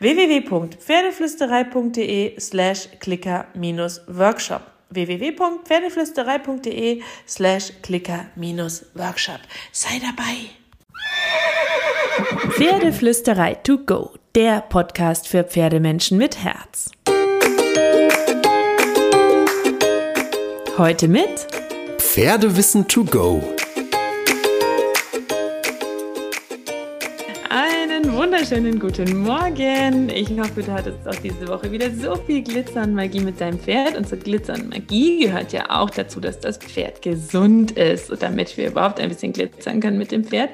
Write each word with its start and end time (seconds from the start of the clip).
www.pferdeflüsterei.de 0.00 2.34
slash 2.38 2.88
clicker-workshop 2.98 4.62
www.pferdeflüsterei.de 4.92 7.02
slash 7.26 7.72
clicker-workshop 7.82 9.40
Sei 9.72 10.00
dabei! 10.00 10.50
Pferdeflüsterei 12.50 13.54
to 13.54 13.78
go, 13.78 14.10
der 14.34 14.60
Podcast 14.62 15.28
für 15.28 15.44
Pferdemenschen 15.44 16.18
mit 16.18 16.42
Herz. 16.42 16.90
Heute 20.76 21.06
mit 21.08 21.46
Pferdewissen 21.98 22.88
to 22.88 23.04
go 23.04 23.42
wunderschönen 28.40 28.80
guten 28.80 29.18
Morgen. 29.18 30.08
Ich 30.08 30.30
hoffe, 30.30 30.62
du 30.62 30.72
hattest 30.72 31.06
auch 31.06 31.14
diese 31.16 31.46
Woche 31.46 31.70
wieder 31.70 31.90
so 31.90 32.16
viel 32.16 32.42
Glitzer 32.42 32.84
und 32.84 32.94
Magie 32.94 33.20
mit 33.20 33.38
deinem 33.38 33.58
Pferd. 33.58 33.98
Und 33.98 34.08
zur 34.08 34.16
Glitzer 34.16 34.54
und 34.54 34.70
Magie 34.70 35.26
gehört 35.26 35.52
ja 35.52 35.68
auch 35.68 35.90
dazu, 35.90 36.20
dass 36.20 36.40
das 36.40 36.56
Pferd 36.56 37.02
gesund 37.02 37.72
ist, 37.72 38.10
damit 38.22 38.56
wir 38.56 38.68
überhaupt 38.68 38.98
ein 38.98 39.10
bisschen 39.10 39.34
glitzern 39.34 39.80
können 39.80 39.98
mit 39.98 40.10
dem 40.10 40.24
Pferd. 40.24 40.48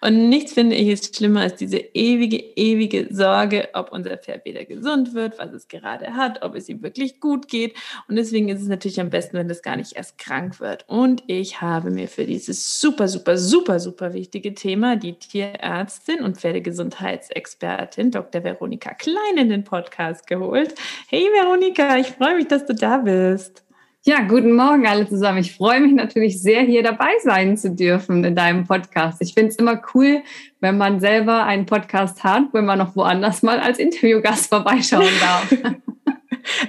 Und 0.00 0.28
nichts 0.28 0.54
finde 0.54 0.74
ich 0.74 0.88
ist 0.88 1.14
schlimmer 1.14 1.42
als 1.42 1.54
diese 1.54 1.76
ewige, 1.76 2.38
ewige 2.38 3.06
Sorge, 3.14 3.68
ob 3.72 3.92
unser 3.92 4.16
Pferd 4.16 4.44
wieder 4.44 4.64
gesund 4.64 5.14
wird, 5.14 5.38
was 5.38 5.52
es 5.52 5.68
gerade 5.68 6.14
hat, 6.14 6.42
ob 6.42 6.56
es 6.56 6.68
ihm 6.68 6.82
wirklich 6.82 7.20
gut 7.20 7.46
geht. 7.46 7.76
Und 8.08 8.16
deswegen 8.16 8.48
ist 8.48 8.62
es 8.62 8.66
natürlich 8.66 9.00
am 9.00 9.10
besten, 9.10 9.36
wenn 9.36 9.48
es 9.48 9.62
gar 9.62 9.76
nicht 9.76 9.92
erst 9.94 10.18
krank 10.18 10.58
wird. 10.58 10.86
Und 10.88 11.22
ich 11.28 11.60
habe 11.60 11.92
mir 11.92 12.08
für 12.08 12.24
dieses 12.24 12.80
super, 12.80 13.06
super, 13.06 13.38
super, 13.38 13.78
super 13.78 14.12
wichtige 14.12 14.54
Thema 14.54 14.96
die 14.96 15.16
Tierärztin 15.16 16.24
und 16.24 16.38
Pferdegesundheits 16.38 17.27
Gesundheitsexpertin 17.28 18.10
Dr. 18.10 18.42
Veronika 18.44 18.94
Klein 18.94 19.36
in 19.36 19.48
den 19.48 19.64
Podcast 19.64 20.26
geholt. 20.26 20.74
Hey 21.08 21.28
Veronika, 21.32 21.96
ich 21.96 22.08
freue 22.08 22.36
mich, 22.36 22.48
dass 22.48 22.66
du 22.66 22.74
da 22.74 22.98
bist. 22.98 23.64
Ja, 24.04 24.20
guten 24.22 24.52
Morgen 24.54 24.86
alle 24.86 25.08
zusammen. 25.08 25.38
Ich 25.38 25.54
freue 25.54 25.80
mich 25.80 25.92
natürlich 25.92 26.40
sehr, 26.40 26.62
hier 26.62 26.82
dabei 26.82 27.10
sein 27.22 27.56
zu 27.56 27.70
dürfen 27.70 28.24
in 28.24 28.34
deinem 28.34 28.64
Podcast. 28.64 29.20
Ich 29.20 29.34
finde 29.34 29.50
es 29.50 29.56
immer 29.56 29.82
cool, 29.94 30.22
wenn 30.60 30.78
man 30.78 31.00
selber 31.00 31.44
einen 31.44 31.66
Podcast 31.66 32.24
hat, 32.24 32.44
wenn 32.52 32.64
man 32.64 32.78
noch 32.78 32.96
woanders 32.96 33.42
mal 33.42 33.58
als 33.58 33.78
Interviewgast 33.78 34.48
vorbeischauen 34.48 35.04
darf. 35.20 35.52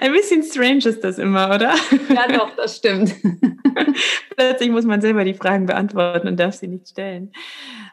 Ein 0.02 0.12
bisschen 0.12 0.44
strange 0.44 0.86
ist 0.86 1.04
das 1.04 1.18
immer, 1.18 1.56
oder? 1.56 1.74
Ja, 2.14 2.28
doch, 2.28 2.56
das 2.56 2.78
stimmt. 2.78 3.16
Plötzlich 4.36 4.70
muss 4.70 4.86
man 4.86 5.00
selber 5.00 5.24
die 5.24 5.34
Fragen 5.34 5.66
beantworten 5.68 6.28
und 6.28 6.40
darf 6.40 6.56
sie 6.56 6.68
nicht 6.68 6.90
stellen. 6.90 7.32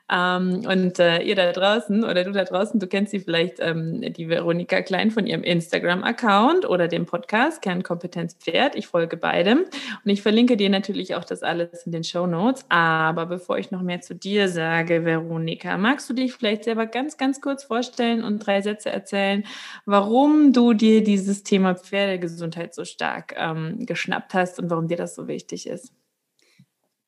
Ähm, 0.08 0.62
und 0.68 1.00
äh, 1.00 1.20
ihr 1.22 1.34
da 1.34 1.50
draußen 1.50 2.04
oder 2.04 2.22
du 2.22 2.30
da 2.30 2.44
draußen, 2.44 2.78
du 2.78 2.86
kennst 2.86 3.10
sie 3.10 3.18
vielleicht, 3.18 3.58
ähm, 3.58 4.00
die 4.12 4.28
Veronika 4.28 4.80
Klein 4.82 5.10
von 5.10 5.26
ihrem 5.26 5.42
Instagram-Account 5.42 6.68
oder 6.68 6.86
dem 6.86 7.06
Podcast 7.06 7.60
Kernkompetenz 7.60 8.34
Pferd. 8.34 8.76
Ich 8.76 8.86
folge 8.86 9.16
beidem 9.16 9.64
und 10.04 10.10
ich 10.10 10.22
verlinke 10.22 10.56
dir 10.56 10.70
natürlich 10.70 11.16
auch 11.16 11.24
das 11.24 11.42
alles 11.42 11.86
in 11.86 11.92
den 11.92 12.04
Show 12.04 12.26
Notes. 12.26 12.64
Aber 12.68 13.26
bevor 13.26 13.58
ich 13.58 13.72
noch 13.72 13.82
mehr 13.82 14.00
zu 14.00 14.14
dir 14.14 14.48
sage, 14.48 15.04
Veronika, 15.04 15.76
magst 15.76 16.08
du 16.08 16.14
dich 16.14 16.34
vielleicht 16.34 16.64
selber 16.64 16.86
ganz, 16.86 17.16
ganz 17.16 17.40
kurz 17.40 17.64
vorstellen 17.64 18.22
und 18.22 18.46
drei 18.46 18.62
Sätze 18.62 18.90
erzählen, 18.90 19.42
warum 19.86 20.52
du 20.52 20.72
dir 20.72 21.02
dieses 21.02 21.42
Thema 21.42 21.74
Pferdegesundheit 21.74 22.74
so 22.74 22.84
stark 22.84 23.34
ähm, 23.36 23.84
geschnappt 23.86 24.34
hast 24.34 24.60
und 24.60 24.70
warum 24.70 24.86
dir 24.86 24.96
das 24.96 25.16
so 25.16 25.26
wichtig 25.26 25.66
ist? 25.66 25.92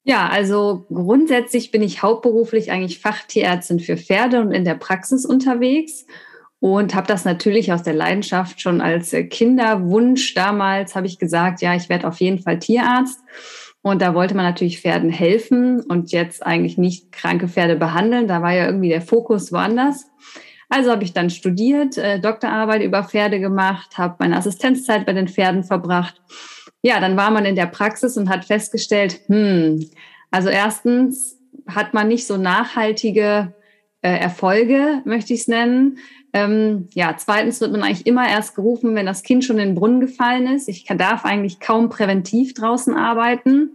Ja, 0.08 0.26
also 0.30 0.86
grundsätzlich 0.88 1.70
bin 1.70 1.82
ich 1.82 2.02
hauptberuflich 2.02 2.72
eigentlich 2.72 2.98
Fachtierärztin 2.98 3.78
für 3.78 3.98
Pferde 3.98 4.40
und 4.40 4.52
in 4.52 4.64
der 4.64 4.74
Praxis 4.74 5.26
unterwegs 5.26 6.06
und 6.60 6.94
habe 6.94 7.06
das 7.06 7.26
natürlich 7.26 7.74
aus 7.74 7.82
der 7.82 7.92
Leidenschaft 7.92 8.62
schon 8.62 8.80
als 8.80 9.14
Kinderwunsch 9.28 10.32
damals 10.32 10.94
habe 10.94 11.06
ich 11.06 11.18
gesagt, 11.18 11.60
ja, 11.60 11.74
ich 11.74 11.90
werde 11.90 12.08
auf 12.08 12.20
jeden 12.20 12.38
Fall 12.38 12.58
Tierarzt. 12.58 13.20
Und 13.82 14.00
da 14.00 14.14
wollte 14.14 14.34
man 14.34 14.46
natürlich 14.46 14.80
Pferden 14.80 15.10
helfen 15.10 15.82
und 15.82 16.10
jetzt 16.10 16.44
eigentlich 16.44 16.78
nicht 16.78 17.12
kranke 17.12 17.46
Pferde 17.46 17.76
behandeln. 17.76 18.28
Da 18.28 18.40
war 18.40 18.54
ja 18.54 18.64
irgendwie 18.64 18.88
der 18.88 19.02
Fokus 19.02 19.52
woanders. 19.52 20.06
Also 20.70 20.90
habe 20.90 21.04
ich 21.04 21.12
dann 21.12 21.28
studiert, 21.28 21.98
äh, 21.98 22.18
Doktorarbeit 22.18 22.80
über 22.80 23.04
Pferde 23.04 23.40
gemacht, 23.40 23.98
habe 23.98 24.16
meine 24.20 24.38
Assistenzzeit 24.38 25.04
bei 25.04 25.12
den 25.12 25.28
Pferden 25.28 25.64
verbracht 25.64 26.22
ja, 26.82 27.00
dann 27.00 27.16
war 27.16 27.30
man 27.30 27.44
in 27.44 27.56
der 27.56 27.66
Praxis 27.66 28.16
und 28.16 28.28
hat 28.28 28.44
festgestellt, 28.44 29.20
hm, 29.26 29.88
also 30.30 30.48
erstens 30.48 31.38
hat 31.66 31.94
man 31.94 32.08
nicht 32.08 32.26
so 32.26 32.36
nachhaltige 32.36 33.54
äh, 34.02 34.16
Erfolge, 34.16 35.02
möchte 35.04 35.34
ich 35.34 35.40
es 35.40 35.48
nennen. 35.48 35.98
Ähm, 36.32 36.88
ja, 36.94 37.14
zweitens 37.16 37.60
wird 37.60 37.72
man 37.72 37.82
eigentlich 37.82 38.06
immer 38.06 38.28
erst 38.28 38.54
gerufen, 38.54 38.94
wenn 38.94 39.06
das 39.06 39.22
Kind 39.22 39.44
schon 39.44 39.58
in 39.58 39.70
den 39.70 39.74
Brunnen 39.74 40.00
gefallen 40.00 40.46
ist. 40.46 40.68
Ich 40.68 40.84
darf 40.84 41.24
eigentlich 41.24 41.58
kaum 41.58 41.88
präventiv 41.88 42.54
draußen 42.54 42.94
arbeiten. 42.94 43.70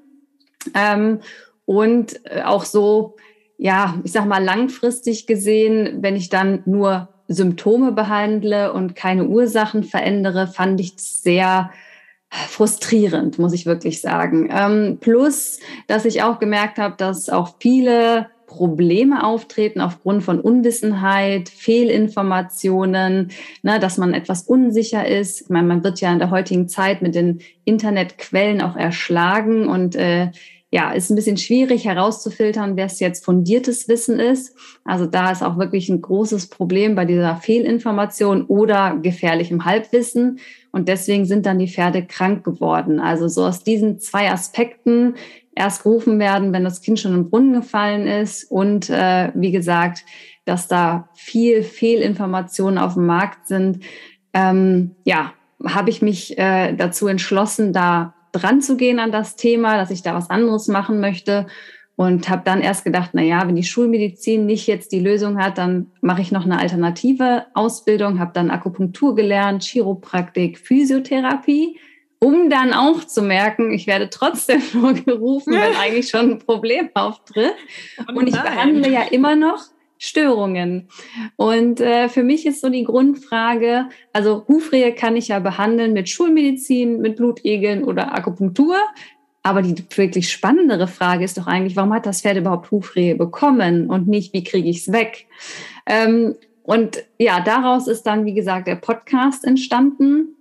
Ähm, 0.73 1.19
und 1.65 2.19
äh, 2.25 2.43
auch 2.43 2.65
so, 2.65 3.15
ja, 3.57 3.99
ich 4.03 4.11
sag 4.11 4.25
mal 4.25 4.43
langfristig 4.43 5.27
gesehen, 5.27 6.01
wenn 6.01 6.15
ich 6.15 6.29
dann 6.29 6.63
nur 6.65 7.09
Symptome 7.27 7.91
behandle 7.91 8.73
und 8.73 8.95
keine 8.95 9.25
Ursachen 9.25 9.83
verändere, 9.83 10.47
fand 10.47 10.79
ich 10.79 10.93
sehr 10.97 11.71
frustrierend, 12.49 13.37
muss 13.39 13.53
ich 13.53 13.65
wirklich 13.65 14.01
sagen. 14.01 14.49
Ähm, 14.51 14.97
plus, 14.99 15.59
dass 15.87 16.05
ich 16.05 16.23
auch 16.23 16.39
gemerkt 16.39 16.77
habe, 16.77 16.95
dass 16.97 17.29
auch 17.29 17.55
viele 17.59 18.27
Probleme 18.47 19.23
auftreten 19.23 19.81
aufgrund 19.81 20.23
von 20.23 20.39
Unwissenheit, 20.39 21.49
Fehlinformationen, 21.49 23.31
ne, 23.63 23.79
dass 23.79 23.97
man 23.97 24.13
etwas 24.13 24.43
unsicher 24.43 25.07
ist. 25.07 25.41
Ich 25.41 25.49
meine, 25.49 25.67
man 25.67 25.83
wird 25.83 26.01
ja 26.01 26.11
in 26.11 26.19
der 26.19 26.29
heutigen 26.29 26.67
Zeit 26.67 27.01
mit 27.01 27.15
den 27.15 27.39
Internetquellen 27.65 28.61
auch 28.61 28.75
erschlagen 28.75 29.67
und 29.67 29.95
äh, 29.95 30.29
ja, 30.73 30.91
ist 30.91 31.11
ein 31.11 31.15
bisschen 31.15 31.37
schwierig 31.37 31.85
herauszufiltern, 31.85 32.75
wer 32.75 32.87
es 32.87 32.99
jetzt 32.99 33.23
fundiertes 33.23 33.87
Wissen 33.87 34.19
ist. 34.19 34.55
Also 34.83 35.05
da 35.05 35.29
ist 35.29 35.43
auch 35.43 35.59
wirklich 35.59 35.87
ein 35.87 36.01
großes 36.01 36.47
Problem 36.47 36.95
bei 36.95 37.05
dieser 37.05 37.35
Fehlinformation 37.35 38.45
oder 38.47 38.97
gefährlichem 38.99 39.65
Halbwissen. 39.65 40.39
Und 40.71 40.87
deswegen 40.89 41.25
sind 41.25 41.45
dann 41.45 41.59
die 41.59 41.67
Pferde 41.67 42.03
krank 42.03 42.43
geworden. 42.43 42.99
Also 42.99 43.27
so 43.27 43.45
aus 43.45 43.63
diesen 43.63 43.99
zwei 43.99 44.31
Aspekten 44.31 45.13
erst 45.53 45.83
gerufen 45.83 46.17
werden, 46.17 46.53
wenn 46.53 46.63
das 46.63 46.81
Kind 46.81 46.99
schon 46.99 47.13
im 47.13 47.29
Brunnen 47.29 47.53
gefallen 47.53 48.07
ist. 48.07 48.49
Und 48.49 48.89
äh, 48.89 49.31
wie 49.35 49.51
gesagt, 49.51 50.03
dass 50.43 50.67
da 50.67 51.07
viel 51.13 51.61
Fehlinformationen 51.61 52.79
auf 52.79 52.95
dem 52.95 53.05
Markt 53.05 53.47
sind. 53.47 53.83
Ähm, 54.33 54.95
ja, 55.03 55.33
habe 55.63 55.91
ich 55.91 56.01
mich 56.01 56.35
äh, 56.39 56.73
dazu 56.73 57.05
entschlossen, 57.05 57.73
da 57.73 58.15
dran 58.33 58.61
zu 58.61 58.75
gehen 58.75 58.99
an 58.99 59.13
das 59.13 59.37
Thema, 59.37 59.77
dass 59.77 59.91
ich 59.91 60.01
da 60.01 60.13
was 60.13 60.29
anderes 60.29 60.67
machen 60.67 60.99
möchte. 60.99 61.47
Und 61.95 62.27
habe 62.27 62.41
dann 62.43 62.61
erst 62.61 62.83
gedacht, 62.83 63.11
na 63.13 63.21
ja, 63.21 63.47
wenn 63.47 63.55
die 63.55 63.63
Schulmedizin 63.63 64.47
nicht 64.47 64.65
jetzt 64.65 64.91
die 64.91 64.99
Lösung 64.99 65.37
hat, 65.37 65.59
dann 65.59 65.91
mache 66.01 66.23
ich 66.23 66.31
noch 66.31 66.43
eine 66.43 66.59
alternative 66.59 67.45
Ausbildung, 67.53 68.19
habe 68.19 68.31
dann 68.33 68.49
Akupunktur 68.49 69.15
gelernt, 69.15 69.61
Chiropraktik, 69.61 70.57
Physiotherapie, 70.57 71.77
um 72.17 72.49
dann 72.49 72.73
auch 72.73 73.03
zu 73.03 73.21
merken, 73.21 73.71
ich 73.71 73.85
werde 73.85 74.09
trotzdem 74.09 74.61
nur 74.73 74.93
gerufen, 74.93 75.53
wenn 75.53 75.75
eigentlich 75.75 76.09
schon 76.09 76.31
ein 76.31 76.39
Problem 76.39 76.89
auftritt. 76.95 77.53
Oh 78.09 78.17
und 78.17 78.27
ich 78.27 78.41
behandle 78.41 78.89
ja 78.89 79.03
immer 79.03 79.35
noch 79.35 79.65
Störungen. 80.03 80.89
Und 81.37 81.79
äh, 81.79 82.09
für 82.09 82.23
mich 82.23 82.45
ist 82.45 82.59
so 82.59 82.67
die 82.67 82.83
Grundfrage, 82.83 83.85
also 84.11 84.45
Hufrehe 84.49 84.93
kann 84.93 85.15
ich 85.15 85.29
ja 85.29 85.39
behandeln 85.39 85.93
mit 85.93 86.09
Schulmedizin, 86.09 86.99
mit 86.99 87.15
Blutegeln 87.15 87.85
oder 87.85 88.13
Akupunktur. 88.13 88.75
Aber 89.43 89.61
die 89.61 89.75
wirklich 89.95 90.29
spannendere 90.29 90.87
Frage 90.87 91.23
ist 91.23 91.37
doch 91.37 91.47
eigentlich, 91.47 91.77
warum 91.77 91.93
hat 91.93 92.05
das 92.05 92.21
Pferd 92.21 92.35
überhaupt 92.35 92.69
Hufrehe 92.69 93.15
bekommen 93.15 93.89
und 93.89 94.09
nicht, 94.09 94.33
wie 94.33 94.43
kriege 94.43 94.67
ich 94.67 94.79
es 94.79 94.91
weg? 94.91 95.25
Ähm, 95.85 96.35
und 96.63 97.05
ja, 97.17 97.39
daraus 97.39 97.87
ist 97.87 98.03
dann, 98.03 98.25
wie 98.25 98.33
gesagt, 98.33 98.67
der 98.67 98.75
Podcast 98.75 99.45
entstanden. 99.45 100.35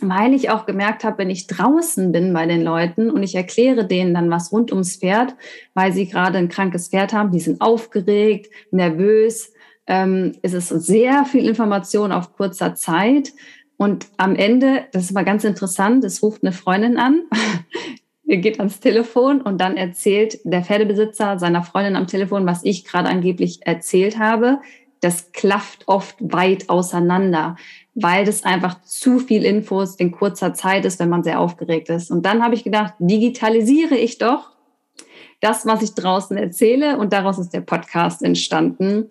Weil 0.00 0.34
ich 0.34 0.50
auch 0.50 0.66
gemerkt 0.66 1.04
habe, 1.04 1.18
wenn 1.18 1.30
ich 1.30 1.46
draußen 1.46 2.12
bin 2.12 2.32
bei 2.32 2.46
den 2.46 2.62
Leuten 2.62 3.10
und 3.10 3.22
ich 3.22 3.34
erkläre 3.34 3.86
denen 3.86 4.14
dann 4.14 4.30
was 4.30 4.52
rund 4.52 4.72
ums 4.72 4.96
Pferd, 4.96 5.34
weil 5.74 5.92
sie 5.92 6.06
gerade 6.06 6.38
ein 6.38 6.48
krankes 6.48 6.88
Pferd 6.88 7.12
haben, 7.12 7.30
die 7.30 7.40
sind 7.40 7.60
aufgeregt, 7.60 8.50
nervös, 8.70 9.52
ähm, 9.86 10.32
ist 10.42 10.54
es 10.54 10.68
sehr 10.68 11.24
viel 11.24 11.48
Information 11.48 12.12
auf 12.12 12.34
kurzer 12.34 12.74
Zeit. 12.74 13.32
Und 13.76 14.06
am 14.16 14.34
Ende, 14.34 14.86
das 14.92 15.04
ist 15.04 15.12
mal 15.12 15.24
ganz 15.24 15.44
interessant, 15.44 16.04
es 16.04 16.22
ruft 16.22 16.42
eine 16.42 16.52
Freundin 16.52 16.96
an, 16.96 17.22
geht 18.24 18.58
ans 18.58 18.80
Telefon 18.80 19.40
und 19.40 19.60
dann 19.60 19.76
erzählt 19.76 20.38
der 20.44 20.64
Pferdebesitzer 20.64 21.38
seiner 21.38 21.62
Freundin 21.62 21.96
am 21.96 22.06
Telefon, 22.06 22.46
was 22.46 22.64
ich 22.64 22.84
gerade 22.84 23.08
angeblich 23.08 23.66
erzählt 23.66 24.18
habe. 24.18 24.58
Das 25.00 25.32
klafft 25.32 25.84
oft 25.86 26.16
weit 26.20 26.68
auseinander 26.68 27.56
weil 27.96 28.26
das 28.26 28.44
einfach 28.44 28.82
zu 28.82 29.18
viel 29.18 29.44
Infos 29.44 29.96
in 29.96 30.12
kurzer 30.12 30.52
Zeit 30.52 30.84
ist, 30.84 31.00
wenn 31.00 31.08
man 31.08 31.24
sehr 31.24 31.40
aufgeregt 31.40 31.88
ist. 31.88 32.10
Und 32.10 32.26
dann 32.26 32.44
habe 32.44 32.54
ich 32.54 32.62
gedacht, 32.62 32.92
digitalisiere 32.98 33.96
ich 33.96 34.18
doch 34.18 34.50
das, 35.40 35.64
was 35.64 35.82
ich 35.82 35.94
draußen 35.94 36.36
erzähle. 36.36 36.98
Und 36.98 37.14
daraus 37.14 37.38
ist 37.38 37.54
der 37.54 37.62
Podcast 37.62 38.22
entstanden. 38.22 39.06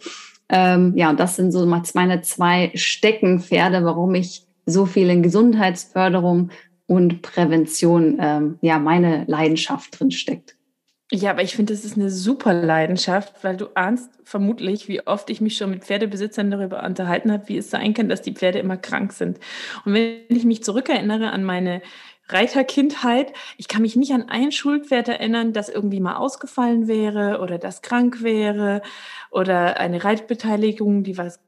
Ähm, 0.49 0.93
ja, 0.95 1.09
und 1.09 1.19
das 1.19 1.35
sind 1.35 1.51
so 1.51 1.65
meine 1.65 2.21
zwei 2.21 2.71
Steckenpferde, 2.75 3.83
warum 3.83 4.13
ich 4.13 4.45
so 4.67 4.85
viel 4.85 5.09
in 5.09 5.23
Gesundheitsförderung 5.23 6.51
und 6.85 7.23
Prävention, 7.23 8.19
ähm, 8.21 8.59
ja, 8.61 8.77
meine 8.77 9.25
Leidenschaft 9.25 9.99
drin 9.99 10.11
steckt. 10.11 10.54
Ja, 11.11 11.29
aber 11.29 11.43
ich 11.43 11.55
finde, 11.55 11.71
das 11.73 11.85
ist 11.85 11.97
eine 11.97 12.09
super 12.09 12.51
Leidenschaft, 12.53 13.43
weil 13.43 13.57
du 13.57 13.67
ahnst 13.75 14.09
vermutlich, 14.23 14.87
wie 14.87 15.05
oft 15.05 15.29
ich 15.29 15.39
mich 15.39 15.55
schon 15.55 15.69
mit 15.69 15.83
Pferdebesitzern 15.83 16.49
darüber 16.49 16.83
unterhalten 16.83 17.31
habe, 17.31 17.47
wie 17.47 17.57
es 17.57 17.69
sein 17.69 17.93
kann, 17.93 18.09
dass 18.09 18.23
die 18.23 18.33
Pferde 18.33 18.57
immer 18.57 18.75
krank 18.77 19.13
sind. 19.13 19.39
Und 19.85 19.93
wenn 19.93 20.23
ich 20.29 20.45
mich 20.45 20.63
zurückerinnere 20.63 21.29
an 21.31 21.43
meine 21.43 21.83
Reiterkindheit, 22.27 23.33
ich 23.57 23.67
kann 23.67 23.83
mich 23.83 23.95
nicht 23.95 24.13
an 24.13 24.29
ein 24.29 24.51
Schulpferd 24.51 25.07
erinnern, 25.07 25.53
das 25.53 25.69
irgendwie 25.69 25.99
mal 25.99 26.15
ausgefallen 26.15 26.87
wäre 26.87 27.39
oder 27.39 27.59
das 27.59 27.83
krank 27.83 28.23
wäre 28.23 28.81
oder 29.29 29.79
eine 29.79 30.03
Reitbeteiligung, 30.03 31.03
die 31.03 31.19
was 31.19 31.39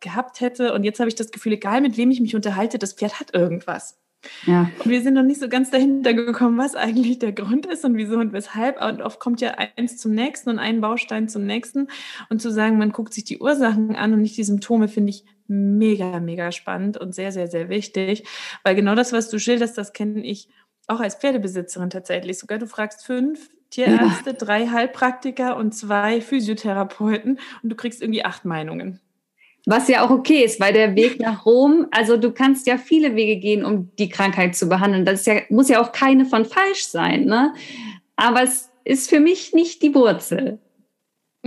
gehabt 0.00 0.42
hätte. 0.42 0.74
Und 0.74 0.84
jetzt 0.84 1.00
habe 1.00 1.08
ich 1.08 1.14
das 1.14 1.30
Gefühl, 1.30 1.54
egal 1.54 1.80
mit 1.80 1.96
wem 1.96 2.10
ich 2.10 2.20
mich 2.20 2.34
unterhalte, 2.36 2.78
das 2.78 2.92
Pferd 2.92 3.18
hat 3.18 3.32
irgendwas. 3.34 3.98
Ja. 4.46 4.70
Wir 4.84 5.02
sind 5.02 5.14
noch 5.14 5.22
nicht 5.22 5.40
so 5.40 5.48
ganz 5.48 5.70
dahinter 5.70 6.14
gekommen, 6.14 6.58
was 6.58 6.74
eigentlich 6.74 7.18
der 7.18 7.32
Grund 7.32 7.66
ist 7.66 7.84
und 7.84 7.96
wieso 7.96 8.18
und 8.18 8.32
weshalb. 8.32 8.82
Und 8.82 9.02
oft 9.02 9.20
kommt 9.20 9.40
ja 9.40 9.56
eins 9.76 9.98
zum 9.98 10.12
nächsten 10.12 10.50
und 10.50 10.58
ein 10.58 10.80
Baustein 10.80 11.28
zum 11.28 11.44
nächsten. 11.46 11.88
Und 12.28 12.42
zu 12.42 12.50
sagen, 12.50 12.78
man 12.78 12.92
guckt 12.92 13.14
sich 13.14 13.24
die 13.24 13.38
Ursachen 13.38 13.94
an 13.96 14.12
und 14.12 14.22
nicht 14.22 14.36
die 14.36 14.44
Symptome, 14.44 14.88
finde 14.88 15.10
ich 15.10 15.24
mega, 15.48 16.20
mega 16.20 16.52
spannend 16.52 16.96
und 16.96 17.14
sehr, 17.14 17.32
sehr, 17.32 17.48
sehr 17.48 17.68
wichtig. 17.68 18.24
Weil 18.64 18.74
genau 18.74 18.94
das, 18.94 19.12
was 19.12 19.28
du 19.28 19.38
schilderst, 19.38 19.78
das 19.78 19.92
kenne 19.92 20.24
ich 20.24 20.48
auch 20.88 21.00
als 21.00 21.16
Pferdebesitzerin 21.16 21.90
tatsächlich. 21.90 22.38
Sogar 22.38 22.58
du 22.58 22.66
fragst 22.66 23.04
fünf 23.04 23.50
Tierärzte, 23.70 24.30
ja. 24.30 24.36
drei 24.36 24.68
Heilpraktiker 24.68 25.56
und 25.56 25.72
zwei 25.72 26.20
Physiotherapeuten 26.20 27.38
und 27.62 27.68
du 27.68 27.76
kriegst 27.76 28.00
irgendwie 28.00 28.24
acht 28.24 28.44
Meinungen. 28.44 29.00
Was 29.68 29.88
ja 29.88 30.06
auch 30.06 30.10
okay 30.10 30.44
ist, 30.44 30.60
weil 30.60 30.72
der 30.72 30.94
Weg 30.94 31.18
nach 31.18 31.44
Rom, 31.44 31.88
also 31.90 32.16
du 32.16 32.30
kannst 32.30 32.68
ja 32.68 32.78
viele 32.78 33.16
Wege 33.16 33.36
gehen, 33.40 33.64
um 33.64 33.90
die 33.98 34.08
Krankheit 34.08 34.54
zu 34.54 34.68
behandeln. 34.68 35.04
Das 35.04 35.26
ja, 35.26 35.40
muss 35.50 35.68
ja 35.68 35.82
auch 35.82 35.90
keine 35.90 36.24
von 36.24 36.44
falsch 36.44 36.86
sein, 36.86 37.24
ne? 37.24 37.52
Aber 38.14 38.42
es 38.42 38.70
ist 38.84 39.10
für 39.10 39.18
mich 39.18 39.52
nicht 39.52 39.82
die 39.82 39.92
Wurzel. 39.94 40.60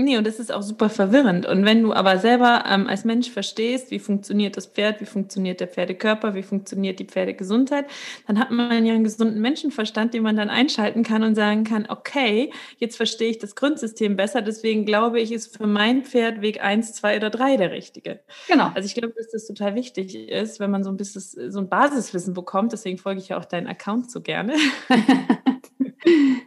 Nee, 0.04 0.18
und 0.18 0.26
das 0.26 0.40
ist 0.40 0.52
auch 0.52 0.62
super 0.62 0.90
verwirrend. 0.90 1.46
Und 1.46 1.66
wenn 1.66 1.84
du 1.84 1.94
aber 1.94 2.18
selber 2.20 2.64
ähm, 2.70 2.88
als 2.88 3.04
Mensch 3.04 3.30
verstehst, 3.30 3.92
wie 3.92 4.00
funktioniert 4.00 4.56
das 4.56 4.68
Pferd, 4.68 5.02
wie 5.02 5.06
funktioniert 5.06 5.60
der 5.60 5.68
Pferdekörper, 5.68 6.36
wie 6.36 6.44
funktioniert 6.44 7.00
die 7.00 7.06
Pferdegesundheit, 7.06 7.86
dann 8.26 8.40
hat 8.40 8.50
man 8.50 8.86
ja 8.86 8.94
einen 8.94 9.04
gesunden 9.04 9.42
Menschenverstand, 9.42 10.14
den 10.14 10.24
man 10.24 10.38
dann 10.38 10.50
einschalten 10.50 11.04
kann 11.04 11.24
und 11.24 11.36
sagen 11.36 11.66
kann, 11.66 11.86
okay, 11.90 12.54
jetzt 12.78 12.96
verstehe 12.96 13.30
ich 13.30 13.40
das 13.40 13.56
Grundsystem 13.56 14.16
besser, 14.16 14.42
deswegen 14.42 14.86
glaube 14.86 15.20
ich, 15.20 15.34
ist 15.34 15.58
für 15.58 15.68
mein 15.68 16.04
Pferd 16.04 16.42
Weg 16.42 16.64
1, 16.64 16.94
2 16.94 17.18
oder 17.18 17.30
3 17.30 17.58
der 17.58 17.72
richtige. 17.72 18.22
Genau. 18.48 18.72
Also 18.74 18.86
ich 18.86 18.96
glaube, 18.96 19.14
dass 19.18 19.30
das 19.30 19.48
total 19.48 19.76
wichtig 19.76 20.16
ist, 20.16 20.62
wenn 20.62 20.72
man 20.72 20.84
so 20.84 20.90
ein 20.90 20.98
bisschen 20.98 21.52
so 21.52 21.60
ein 21.60 21.68
Basiswissen 21.68 22.34
bekommt. 22.34 22.72
Deswegen 22.72 22.98
folge 22.98 23.20
ich 23.20 23.30
ja 23.30 23.38
auch 23.38 23.46
deinen 23.46 23.68
Account 23.68 24.12
so 24.12 24.22
gerne. 24.22 24.54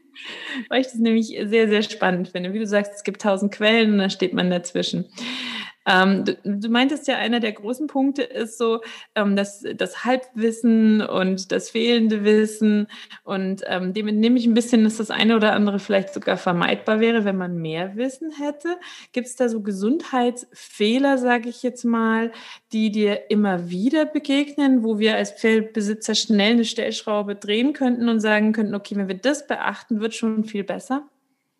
weil 0.68 0.80
ich 0.80 0.88
das 0.88 0.96
nämlich 0.96 1.28
sehr, 1.44 1.68
sehr 1.68 1.82
spannend 1.82 2.28
finde. 2.28 2.52
Wie 2.52 2.58
du 2.58 2.66
sagst, 2.66 2.92
es 2.94 3.04
gibt 3.04 3.22
tausend 3.22 3.52
Quellen 3.52 3.92
und 3.92 3.98
dann 3.98 4.10
steht 4.10 4.34
man 4.34 4.50
dazwischen. 4.50 5.06
Ähm, 5.86 6.24
du, 6.24 6.36
du, 6.44 6.68
meintest 6.68 7.08
ja, 7.08 7.16
einer 7.16 7.40
der 7.40 7.52
großen 7.52 7.86
Punkte 7.86 8.22
ist 8.22 8.58
so 8.58 8.80
ähm, 9.14 9.36
das, 9.36 9.64
das 9.74 10.04
Halbwissen 10.04 11.02
und 11.02 11.50
das 11.52 11.70
fehlende 11.70 12.24
Wissen. 12.24 12.86
Und 13.24 13.62
ähm, 13.66 13.92
dem 13.92 14.08
entnehme 14.08 14.38
ich 14.38 14.46
ein 14.46 14.54
bisschen, 14.54 14.84
dass 14.84 14.98
das 14.98 15.10
eine 15.10 15.36
oder 15.36 15.52
andere 15.52 15.78
vielleicht 15.78 16.14
sogar 16.14 16.36
vermeidbar 16.36 17.00
wäre, 17.00 17.24
wenn 17.24 17.36
man 17.36 17.56
mehr 17.56 17.96
Wissen 17.96 18.30
hätte. 18.30 18.76
Gibt 19.12 19.26
es 19.26 19.36
da 19.36 19.48
so 19.48 19.60
Gesundheitsfehler, 19.60 21.18
sage 21.18 21.48
ich 21.48 21.62
jetzt 21.62 21.84
mal, 21.84 22.32
die 22.72 22.90
dir 22.90 23.30
immer 23.30 23.70
wieder 23.70 24.06
begegnen, 24.06 24.82
wo 24.84 24.98
wir 24.98 25.16
als 25.16 25.32
Pferdbesitzer 25.32 26.14
schnell 26.14 26.52
eine 26.52 26.64
Stellschraube 26.64 27.34
drehen 27.34 27.72
könnten 27.72 28.08
und 28.08 28.20
sagen 28.20 28.52
könnten, 28.52 28.74
okay, 28.74 28.96
wenn 28.96 29.08
wir 29.08 29.18
das 29.18 29.46
beachten, 29.46 30.00
wird 30.00 30.14
schon 30.14 30.44
viel 30.44 30.64
besser? 30.64 31.08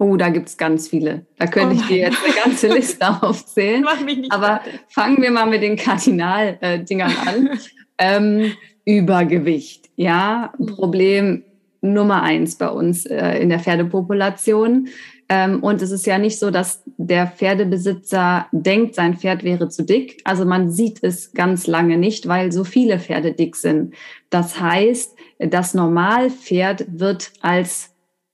Oh, 0.03 0.17
da 0.17 0.31
gibt 0.31 0.49
es 0.49 0.57
ganz 0.57 0.89
viele. 0.89 1.27
Da 1.39 1.47
könnte 1.47 1.77
oh 1.77 1.79
ich 1.79 1.87
dir 1.87 1.99
jetzt 1.99 2.19
eine 2.25 2.35
ganze 2.35 2.67
Liste 2.75 3.23
aufzählen. 3.23 3.83
Mach 3.83 4.01
mich 4.01 4.19
nicht 4.19 4.33
Aber 4.33 4.61
fertig. 4.65 4.81
fangen 4.89 5.23
wir 5.23 5.31
mal 5.31 5.47
mit 5.47 5.63
den 5.63 5.77
Kardinaldingern 5.77 7.13
an. 7.25 7.51
ähm, 7.99 8.53
Übergewicht, 8.85 9.91
ja, 9.95 10.53
mhm. 10.59 10.67
Problem 10.67 11.45
Nummer 11.83 12.25
eins 12.25 12.57
bei 12.57 12.69
uns 12.69 13.07
äh, 13.07 13.39
in 13.39 13.49
der 13.49 13.61
Pferdepopulation. 13.61 14.89
Ähm, 15.29 15.63
und 15.63 15.81
es 15.83 15.93
ist 15.93 16.05
ja 16.07 16.19
nicht 16.19 16.41
so, 16.41 16.51
dass 16.51 16.83
der 16.97 17.29
Pferdebesitzer 17.29 18.49
denkt, 18.51 18.97
sein 18.97 19.17
Pferd 19.17 19.45
wäre 19.45 19.69
zu 19.69 19.85
dick. 19.85 20.21
Also 20.25 20.45
man 20.45 20.69
sieht 20.69 20.99
es 21.03 21.33
ganz 21.33 21.69
lange 21.69 21.97
nicht, 21.97 22.27
weil 22.27 22.51
so 22.51 22.65
viele 22.65 22.99
Pferde 22.99 23.35
dick 23.35 23.55
sind. 23.55 23.95
Das 24.31 24.59
heißt, 24.59 25.15
das 25.39 25.75
Normalpferd 25.75 26.87
wird 26.89 27.31
als 27.41 27.92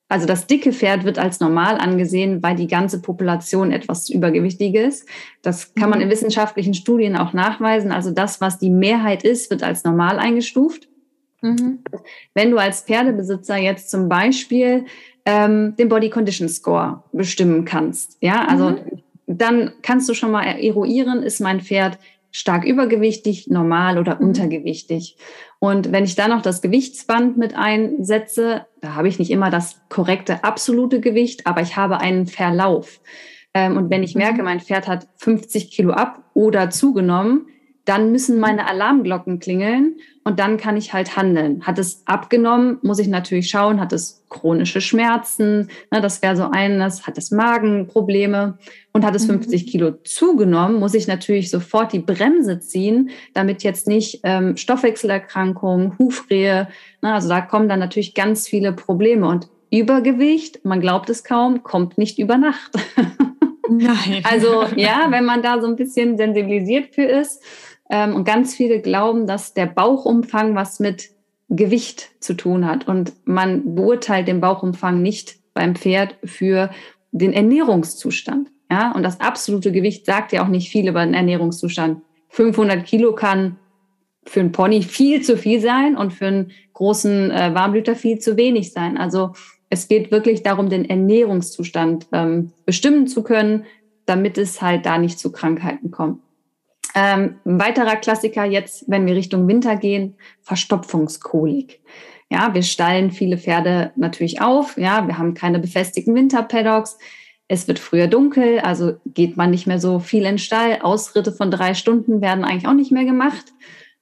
also 0.08 0.26
das 0.26 0.46
dicke 0.46 0.72
Pferd 0.72 1.04
wird 1.04 1.18
als 1.18 1.38
normal 1.38 1.76
angesehen, 1.76 2.42
weil 2.42 2.56
die 2.56 2.66
ganze 2.66 3.02
Population 3.02 3.72
etwas 3.72 4.08
übergewichtig 4.08 4.74
ist. 4.74 5.06
Das 5.42 5.74
kann 5.74 5.90
man 5.90 6.00
in 6.00 6.08
mhm. 6.08 6.12
wissenschaftlichen 6.12 6.72
Studien 6.72 7.16
auch 7.16 7.34
nachweisen. 7.34 7.92
Also 7.92 8.10
das, 8.10 8.40
was 8.40 8.58
die 8.58 8.70
Mehrheit 8.70 9.22
ist, 9.22 9.50
wird 9.50 9.62
als 9.62 9.84
normal 9.84 10.18
eingestuft. 10.18 10.88
Mhm. 11.42 11.80
Wenn 12.34 12.50
du 12.50 12.56
als 12.56 12.82
Pferdebesitzer 12.82 13.58
jetzt 13.58 13.90
zum 13.90 14.08
Beispiel 14.08 14.86
ähm, 15.26 15.76
den 15.76 15.90
Body 15.90 16.08
Condition 16.08 16.48
Score 16.48 17.02
bestimmen 17.12 17.66
kannst, 17.66 18.16
ja, 18.22 18.46
also 18.46 18.70
mhm. 18.70 19.02
dann 19.26 19.72
kannst 19.82 20.08
du 20.08 20.14
schon 20.14 20.30
mal 20.30 20.44
eruieren, 20.44 21.22
ist 21.22 21.40
mein 21.40 21.60
Pferd 21.60 21.98
stark 22.30 22.64
übergewichtig, 22.64 23.48
normal 23.48 23.98
oder 23.98 24.16
mhm. 24.16 24.28
untergewichtig. 24.28 25.16
Und 25.60 25.90
wenn 25.90 26.04
ich 26.04 26.14
dann 26.14 26.30
noch 26.30 26.42
das 26.42 26.62
Gewichtsband 26.62 27.36
mit 27.36 27.56
einsetze, 27.56 28.66
da 28.80 28.94
habe 28.94 29.08
ich 29.08 29.18
nicht 29.18 29.30
immer 29.30 29.50
das 29.50 29.80
korrekte 29.88 30.44
absolute 30.44 31.00
Gewicht, 31.00 31.46
aber 31.46 31.62
ich 31.62 31.76
habe 31.76 31.98
einen 31.98 32.26
Verlauf. 32.26 33.00
Ähm, 33.54 33.76
und 33.76 33.90
wenn 33.90 34.02
ich 34.02 34.14
mhm. 34.14 34.22
merke, 34.22 34.42
mein 34.42 34.60
Pferd 34.60 34.86
hat 34.86 35.08
50 35.16 35.70
Kilo 35.70 35.92
ab 35.92 36.22
oder 36.34 36.70
zugenommen, 36.70 37.46
dann 37.88 38.12
müssen 38.12 38.38
meine 38.38 38.68
Alarmglocken 38.68 39.38
klingeln 39.38 39.96
und 40.24 40.38
dann 40.38 40.58
kann 40.58 40.76
ich 40.76 40.92
halt 40.92 41.16
handeln. 41.16 41.66
Hat 41.66 41.78
es 41.78 42.02
abgenommen, 42.04 42.78
muss 42.82 42.98
ich 42.98 43.08
natürlich 43.08 43.48
schauen, 43.48 43.80
hat 43.80 43.94
es 43.94 44.26
chronische 44.28 44.82
Schmerzen, 44.82 45.70
ne, 45.90 46.02
das 46.02 46.20
wäre 46.20 46.36
so 46.36 46.50
eines, 46.50 47.06
hat 47.06 47.16
es 47.16 47.30
Magenprobleme 47.30 48.58
und 48.92 49.06
hat 49.06 49.14
es 49.14 49.24
50 49.24 49.62
mhm. 49.62 49.66
Kilo 49.70 49.90
zugenommen, 50.04 50.78
muss 50.78 50.92
ich 50.92 51.06
natürlich 51.06 51.50
sofort 51.50 51.94
die 51.94 52.00
Bremse 52.00 52.60
ziehen, 52.60 53.08
damit 53.32 53.62
jetzt 53.62 53.88
nicht 53.88 54.20
ähm, 54.22 54.58
Stoffwechselerkrankungen, 54.58 55.98
Hufrehe, 55.98 56.68
ne, 57.00 57.14
also 57.14 57.30
da 57.30 57.40
kommen 57.40 57.70
dann 57.70 57.80
natürlich 57.80 58.12
ganz 58.12 58.46
viele 58.46 58.72
Probleme 58.72 59.26
und 59.26 59.48
Übergewicht, 59.70 60.64
man 60.64 60.80
glaubt 60.80 61.08
es 61.08 61.24
kaum, 61.24 61.62
kommt 61.62 61.96
nicht 61.96 62.18
über 62.18 62.36
Nacht. 62.36 62.72
Nein. 63.70 64.22
Also 64.24 64.64
ja, 64.76 65.06
wenn 65.10 65.24
man 65.24 65.42
da 65.42 65.60
so 65.60 65.66
ein 65.66 65.76
bisschen 65.76 66.16
sensibilisiert 66.16 66.94
für 66.94 67.04
ist, 67.04 67.42
und 67.88 68.24
ganz 68.24 68.54
viele 68.54 68.80
glauben, 68.80 69.26
dass 69.26 69.54
der 69.54 69.66
Bauchumfang 69.66 70.54
was 70.54 70.80
mit 70.80 71.10
Gewicht 71.48 72.10
zu 72.20 72.34
tun 72.34 72.66
hat. 72.66 72.86
Und 72.86 73.12
man 73.24 73.74
beurteilt 73.74 74.28
den 74.28 74.40
Bauchumfang 74.40 75.00
nicht 75.00 75.36
beim 75.54 75.74
Pferd 75.74 76.16
für 76.24 76.70
den 77.10 77.32
Ernährungszustand. 77.32 78.50
Ja, 78.70 78.92
und 78.92 79.02
das 79.02 79.20
absolute 79.20 79.72
Gewicht 79.72 80.04
sagt 80.04 80.32
ja 80.32 80.44
auch 80.44 80.48
nicht 80.48 80.68
viel 80.68 80.88
über 80.88 81.04
den 81.04 81.14
Ernährungszustand. 81.14 82.02
500 82.28 82.84
Kilo 82.84 83.14
kann 83.14 83.56
für 84.24 84.40
einen 84.40 84.52
Pony 84.52 84.82
viel 84.82 85.22
zu 85.22 85.38
viel 85.38 85.60
sein 85.60 85.96
und 85.96 86.12
für 86.12 86.26
einen 86.26 86.52
großen 86.74 87.30
äh, 87.30 87.54
Warmblüter 87.54 87.96
viel 87.96 88.18
zu 88.18 88.36
wenig 88.36 88.72
sein. 88.72 88.98
Also 88.98 89.32
es 89.70 89.88
geht 89.88 90.10
wirklich 90.10 90.42
darum, 90.42 90.68
den 90.68 90.84
Ernährungszustand 90.84 92.08
ähm, 92.12 92.52
bestimmen 92.66 93.06
zu 93.06 93.22
können, 93.22 93.64
damit 94.04 94.36
es 94.36 94.60
halt 94.60 94.84
da 94.84 94.98
nicht 94.98 95.18
zu 95.18 95.32
Krankheiten 95.32 95.90
kommt. 95.90 96.20
Ähm, 97.00 97.36
ein 97.44 97.60
weiterer 97.60 97.94
Klassiker 97.94 98.44
jetzt, 98.44 98.84
wenn 98.88 99.06
wir 99.06 99.14
Richtung 99.14 99.46
Winter 99.46 99.76
gehen, 99.76 100.16
Verstopfungskolik. 100.42 101.80
Ja, 102.28 102.52
wir 102.54 102.64
stallen 102.64 103.12
viele 103.12 103.38
Pferde 103.38 103.92
natürlich 103.94 104.40
auf. 104.40 104.76
Ja, 104.76 105.06
wir 105.06 105.16
haben 105.16 105.34
keine 105.34 105.60
befestigten 105.60 106.16
Winterpaddocks. 106.16 106.98
Es 107.46 107.68
wird 107.68 107.78
früher 107.78 108.08
dunkel, 108.08 108.58
also 108.58 108.96
geht 109.06 109.36
man 109.36 109.50
nicht 109.50 109.68
mehr 109.68 109.78
so 109.78 110.00
viel 110.00 110.24
in 110.24 110.32
den 110.32 110.38
Stall. 110.38 110.80
Ausritte 110.82 111.30
von 111.30 111.52
drei 111.52 111.74
Stunden 111.74 112.20
werden 112.20 112.44
eigentlich 112.44 112.66
auch 112.66 112.74
nicht 112.74 112.90
mehr 112.90 113.04
gemacht. 113.04 113.52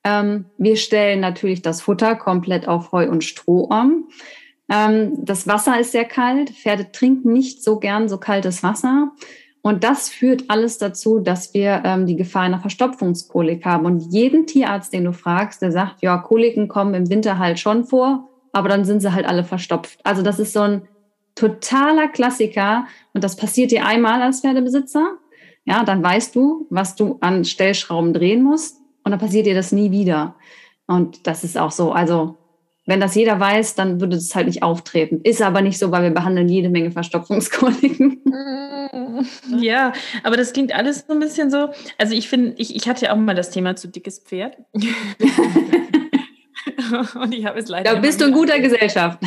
Ähm, 0.03 0.47
wir 0.57 0.77
stellen 0.77 1.21
natürlich 1.21 1.61
das 1.61 1.83
Futter 1.83 2.17
komplett 2.17 2.67
auf 2.67 2.93
Heu 2.93 3.11
und 3.11 3.25
Stroh 3.25 3.65
um. 3.65 4.09
Ähm, 4.71 5.13
das 5.19 5.47
Wasser 5.47 5.79
ist 5.79 5.93
sehr 5.93 6.07
kalt. 6.07 6.51
Pferde 6.51 6.91
trinken 6.93 7.33
nicht 7.35 7.63
so 7.63 7.79
gern 7.79 8.09
so 8.09 8.17
kaltes 8.17 8.63
Wasser. 8.63 9.13
Und 9.67 9.83
das 9.83 10.09
führt 10.09 10.45
alles 10.47 10.79
dazu, 10.79 11.19
dass 11.19 11.53
wir 11.53 11.83
ähm, 11.85 12.07
die 12.07 12.15
Gefahr 12.15 12.43
einer 12.43 12.61
Verstopfungskolik 12.61 13.65
haben. 13.65 13.85
Und 13.85 13.99
jeden 14.13 14.47
Tierarzt, 14.47 14.93
den 14.93 15.03
du 15.03 15.13
fragst, 15.13 15.61
der 15.61 15.73
sagt, 15.73 16.03
ja, 16.03 16.19
Koliken 16.19 16.69
kommen 16.69 16.95
im 16.95 17.11
Winter 17.11 17.41
halt 17.41 17.59
schon 17.59 17.83
vor, 17.83 18.29
aber 18.53 18.69
dann 18.69 18.85
sind 18.85 19.01
sie 19.01 19.13
halt 19.13 19.27
alle 19.27 19.43
verstopft. 19.43 19.99
Also 20.05 20.23
das 20.23 20.39
ist 20.39 20.53
so 20.53 20.61
ein 20.61 20.83
totaler 21.35 22.07
Klassiker. 22.07 22.87
Und 23.13 23.25
das 23.25 23.35
passiert 23.35 23.73
dir 23.73 23.85
einmal 23.85 24.23
als 24.23 24.43
Pferdebesitzer. 24.43 25.17
Ja, 25.65 25.83
dann 25.83 26.01
weißt 26.01 26.37
du, 26.37 26.69
was 26.71 26.95
du 26.95 27.19
an 27.21 27.45
Stellschrauben 27.45 28.13
drehen 28.13 28.45
musst. 28.45 28.77
Und 29.03 29.11
dann 29.11 29.19
passiert 29.19 29.47
dir 29.47 29.57
das 29.57 29.73
nie 29.73 29.91
wieder. 29.91 30.37
Und 30.87 31.27
das 31.27 31.43
ist 31.43 31.59
auch 31.59 31.73
so. 31.73 31.91
Also 31.91 32.37
wenn 32.87 33.01
das 33.01 33.15
jeder 33.15 33.39
weiß, 33.39 33.75
dann 33.75 34.01
würde 34.01 34.17
es 34.17 34.35
halt 34.35 34.47
nicht 34.47 34.63
auftreten. 34.63 35.21
Ist 35.23 35.43
aber 35.43 35.61
nicht 35.61 35.79
so, 35.79 35.91
weil 35.91 36.05
wir 36.05 36.11
behandeln 36.11 36.49
jede 36.49 36.71
Menge 36.71 36.91
Verstopfungskoliken. 36.91 38.23
Ja, 39.59 39.93
aber 40.23 40.37
das 40.37 40.53
klingt 40.53 40.75
alles 40.75 41.05
so 41.07 41.15
ein 41.15 41.21
bisschen 41.21 41.51
so. 41.51 41.71
Also 41.99 42.15
ich 42.15 42.29
finde, 42.29 42.55
ich, 42.59 42.75
ich 42.75 42.89
hatte 42.89 43.07
ja 43.07 43.13
auch 43.13 43.17
mal 43.17 43.35
das 43.35 43.51
Thema 43.51 43.77
zu 43.77 43.89
dickes 43.89 44.19
Pferd. 44.21 44.57
Und 47.21 47.35
ich 47.35 47.45
habe 47.47 47.59
es 47.59 47.69
leider. 47.69 47.95
Da 47.95 48.01
bist 48.01 48.21
du 48.21 48.27
in 48.27 48.33
guter 48.33 48.61
Gesellschaft. 48.61 49.19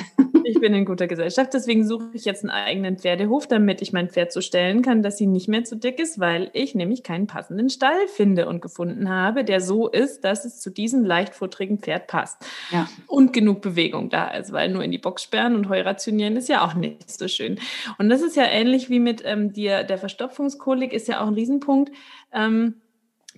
Ich 0.44 0.60
bin 0.60 0.74
in 0.74 0.86
guter 0.86 1.08
Gesellschaft, 1.08 1.54
deswegen 1.54 1.86
suche 1.86 2.10
ich 2.14 2.26
jetzt 2.26 2.44
einen 2.44 2.52
eigenen 2.52 2.98
Pferdehof, 2.98 3.48
damit 3.48 3.82
ich 3.82 3.94
mein 3.94 4.10
Pferd 4.10 4.32
so 4.32 4.42
stellen 4.42 4.82
kann, 4.82 5.04
dass 5.04 5.18
sie 5.18 5.28
nicht 5.28 5.48
mehr 5.48 5.64
zu 5.64 5.76
dick 5.76 6.00
ist, 6.00 6.20
weil 6.20 6.50
ich 6.54 6.76
nämlich 6.76 7.04
keinen 7.04 7.28
passenden 7.28 7.70
Stall 7.70 8.08
finde 8.08 8.48
und 8.48 8.62
gefunden 8.62 9.10
habe, 9.10 9.44
der 9.44 9.62
so 9.62 9.88
ist, 9.88 10.24
dass 10.24 10.46
es 10.46 10.60
zu 10.60 10.70
diesem 10.70 11.04
leichtfutterigen 11.04 11.80
Pferd 11.80 12.08
passt. 12.08 12.44
Ja. 12.72 12.88
Und 13.08 13.34
genug 13.34 13.62
Bewegung 13.62 14.10
da 14.10 14.30
ist, 14.30 14.52
weil 14.52 14.70
nur 14.70 14.84
in 14.84 14.92
die 14.92 14.98
Box 14.98 15.24
sperren 15.24 15.56
und 15.56 15.70
Heu 15.70 15.82
rationieren 15.82 16.36
ist 16.38 16.50
ja 16.50 16.66
auch 16.66 16.74
nicht 16.74 17.10
so 17.10 17.28
schön. 17.28 17.60
Und 17.98 18.10
das 18.10 18.22
ist 18.22 18.36
ja 18.36 18.46
ähnlich 18.46 18.90
wie 18.90 19.00
mit 19.00 19.22
ähm, 19.26 19.54
dir, 19.54 19.84
der 19.84 19.98
Verstopfungskolik 19.98 20.94
ist 20.94 21.08
ja 21.08 21.22
auch 21.22 21.28
ein 21.28 21.34
Riesenpunkt. 21.34 21.92
Ähm, 22.34 22.76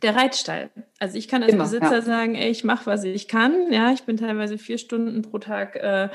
der 0.02 0.16
Reitstall. 0.16 0.70
Also 1.00 1.18
ich 1.18 1.28
kann 1.28 1.42
als 1.42 1.54
Immer, 1.54 1.64
Besitzer 1.64 1.96
ja. 1.96 2.02
sagen, 2.02 2.36
ey, 2.36 2.50
ich 2.50 2.64
mache, 2.64 2.86
was 2.86 3.04
ich 3.04 3.28
kann. 3.28 3.72
Ja, 3.72 3.92
ich 3.92 4.04
bin 4.04 4.18
teilweise 4.18 4.58
vier 4.58 4.78
Stunden 4.78 5.24
pro 5.24 5.40
Tag, 5.40 5.76
äh, 5.76 6.10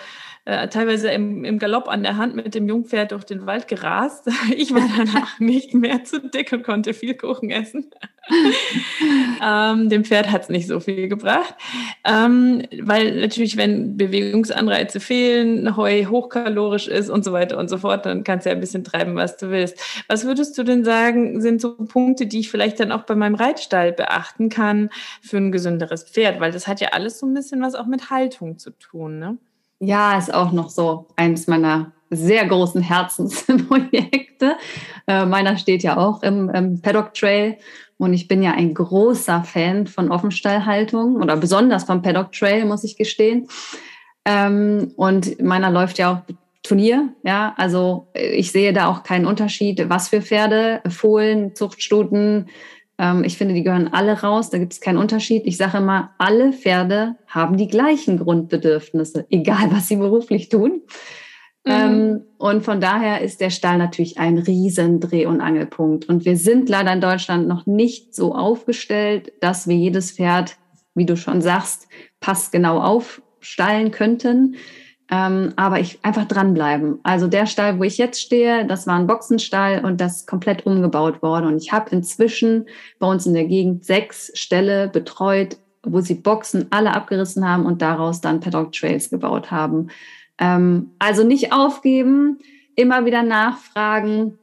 äh, 0.45 0.69
teilweise 0.69 1.11
im, 1.11 1.45
im, 1.45 1.59
Galopp 1.59 1.89
an 1.89 2.05
der 2.05 2.17
Hand 2.17 2.37
mit 2.37 2.55
dem 2.55 2.69
Jungpferd 2.69 3.11
durch 3.11 3.25
den 3.25 3.47
Wald 3.47 3.67
gerast. 3.67 4.29
Ich 4.57 4.73
war 4.73 4.89
danach 4.97 5.41
nicht 5.41 5.75
mehr 5.75 6.05
zu 6.05 6.21
dick 6.21 6.53
und 6.53 6.63
konnte 6.63 6.95
viel 6.95 7.15
Kuchen 7.15 7.51
essen. 7.51 7.91
ähm, 9.45 9.89
dem 9.89 10.05
Pferd 10.05 10.31
hat 10.31 10.43
es 10.43 10.49
nicht 10.49 10.67
so 10.67 10.81
viel 10.81 11.09
gebracht. 11.09 11.55
Ähm, 12.05 12.63
weil 12.81 13.21
natürlich, 13.21 13.57
wenn 13.57 13.97
Bewegungsanreize 13.97 15.01
fehlen, 15.01 15.77
Heu 15.77 16.07
hochkalorisch 16.07 16.89
ist 16.89 17.09
und 17.09 17.25
so 17.25 17.33
weiter 17.33 17.59
und 17.59 17.69
so 17.69 17.79
fort, 17.79 18.07
dann 18.07 18.25
kannst 18.25 18.47
du 18.47 18.51
ja 18.51 18.57
ein 18.57 18.61
bisschen 18.61 18.85
treiben, 18.85 19.17
was 19.17 19.37
du 19.37 19.51
willst. 19.51 19.81
Was 20.09 20.25
würdest 20.25 20.57
du 20.59 20.63
denn 20.63 20.85
sagen, 20.85 21.41
sind 21.41 21.61
so 21.61 21.75
Punkte, 21.77 22.27
die 22.27 22.41
ich 22.41 22.51
vielleicht 22.51 22.81
dann 22.81 22.93
auch 22.93 23.03
bei 23.03 23.15
meinem 23.15 23.35
Reitstall 23.35 23.76
beachten 23.93 24.49
kann 24.49 24.91
für 25.23 25.39
ein 25.39 25.53
gesünderes 25.53 26.05
Pferd? 26.05 26.41
Weil 26.41 26.53
das 26.53 26.67
hat 26.67 26.81
ja 26.81 26.89
alles 26.89 27.19
so 27.19 27.27
ein 27.27 27.35
bisschen 27.35 27.63
was 27.63 27.75
auch 27.75 27.87
mit 27.87 28.11
Haltung 28.11 28.59
zu 28.59 28.71
tun, 28.71 29.19
ne? 29.19 29.39
Ja, 29.79 30.17
ist 30.17 30.33
auch 30.33 30.53
noch 30.53 30.71
so 30.71 31.07
eines 31.17 31.47
meiner 31.47 31.93
sehr 32.11 32.47
großen 32.47 32.83
Herzensprojekte. 32.83 34.57
Äh, 35.09 35.25
meiner 35.25 35.57
steht 35.57 35.85
ja 35.85 35.99
auch 35.99 36.25
im, 36.25 36.51
im 36.51 36.83
Paddock 36.83 37.15
Trail 37.15 37.59
und 37.97 38.13
ich 38.13 38.27
bin 38.27 38.43
ja 38.43 38.55
ein 38.55 38.75
großer 38.75 39.45
Fan 39.45 39.87
von 39.87 40.11
Offenstallhaltung 40.11 41.23
oder 41.23 41.37
besonders 41.37 41.85
vom 41.85 42.03
Paddock 42.03 42.33
Trail, 42.33 42.65
muss 42.65 42.83
ich 42.83 42.97
gestehen. 42.97 43.47
Ähm, 44.25 44.93
und 44.97 45.41
meiner 45.41 45.71
läuft 45.71 45.99
ja 45.99 46.13
auch 46.13 46.35
Turnier, 46.65 47.11
ja, 47.23 47.55
also 47.57 48.09
ich 48.15 48.51
sehe 48.51 48.73
da 48.73 48.89
auch 48.89 49.05
keinen 49.05 49.27
Unterschied, 49.27 49.89
was 49.89 50.09
für 50.09 50.21
Pferde, 50.21 50.81
Fohlen, 50.89 51.55
Zuchtstuten. 51.55 52.49
Ähm, 52.99 53.25
ich 53.25 53.37
finde, 53.37 53.55
die 53.55 53.63
gehören 53.63 53.93
alle 53.93 54.21
raus, 54.21 54.51
da 54.51 54.59
gibt 54.59 54.73
es 54.73 54.81
keinen 54.81 54.99
Unterschied. 54.99 55.43
Ich 55.47 55.57
sage 55.57 55.79
immer, 55.79 56.15
alle 56.19 56.53
Pferde 56.53 57.17
haben 57.27 57.57
die 57.57 57.69
gleichen 57.69 58.19
Grundbedürfnisse, 58.19 59.27
egal 59.31 59.71
was 59.71 59.89
sie 59.89 59.97
beruflich 59.97 60.49
tun. 60.49 60.83
Mhm. 61.65 61.73
Ähm, 61.73 62.21
und 62.39 62.65
von 62.65 62.81
daher 62.81 63.21
ist 63.21 63.41
der 63.41 63.51
Stall 63.51 63.79
natürlich 63.79 64.19
ein 64.19 64.39
riesen 64.39 65.01
Dreh- 65.01 65.27
und 65.27 65.41
Angelpunkt. 65.41 66.09
Und 66.09 66.25
wir 66.25 66.37
sind 66.37 66.69
leider 66.69 66.93
in 66.93 67.01
Deutschland 67.01 67.49
noch 67.49 67.67
nicht 67.67 68.15
so 68.15 68.35
aufgestellt, 68.35 69.33
dass 69.41 69.67
wir 69.67 69.77
jedes 69.77 70.13
Pferd, 70.13 70.57
wie 70.95 71.07
du 71.07 71.17
schon 71.17 71.43
sagst, 71.43 71.89
passgenau 72.21 72.81
aufstallen 72.81 73.91
könnten. 73.91 74.57
Ähm, 75.09 75.53
aber 75.55 75.79
ich 75.79 76.01
einfach 76.03 76.25
dranbleiben. 76.25 76.99
Also 77.05 77.29
der 77.29 77.47
Stall, 77.47 77.79
wo 77.79 77.85
ich 77.85 77.97
jetzt 77.97 78.21
stehe, 78.21 78.67
das 78.67 78.87
war 78.87 78.99
ein 78.99 79.07
Boxenstall 79.07 79.85
und 79.85 80.01
das 80.01 80.17
ist 80.17 80.27
komplett 80.27 80.67
umgebaut 80.67 81.23
worden. 81.23 81.47
Und 81.47 81.63
ich 81.63 81.73
habe 81.73 81.91
inzwischen 81.91 82.67
bei 82.99 83.07
uns 83.07 83.25
in 83.25 83.35
der 83.35 83.45
Gegend 83.45 83.85
sechs 83.85 84.33
Ställe 84.35 84.89
betreut, 84.89 85.59
wo 85.85 86.01
sie 86.01 86.15
Boxen 86.15 86.67
alle 86.71 86.93
abgerissen 86.93 87.49
haben 87.49 87.67
und 87.67 87.83
daraus 87.83 88.21
dann 88.21 88.41
Paddock 88.41 88.73
Trails 88.73 89.09
gebaut 89.09 89.53
haben. 89.53 89.89
Ähm, 90.39 90.91
also 90.99 91.23
nicht 91.23 91.53
aufgeben, 91.53 92.39
immer 92.75 93.05
wieder 93.05 93.23
nachfragen. 93.23 94.39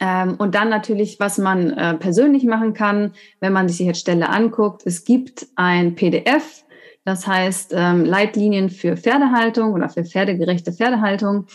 Ähm, 0.00 0.34
und 0.36 0.54
dann 0.54 0.68
natürlich, 0.68 1.20
was 1.20 1.38
man 1.38 1.70
äh, 1.70 1.94
persönlich 1.94 2.44
machen 2.44 2.74
kann, 2.74 3.12
wenn 3.40 3.52
man 3.52 3.68
sich 3.68 3.78
jetzt 3.78 4.00
Stelle 4.00 4.28
anguckt. 4.28 4.82
Es 4.84 5.04
gibt 5.04 5.46
ein 5.54 5.94
PDF, 5.94 6.65
das 7.06 7.26
heißt 7.26 7.72
ähm, 7.74 8.04
Leitlinien 8.04 8.68
für 8.68 8.96
Pferdehaltung 8.96 9.72
oder 9.72 9.88
für 9.88 10.04
pferdegerechte 10.04 10.72
Pferdehaltung. 10.72 11.46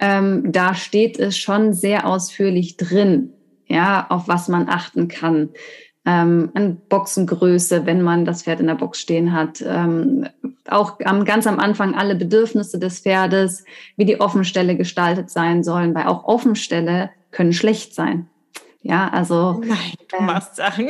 Ähm, 0.00 0.52
da 0.52 0.74
steht 0.74 1.18
es 1.18 1.38
schon 1.38 1.72
sehr 1.72 2.06
ausführlich 2.06 2.76
drin, 2.76 3.32
ja, 3.66 4.06
auf 4.10 4.28
was 4.28 4.48
man 4.48 4.68
achten 4.68 5.08
kann 5.08 5.50
ähm, 6.04 6.50
an 6.54 6.78
Boxengröße, 6.88 7.86
wenn 7.86 8.02
man 8.02 8.24
das 8.24 8.42
Pferd 8.42 8.60
in 8.60 8.66
der 8.66 8.74
Box 8.74 9.00
stehen 9.00 9.32
hat. 9.32 9.62
Ähm, 9.64 10.26
auch 10.68 10.98
am, 11.04 11.24
ganz 11.24 11.46
am 11.46 11.60
Anfang 11.60 11.94
alle 11.94 12.16
Bedürfnisse 12.16 12.78
des 12.78 13.00
Pferdes, 13.00 13.64
wie 13.96 14.04
die 14.04 14.20
Offenstelle 14.20 14.76
gestaltet 14.76 15.30
sein 15.30 15.62
sollen, 15.62 15.94
weil 15.94 16.06
auch 16.06 16.24
Offenstelle 16.24 17.10
können 17.30 17.52
schlecht 17.52 17.94
sein. 17.94 18.26
Ja, 18.82 19.08
also. 19.08 19.60
Nein, 19.64 19.94
du 20.08 20.16
äh, 20.16 20.22
machst 20.22 20.56
Sachen. 20.56 20.88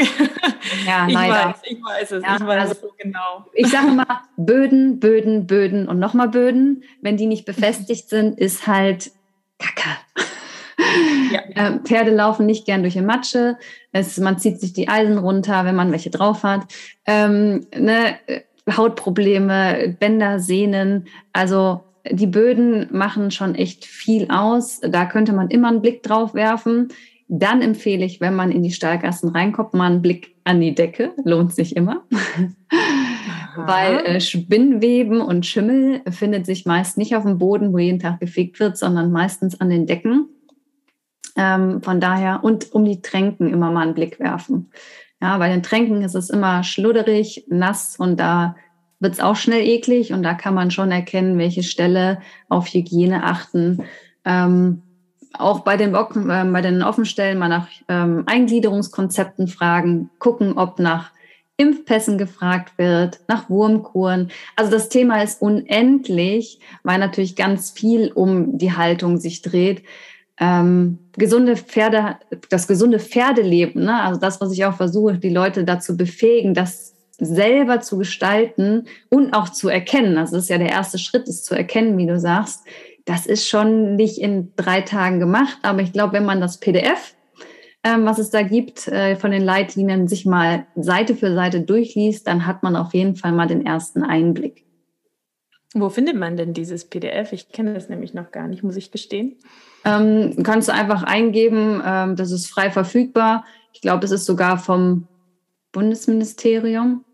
Ja, 0.86 1.06
ich 1.08 1.14
leider. 1.14 1.48
weiß, 1.50 1.56
ich 1.64 1.82
weiß 1.82 2.12
es, 2.12 2.22
ja, 2.22 2.36
ich 2.36 2.46
weiß 2.46 2.60
also, 2.60 2.72
es 2.72 2.80
so 2.80 2.92
genau. 2.98 3.46
Ich 3.54 3.68
sage 3.68 3.88
immer, 3.92 4.22
Böden, 4.36 5.00
Böden, 5.00 5.46
Böden 5.46 5.88
und 5.88 5.98
nochmal 5.98 6.28
Böden. 6.28 6.84
Wenn 7.00 7.16
die 7.16 7.26
nicht 7.26 7.46
befestigt 7.46 8.08
sind, 8.10 8.38
ist 8.38 8.66
halt 8.66 9.10
Kacke. 9.58 9.88
Ja. 11.32 11.40
Äh, 11.54 11.80
Pferde 11.80 12.14
laufen 12.14 12.46
nicht 12.46 12.66
gern 12.66 12.82
durch 12.82 12.94
die 12.94 13.00
Matsche. 13.00 13.58
Es, 13.90 14.16
man 14.18 14.38
zieht 14.38 14.60
sich 14.60 14.72
die 14.72 14.88
Eisen 14.88 15.18
runter, 15.18 15.64
wenn 15.64 15.74
man 15.74 15.90
welche 15.90 16.10
drauf 16.10 16.44
hat. 16.44 16.66
Ähm, 17.04 17.66
ne, 17.76 18.18
Hautprobleme, 18.70 19.96
Bänder, 19.98 20.38
Sehnen. 20.38 21.08
Also 21.32 21.82
die 22.10 22.26
Böden 22.26 22.86
machen 22.90 23.30
schon 23.30 23.54
echt 23.54 23.84
viel 23.84 24.30
aus. 24.30 24.80
Da 24.80 25.06
könnte 25.06 25.32
man 25.32 25.50
immer 25.50 25.68
einen 25.68 25.82
Blick 25.82 26.02
drauf 26.02 26.34
werfen. 26.34 26.88
Dann 27.28 27.60
empfehle 27.60 28.04
ich, 28.04 28.20
wenn 28.20 28.34
man 28.34 28.50
in 28.50 28.62
die 28.62 28.72
Stallgassen 28.72 29.28
reinkommt, 29.28 29.74
mal 29.74 29.90
einen 29.90 30.02
Blick 30.02 30.34
an 30.44 30.60
die 30.60 30.74
Decke. 30.74 31.12
Lohnt 31.24 31.54
sich 31.54 31.76
immer. 31.76 32.04
Weil 33.56 33.98
äh, 33.98 34.20
Spinnweben 34.20 35.20
und 35.20 35.44
Schimmel 35.44 36.00
findet 36.10 36.46
sich 36.46 36.64
meist 36.64 36.96
nicht 36.96 37.14
auf 37.14 37.24
dem 37.24 37.38
Boden, 37.38 37.72
wo 37.72 37.78
jeden 37.78 37.98
Tag 37.98 38.20
gefegt 38.20 38.58
wird, 38.60 38.78
sondern 38.78 39.12
meistens 39.12 39.60
an 39.60 39.68
den 39.68 39.86
Decken. 39.86 40.28
Ähm, 41.36 41.82
von 41.82 42.00
daher, 42.00 42.40
und 42.42 42.72
um 42.72 42.84
die 42.84 43.02
Tränken 43.02 43.52
immer 43.52 43.70
mal 43.70 43.82
einen 43.82 43.94
Blick 43.94 44.18
werfen. 44.18 44.70
Ja, 45.20 45.36
bei 45.38 45.48
den 45.48 45.62
Tränken 45.62 46.02
ist 46.02 46.14
es 46.14 46.30
immer 46.30 46.62
schludderig, 46.62 47.44
nass 47.48 47.96
und 47.96 48.18
da 48.18 48.56
wird 49.00 49.14
es 49.14 49.20
auch 49.20 49.36
schnell 49.36 49.66
eklig 49.66 50.12
und 50.12 50.22
da 50.22 50.34
kann 50.34 50.54
man 50.54 50.70
schon 50.70 50.90
erkennen, 50.90 51.38
welche 51.38 51.62
Stelle 51.62 52.20
auf 52.48 52.68
Hygiene 52.68 53.24
achten. 53.24 53.84
Ähm, 54.24 54.82
auch 55.34 55.60
bei 55.60 55.76
den, 55.76 55.94
äh, 55.94 56.44
bei 56.44 56.60
den 56.60 56.82
Offenstellen 56.82 57.38
mal 57.38 57.48
nach 57.48 57.68
ähm, 57.88 58.24
Eingliederungskonzepten 58.26 59.48
fragen, 59.48 60.10
gucken, 60.18 60.56
ob 60.56 60.78
nach 60.78 61.12
Impfpässen 61.56 62.18
gefragt 62.18 62.78
wird, 62.78 63.20
nach 63.26 63.50
Wurmkuren. 63.50 64.30
Also 64.54 64.70
das 64.70 64.88
Thema 64.88 65.22
ist 65.22 65.42
unendlich, 65.42 66.60
weil 66.84 66.98
natürlich 66.98 67.34
ganz 67.34 67.70
viel 67.70 68.12
um 68.12 68.58
die 68.58 68.72
Haltung 68.72 69.18
sich 69.18 69.42
dreht. 69.42 69.82
ähm, 70.40 70.98
gesunde 71.16 71.56
Pferde, 71.56 72.16
das 72.48 72.68
gesunde 72.68 73.00
Pferdeleben, 73.00 73.84
ne? 73.84 74.00
also 74.02 74.20
das, 74.20 74.40
was 74.40 74.52
ich 74.52 74.64
auch 74.64 74.76
versuche, 74.76 75.18
die 75.18 75.30
Leute 75.30 75.64
dazu 75.64 75.96
befähigen, 75.96 76.54
das 76.54 76.94
selber 77.18 77.80
zu 77.80 77.98
gestalten 77.98 78.86
und 79.08 79.34
auch 79.34 79.48
zu 79.48 79.68
erkennen. 79.68 80.16
Also 80.16 80.36
das 80.36 80.44
ist 80.44 80.50
ja 80.50 80.58
der 80.58 80.70
erste 80.70 80.98
Schritt, 80.98 81.28
ist 81.28 81.44
zu 81.44 81.56
erkennen, 81.56 81.98
wie 81.98 82.06
du 82.06 82.18
sagst. 82.20 82.62
Das 83.08 83.24
ist 83.24 83.48
schon 83.48 83.96
nicht 83.96 84.18
in 84.18 84.52
drei 84.54 84.82
Tagen 84.82 85.18
gemacht, 85.18 85.56
aber 85.62 85.80
ich 85.80 85.94
glaube, 85.94 86.12
wenn 86.12 86.26
man 86.26 86.42
das 86.42 86.60
PDF, 86.60 87.14
ähm, 87.82 88.04
was 88.04 88.18
es 88.18 88.28
da 88.28 88.42
gibt, 88.42 88.86
äh, 88.86 89.16
von 89.16 89.30
den 89.30 89.40
Leitlinien 89.40 90.08
sich 90.08 90.26
mal 90.26 90.66
Seite 90.76 91.16
für 91.16 91.34
Seite 91.34 91.62
durchliest, 91.62 92.26
dann 92.26 92.44
hat 92.44 92.62
man 92.62 92.76
auf 92.76 92.92
jeden 92.92 93.16
Fall 93.16 93.32
mal 93.32 93.46
den 93.46 93.64
ersten 93.64 94.02
Einblick. 94.02 94.66
Wo 95.72 95.88
findet 95.88 96.16
man 96.16 96.36
denn 96.36 96.52
dieses 96.52 96.84
PDF? 96.84 97.32
Ich 97.32 97.48
kenne 97.48 97.72
das 97.72 97.88
nämlich 97.88 98.12
noch 98.12 98.30
gar 98.30 98.46
nicht, 98.46 98.62
muss 98.62 98.76
ich 98.76 98.90
gestehen. 98.90 99.38
Ähm, 99.86 100.42
kannst 100.42 100.68
du 100.68 100.74
einfach 100.74 101.02
eingeben, 101.02 101.80
ähm, 101.82 102.14
das 102.14 102.30
ist 102.30 102.48
frei 102.48 102.70
verfügbar. 102.70 103.46
Ich 103.72 103.80
glaube, 103.80 104.00
das 104.00 104.10
ist 104.10 104.26
sogar 104.26 104.58
vom 104.58 105.08
Bundesministerium. 105.72 107.06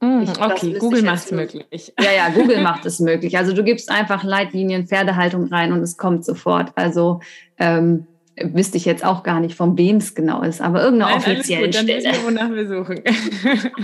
Mm, 0.00 0.22
ich, 0.22 0.40
okay, 0.40 0.78
Google 0.78 1.02
macht 1.02 1.26
es 1.26 1.30
möglich. 1.30 1.92
Ja, 1.98 2.12
ja, 2.16 2.28
Google 2.30 2.62
macht 2.62 2.86
es 2.86 3.00
möglich. 3.00 3.36
Also 3.36 3.52
du 3.52 3.62
gibst 3.62 3.90
einfach 3.90 4.24
Leitlinien 4.24 4.86
Pferdehaltung 4.86 5.48
rein 5.48 5.72
und 5.72 5.82
es 5.82 5.96
kommt 5.98 6.24
sofort. 6.24 6.72
Also 6.74 7.20
ähm, 7.58 8.06
wüsste 8.42 8.78
ich 8.78 8.86
jetzt 8.86 9.04
auch 9.04 9.22
gar 9.22 9.40
nicht, 9.40 9.54
von 9.54 9.76
wem 9.76 9.96
es 9.96 10.14
genau 10.14 10.42
ist, 10.42 10.60
aber 10.60 10.82
irgendeine 10.82 11.12
Nein, 11.12 11.20
offizielle 11.20 11.66
gut, 11.66 11.74
Stelle. 11.74 12.02
Dann 12.02 12.24
wonach 12.24 12.50
wir 12.50 12.66
suchen. 12.66 13.02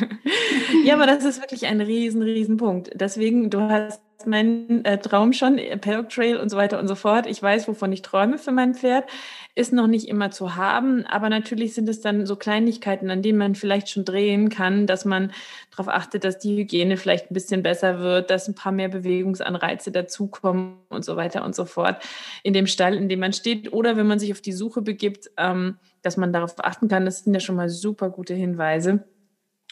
ja, 0.85 0.95
aber 0.95 1.07
das 1.07 1.25
ist 1.25 1.41
wirklich 1.41 1.67
ein 1.67 1.81
riesen, 1.81 2.23
riesen 2.23 2.57
Punkt. 2.57 2.91
Deswegen, 2.95 3.51
du 3.51 3.61
hast 3.61 4.01
meinen 4.25 4.85
äh, 4.85 4.99
Traum 4.99 5.33
schon, 5.33 5.61
Paddock 5.81 6.09
Trail 6.09 6.39
und 6.39 6.49
so 6.49 6.57
weiter 6.57 6.79
und 6.79 6.89
so 6.89 6.95
fort. 6.95 7.27
Ich 7.27 7.43
weiß, 7.43 7.69
wovon 7.69 7.93
ich 7.93 8.03
träume 8.03 8.39
für 8.39 8.53
mein 8.53 8.75
Pferd 8.75 9.05
ist 9.57 9.73
noch 9.73 9.87
nicht 9.87 10.07
immer 10.07 10.31
zu 10.31 10.55
haben, 10.55 11.07
aber 11.07 11.31
natürlich 11.31 11.75
sind 11.75 11.89
es 11.89 12.03
dann 12.03 12.27
so 12.27 12.37
Kleinigkeiten, 12.37 13.11
an 13.11 13.23
denen 13.23 13.39
man 13.39 13.55
vielleicht 13.55 13.89
schon 13.89 14.05
drehen 14.05 14.51
kann, 14.51 14.87
dass 14.87 15.07
man 15.07 15.33
darauf 15.71 15.89
achtet, 15.89 16.25
dass 16.25 16.39
die 16.39 16.59
Hygiene 16.59 16.99
vielleicht 16.99 17.31
ein 17.31 17.35
bisschen 17.35 17.63
besser 17.63 17.99
wird, 18.01 18.31
dass 18.31 18.49
ein 18.49 18.55
paar 18.55 18.71
mehr 18.71 18.91
Bewegungsanreize 18.91 19.91
dazukommen 19.91 20.75
und 20.91 21.07
so 21.07 21.17
weiter 21.17 21.43
und 21.43 21.55
so 21.55 21.65
fort 21.65 21.97
in 22.43 22.53
dem 22.53 22.67
Stall, 22.67 22.95
in 22.95 23.09
dem 23.09 23.21
man 23.21 23.33
steht. 23.33 23.73
Oder 23.73 23.97
wenn 23.97 24.07
man 24.07 24.19
sich 24.19 24.31
auf 24.31 24.43
die 24.43 24.53
Suche 24.53 24.83
begibt, 24.83 25.31
ähm, 25.39 25.79
dass 26.03 26.19
man 26.19 26.35
darauf 26.35 26.55
achten 26.63 26.89
kann. 26.89 27.07
Das 27.07 27.25
sind 27.25 27.33
ja 27.33 27.41
schon 27.41 27.57
mal 27.57 27.71
super 27.71 28.11
gute 28.11 28.35
Hinweise 28.35 29.05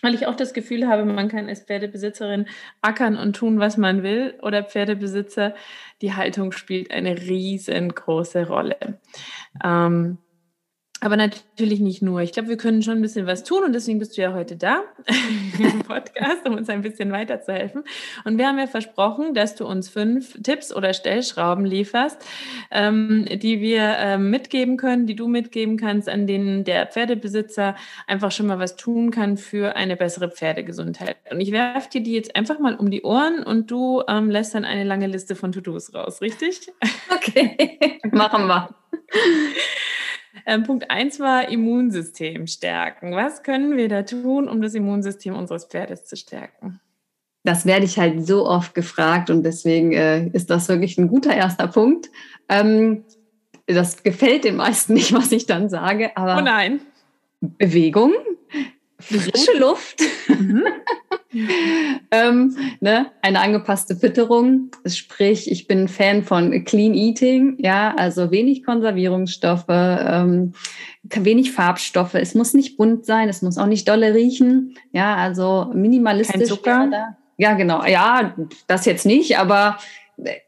weil 0.03 0.15
ich 0.15 0.27
auch 0.27 0.35
das 0.35 0.53
Gefühl 0.53 0.87
habe, 0.87 1.05
man 1.05 1.29
kann 1.29 1.49
als 1.49 1.63
Pferdebesitzerin 1.63 2.47
ackern 2.83 3.17
und 3.17 3.37
tun, 3.37 3.59
was 3.59 3.77
man 3.77 4.03
will, 4.03 4.35
oder 4.43 4.63
Pferdebesitzer, 4.63 5.55
die 6.03 6.15
Haltung 6.15 6.53
spielt 6.53 6.91
eine 6.91 7.17
riesengroße 7.17 8.47
Rolle. 8.47 9.01
Ähm, 9.65 10.19
aber 11.05 11.19
natürlich 11.19 11.81
nicht 11.81 12.01
nur. 12.01 12.23
Ich 12.23 12.33
glaube, 12.33 12.49
wir 12.49 12.57
können 12.57 12.83
schon 12.83 12.97
ein 12.97 13.03
bisschen 13.03 13.27
was 13.27 13.45
tun 13.45 13.63
und 13.63 13.75
deswegen 13.75 13.99
bist 13.99 14.17
du 14.17 14.23
ja 14.23 14.33
heute 14.33 14.57
da 14.57 14.83
im 15.59 15.81
Podcast, 15.81 16.47
um 16.47 16.55
uns 16.55 16.71
ein 16.71 16.81
bisschen 16.81 17.13
weiterzuhelfen. 17.13 17.85
Und 18.25 18.39
wir 18.39 18.47
haben 18.47 18.59
ja 18.59 18.67
versprochen, 18.67 19.35
dass 19.35 19.55
du 19.55 19.67
uns 19.67 19.91
fünf 19.91 20.41
Tipps 20.43 20.75
oder 20.75 20.95
Stellschrauben 20.95 21.67
lieferst, 21.67 22.25
ähm, 22.71 23.27
die 23.31 23.61
wir 23.61 23.97
ähm, 23.99 24.31
mitgeben 24.31 24.79
können, 24.79 25.07
die 25.07 25.15
du 25.15 25.29
mitgeben 25.29 25.77
kannst, 25.77 26.09
an 26.09 26.27
denen 26.27 26.65
der 26.65 26.87
Pferdebesitzer 26.87 27.77
einfach 28.07 28.33
schon 28.33 28.47
mal 28.47 28.59
was 28.59 28.77
tun 28.77 29.11
kann 29.11 29.37
für 29.37 29.77
eine 29.77 29.97
bessere 29.97 30.31
Pferdegesundheit. 30.31 31.17
Und 31.31 31.39
ich 31.41 31.53
werfe 31.53 31.91
dir 31.91 32.01
die 32.01 32.15
jetzt 32.15 32.35
einfach 32.35 32.59
mal 32.59 32.77
um 32.77 32.91
die 32.91 33.03
Ohren 33.03 33.43
und 33.43 33.71
du 33.71 34.03
ähm, 34.09 34.31
lässt 34.31 34.55
dann 34.55 34.65
eine 34.65 34.85
lange 34.85 35.07
Liste 35.07 35.37
von 35.37 35.53
To-Dos 35.53 35.93
raus, 35.93 36.23
richtig? 36.23 36.73
Okay, 37.11 38.01
machen 38.11 38.47
wir. 38.47 38.71
Ähm, 40.47 40.62
Punkt 40.64 40.91
1 40.91 41.21
war 41.21 41.49
Immunsystem 41.49 42.47
stärken. 42.47 43.12
Was 43.12 43.43
können 43.43 43.76
wir 43.76 43.88
da 43.88 44.03
tun, 44.03 44.49
um 44.49 44.61
das 44.61 44.75
Immunsystem 44.75 45.35
unseres 45.35 45.67
Pferdes 45.67 46.05
zu 46.05 46.17
stärken? 46.17 46.81
Das 47.45 47.67
werde 47.67 47.85
ich 47.85 47.99
halt 47.99 48.26
so 48.26 48.47
oft 48.47 48.75
gefragt 48.75 49.29
und 49.29 49.43
deswegen 49.43 49.93
äh, 49.93 50.29
ist 50.29 50.50
das 50.50 50.69
wirklich 50.69 50.97
ein 50.97 51.09
guter 51.09 51.35
erster 51.35 51.69
Punkt. 51.69 52.11
Ähm, 52.49 53.05
das 53.67 54.03
gefällt 54.03 54.45
den 54.45 54.57
meisten 54.57 54.95
nicht, 54.95 55.12
was 55.12 55.33
ich 55.33 55.47
dann 55.47 55.69
sage, 55.69 56.17
aber 56.17 56.38
oh 56.38 56.45
nein. 56.45 56.81
Bewegung, 57.41 58.12
frische 59.05 59.59
Luft, 59.59 60.01
mhm. 60.29 60.64
ähm, 62.11 62.57
ne, 62.81 63.07
eine 63.23 63.40
angepasste 63.40 63.97
Fütterung. 63.97 64.71
Sprich, 64.87 65.51
ich 65.51 65.67
bin 65.67 65.88
Fan 65.88 66.23
von 66.23 66.64
Clean 66.64 66.95
Eating, 66.95 67.57
ja, 67.59 67.95
also 67.97 68.31
wenig 68.31 68.64
Konservierungsstoffe, 68.64 69.64
ähm, 69.69 70.55
wenig 71.03 71.53
Farbstoffe. 71.53 72.14
Es 72.14 72.35
muss 72.35 72.55
nicht 72.55 72.77
bunt 72.77 73.05
sein, 73.07 73.29
es 73.29 73.43
muss 73.43 73.59
auch 73.59 73.67
nicht 73.67 73.88
dolle 73.88 74.14
riechen, 74.14 74.77
ja, 74.93 75.17
also 75.17 75.71
minimalistisch. 75.75 76.40
Kein 76.40 76.47
Zucker. 76.47 77.17
Ja, 77.37 77.55
genau. 77.55 77.85
Ja, 77.85 78.35
das 78.67 78.85
jetzt 78.85 79.07
nicht, 79.07 79.38
aber 79.38 79.79
äh, 80.23 80.38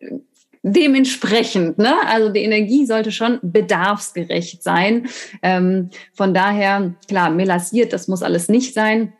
dementsprechend, 0.66 1.78
ne? 1.78 1.94
Also 2.08 2.28
die 2.28 2.42
Energie 2.42 2.86
sollte 2.86 3.12
schon 3.12 3.38
bedarfsgerecht 3.42 4.62
sein. 4.62 5.06
Ähm, 5.42 5.90
von 6.12 6.34
daher, 6.34 6.94
klar, 7.06 7.30
melasiert, 7.30 7.92
das 7.92 8.08
muss 8.08 8.22
alles 8.22 8.48
nicht 8.48 8.74
sein. 8.74 9.12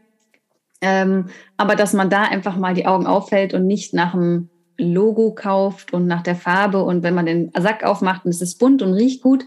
Ähm, 0.80 1.26
aber 1.56 1.76
dass 1.76 1.92
man 1.92 2.10
da 2.10 2.22
einfach 2.22 2.56
mal 2.56 2.74
die 2.74 2.86
Augen 2.86 3.06
auffällt 3.06 3.54
und 3.54 3.66
nicht 3.66 3.94
nach 3.94 4.12
dem 4.12 4.50
Logo 4.76 5.34
kauft 5.34 5.92
und 5.92 6.06
nach 6.06 6.22
der 6.22 6.36
Farbe 6.36 6.82
und 6.82 7.02
wenn 7.02 7.14
man 7.14 7.26
den 7.26 7.50
Sack 7.56 7.84
aufmacht 7.84 8.24
und 8.24 8.30
es 8.30 8.42
ist 8.42 8.58
bunt 8.58 8.82
und 8.82 8.92
riecht 8.92 9.22
gut, 9.22 9.44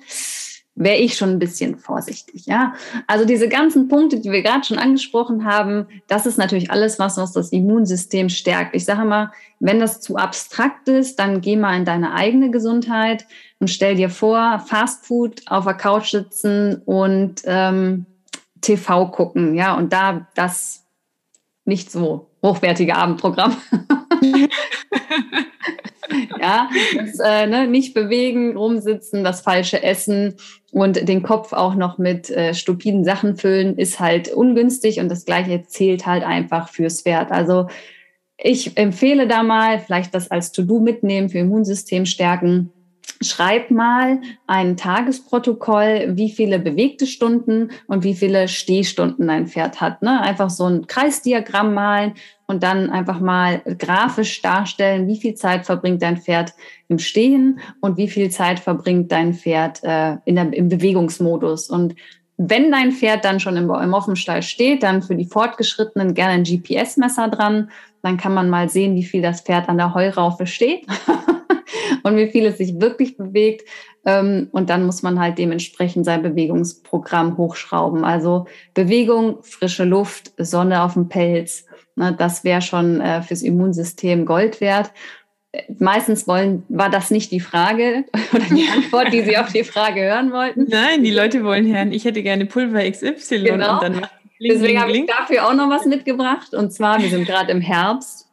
wäre 0.75 0.97
ich 0.97 1.17
schon 1.17 1.32
ein 1.32 1.39
bisschen 1.39 1.77
vorsichtig. 1.77 2.45
Ja, 2.45 2.73
also 3.05 3.25
diese 3.25 3.49
ganzen 3.49 3.88
Punkte, 3.88 4.19
die 4.19 4.32
wir 4.32 4.41
gerade 4.41 4.63
schon 4.63 4.77
angesprochen 4.77 5.43
haben, 5.43 5.88
das 6.08 6.25
ist 6.25 6.38
natürlich 6.38 6.71
alles 6.71 6.99
was, 6.99 7.17
was 7.17 7.34
das 7.34 7.51
Immunsystem 7.51 8.29
stärkt. 8.29 8.75
Ich 8.75 8.86
sage 8.86 9.03
mal, 9.03 9.32
wenn 9.60 9.79
das 9.79 9.99
zu 9.99 10.15
abstrakt 10.15 10.88
ist, 10.88 11.19
dann 11.19 11.41
geh 11.41 11.58
mal 11.58 11.75
in 11.75 11.86
deine 11.86 12.13
eigene 12.13 12.49
Gesundheit 12.49 13.25
und 13.60 13.69
stell 13.69 13.95
dir 13.95 14.10
vor, 14.10 14.63
Fastfood 14.65 15.41
auf 15.47 15.65
der 15.65 15.73
Couch 15.73 16.12
sitzen 16.12 16.82
und 16.86 17.41
ähm, 17.43 18.05
TV 18.62 19.08
gucken. 19.08 19.55
Ja, 19.55 19.75
und 19.75 19.91
da 19.91 20.27
das 20.36 20.86
nicht 21.65 21.91
so 21.91 22.29
hochwertige 22.41 22.95
Abendprogramm. 22.95 23.58
ja, 26.41 26.69
das, 26.95 27.19
äh, 27.19 27.47
ne, 27.47 27.67
nicht 27.67 27.93
bewegen, 27.93 28.55
rumsitzen, 28.58 29.23
das 29.23 29.41
falsche 29.41 29.84
Essen 29.84 30.36
und 30.71 31.08
den 31.08 31.23
Kopf 31.23 31.53
auch 31.53 31.75
noch 31.75 31.97
mit 31.97 32.29
äh, 32.29 32.53
stupiden 32.53 33.03
Sachen 33.03 33.38
füllen, 33.38 33.77
ist 33.77 33.99
halt 33.99 34.32
ungünstig 34.32 34.99
und 34.99 35.10
das 35.10 35.25
Gleiche 35.25 35.63
zählt 35.63 36.05
halt 36.05 36.23
einfach 36.23 36.69
fürs 36.69 37.01
Pferd. 37.01 37.32
Also 37.32 37.67
ich 38.38 38.77
empfehle 38.77 39.27
da 39.27 39.43
mal, 39.43 39.79
vielleicht 39.79 40.13
das 40.13 40.32
als 40.32 40.51
To-Do 40.51 40.79
mitnehmen 40.79 41.29
für 41.29 41.39
Immunsystem 41.39 42.05
stärken 42.05 42.71
schreib 43.21 43.69
mal 43.69 44.21
ein 44.47 44.77
Tagesprotokoll, 44.77 46.13
wie 46.15 46.29
viele 46.29 46.60
bewegte 46.60 47.05
Stunden 47.05 47.71
und 47.88 48.03
wie 48.03 48.15
viele 48.15 48.47
Stehstunden 48.47 49.27
dein 49.27 49.47
Pferd 49.47 49.82
hat. 49.82 50.01
Ne? 50.01 50.21
Einfach 50.21 50.49
so 50.49 50.65
ein 50.65 50.88
Kreisdiagramm 50.88 51.73
malen 51.73 52.13
und 52.49 52.63
dann 52.63 52.89
einfach 52.89 53.19
mal 53.19 53.62
grafisch 53.77 54.41
darstellen, 54.41 55.07
wie 55.07 55.19
viel 55.19 55.35
Zeit 55.35 55.67
verbringt 55.67 56.01
dein 56.01 56.17
Pferd 56.17 56.53
im 56.88 56.97
Stehen 56.97 57.59
und 57.79 57.95
wie 57.97 58.09
viel 58.09 58.31
Zeit 58.31 58.59
verbringt 58.59 59.12
dein 59.12 59.35
Pferd 59.35 59.83
äh, 59.83 60.17
in 60.25 60.33
der, 60.33 60.51
im 60.51 60.67
Bewegungsmodus. 60.67 61.69
Und 61.69 61.93
wenn 62.38 62.71
dein 62.71 62.91
Pferd 62.91 63.23
dann 63.23 63.39
schon 63.39 63.55
im, 63.55 63.69
im 63.69 63.93
Offenstall 63.93 64.41
steht, 64.41 64.81
dann 64.81 65.03
für 65.03 65.15
die 65.15 65.27
Fortgeschrittenen 65.27 66.15
gerne 66.15 66.33
ein 66.33 66.43
GPS-Messer 66.43 67.27
dran. 67.27 67.69
Dann 68.01 68.17
kann 68.17 68.33
man 68.33 68.49
mal 68.49 68.67
sehen, 68.67 68.95
wie 68.95 69.03
viel 69.03 69.21
das 69.21 69.41
Pferd 69.41 69.69
an 69.69 69.77
der 69.77 69.93
Heuraufe 69.93 70.47
steht. 70.47 70.88
und 72.03 72.15
wie 72.15 72.31
viel 72.31 72.47
es 72.47 72.57
sich 72.57 72.81
wirklich 72.81 73.15
bewegt. 73.15 73.69
Ähm, 74.05 74.47
und 74.51 74.71
dann 74.71 74.88
muss 74.88 75.03
man 75.03 75.19
halt 75.19 75.38
dementsprechend 75.38 76.03
sein 76.03 76.23
Bewegungsprogramm 76.23 77.38
hochschrauben. 77.38 78.03
Also 78.03 78.47
Bewegung, 78.73 79.38
frische 79.43 79.83
Luft, 79.83 80.31
Sonne 80.38 80.81
auf 80.81 80.93
dem 80.93 81.09
Pelz, 81.09 81.65
ne, 81.99 82.15
das 82.17 82.43
wäre 82.43 82.62
schon 82.62 83.01
äh, 83.01 83.21
fürs 83.21 83.43
Immunsystem 83.43 84.25
Gold 84.25 84.62
wert. 84.62 84.91
Meistens 85.79 86.27
wollen, 86.27 86.63
war 86.69 86.89
das 86.89 87.12
nicht 87.12 87.31
die 87.31 87.39
Frage 87.39 88.05
oder 88.33 88.45
die 88.45 88.67
Antwort, 88.67 89.13
die 89.13 89.23
Sie 89.23 89.38
auf 89.38 89.51
die 89.51 89.63
Frage 89.63 90.01
hören 90.01 90.31
wollten. 90.31 90.65
Nein, 90.69 91.03
die 91.03 91.12
Leute 91.12 91.43
wollen 91.43 91.71
hören, 91.73 91.91
ich 91.91 92.05
hätte 92.05 92.23
gerne 92.23 92.45
Pulver 92.45 92.89
XY 92.89 93.43
genau. 93.43 93.73
und 93.75 93.83
dann 93.83 94.07
Deswegen 94.41 94.79
habe 94.79 94.93
ich 94.93 95.05
dafür 95.05 95.47
auch 95.47 95.53
noch 95.53 95.69
was 95.69 95.85
mitgebracht. 95.85 96.53
Und 96.53 96.71
zwar, 96.71 97.01
wir 97.01 97.09
sind 97.09 97.27
gerade 97.27 97.51
im 97.51 97.59
Herbst 97.59 98.29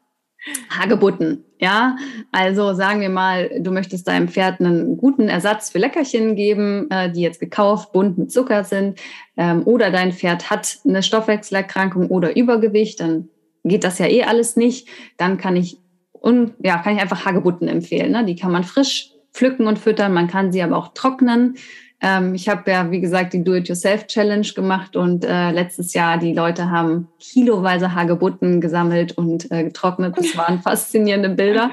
Hagebutten, 0.70 1.44
ja. 1.58 1.96
Also 2.30 2.72
sagen 2.74 3.00
wir 3.00 3.08
mal, 3.08 3.50
du 3.58 3.72
möchtest 3.72 4.06
deinem 4.06 4.28
Pferd 4.28 4.60
einen 4.60 4.96
guten 4.96 5.28
Ersatz 5.28 5.70
für 5.70 5.78
Leckerchen 5.78 6.36
geben, 6.36 6.88
äh, 6.90 7.10
die 7.10 7.22
jetzt 7.22 7.40
gekauft, 7.40 7.92
bunt 7.92 8.16
mit 8.16 8.30
Zucker 8.30 8.62
sind, 8.62 9.00
ähm, 9.36 9.62
oder 9.64 9.90
dein 9.90 10.12
Pferd 10.12 10.50
hat 10.50 10.78
eine 10.84 11.02
Stoffwechselerkrankung 11.02 12.08
oder 12.08 12.36
Übergewicht, 12.36 13.00
dann 13.00 13.28
geht 13.68 13.84
das 13.84 13.98
ja 13.98 14.06
eh 14.06 14.24
alles 14.24 14.56
nicht. 14.56 14.88
Dann 15.16 15.38
kann 15.38 15.56
ich 15.56 15.78
und 16.12 16.54
ja, 16.58 16.78
kann 16.78 16.96
ich 16.96 17.02
einfach 17.02 17.24
Hagebutten 17.24 17.68
empfehlen. 17.68 18.10
Ne? 18.12 18.24
Die 18.24 18.36
kann 18.36 18.50
man 18.50 18.64
frisch 18.64 19.12
pflücken 19.32 19.66
und 19.66 19.78
füttern, 19.78 20.12
man 20.12 20.26
kann 20.26 20.50
sie 20.50 20.62
aber 20.62 20.76
auch 20.76 20.88
trocknen. 20.94 21.56
Ähm, 22.00 22.34
ich 22.34 22.48
habe 22.48 22.70
ja, 22.70 22.90
wie 22.90 23.00
gesagt, 23.00 23.32
die 23.32 23.44
Do-It-Yourself-Challenge 23.44 24.46
gemacht 24.54 24.96
und 24.96 25.24
äh, 25.24 25.50
letztes 25.52 25.94
Jahr 25.94 26.18
die 26.18 26.32
Leute 26.32 26.70
haben 26.70 27.08
kiloweise 27.18 27.94
Hagebutten 27.94 28.60
gesammelt 28.60 29.16
und 29.16 29.50
äh, 29.50 29.64
getrocknet. 29.64 30.16
Das 30.16 30.36
waren 30.36 30.60
faszinierende 30.60 31.30
Bilder. 31.30 31.70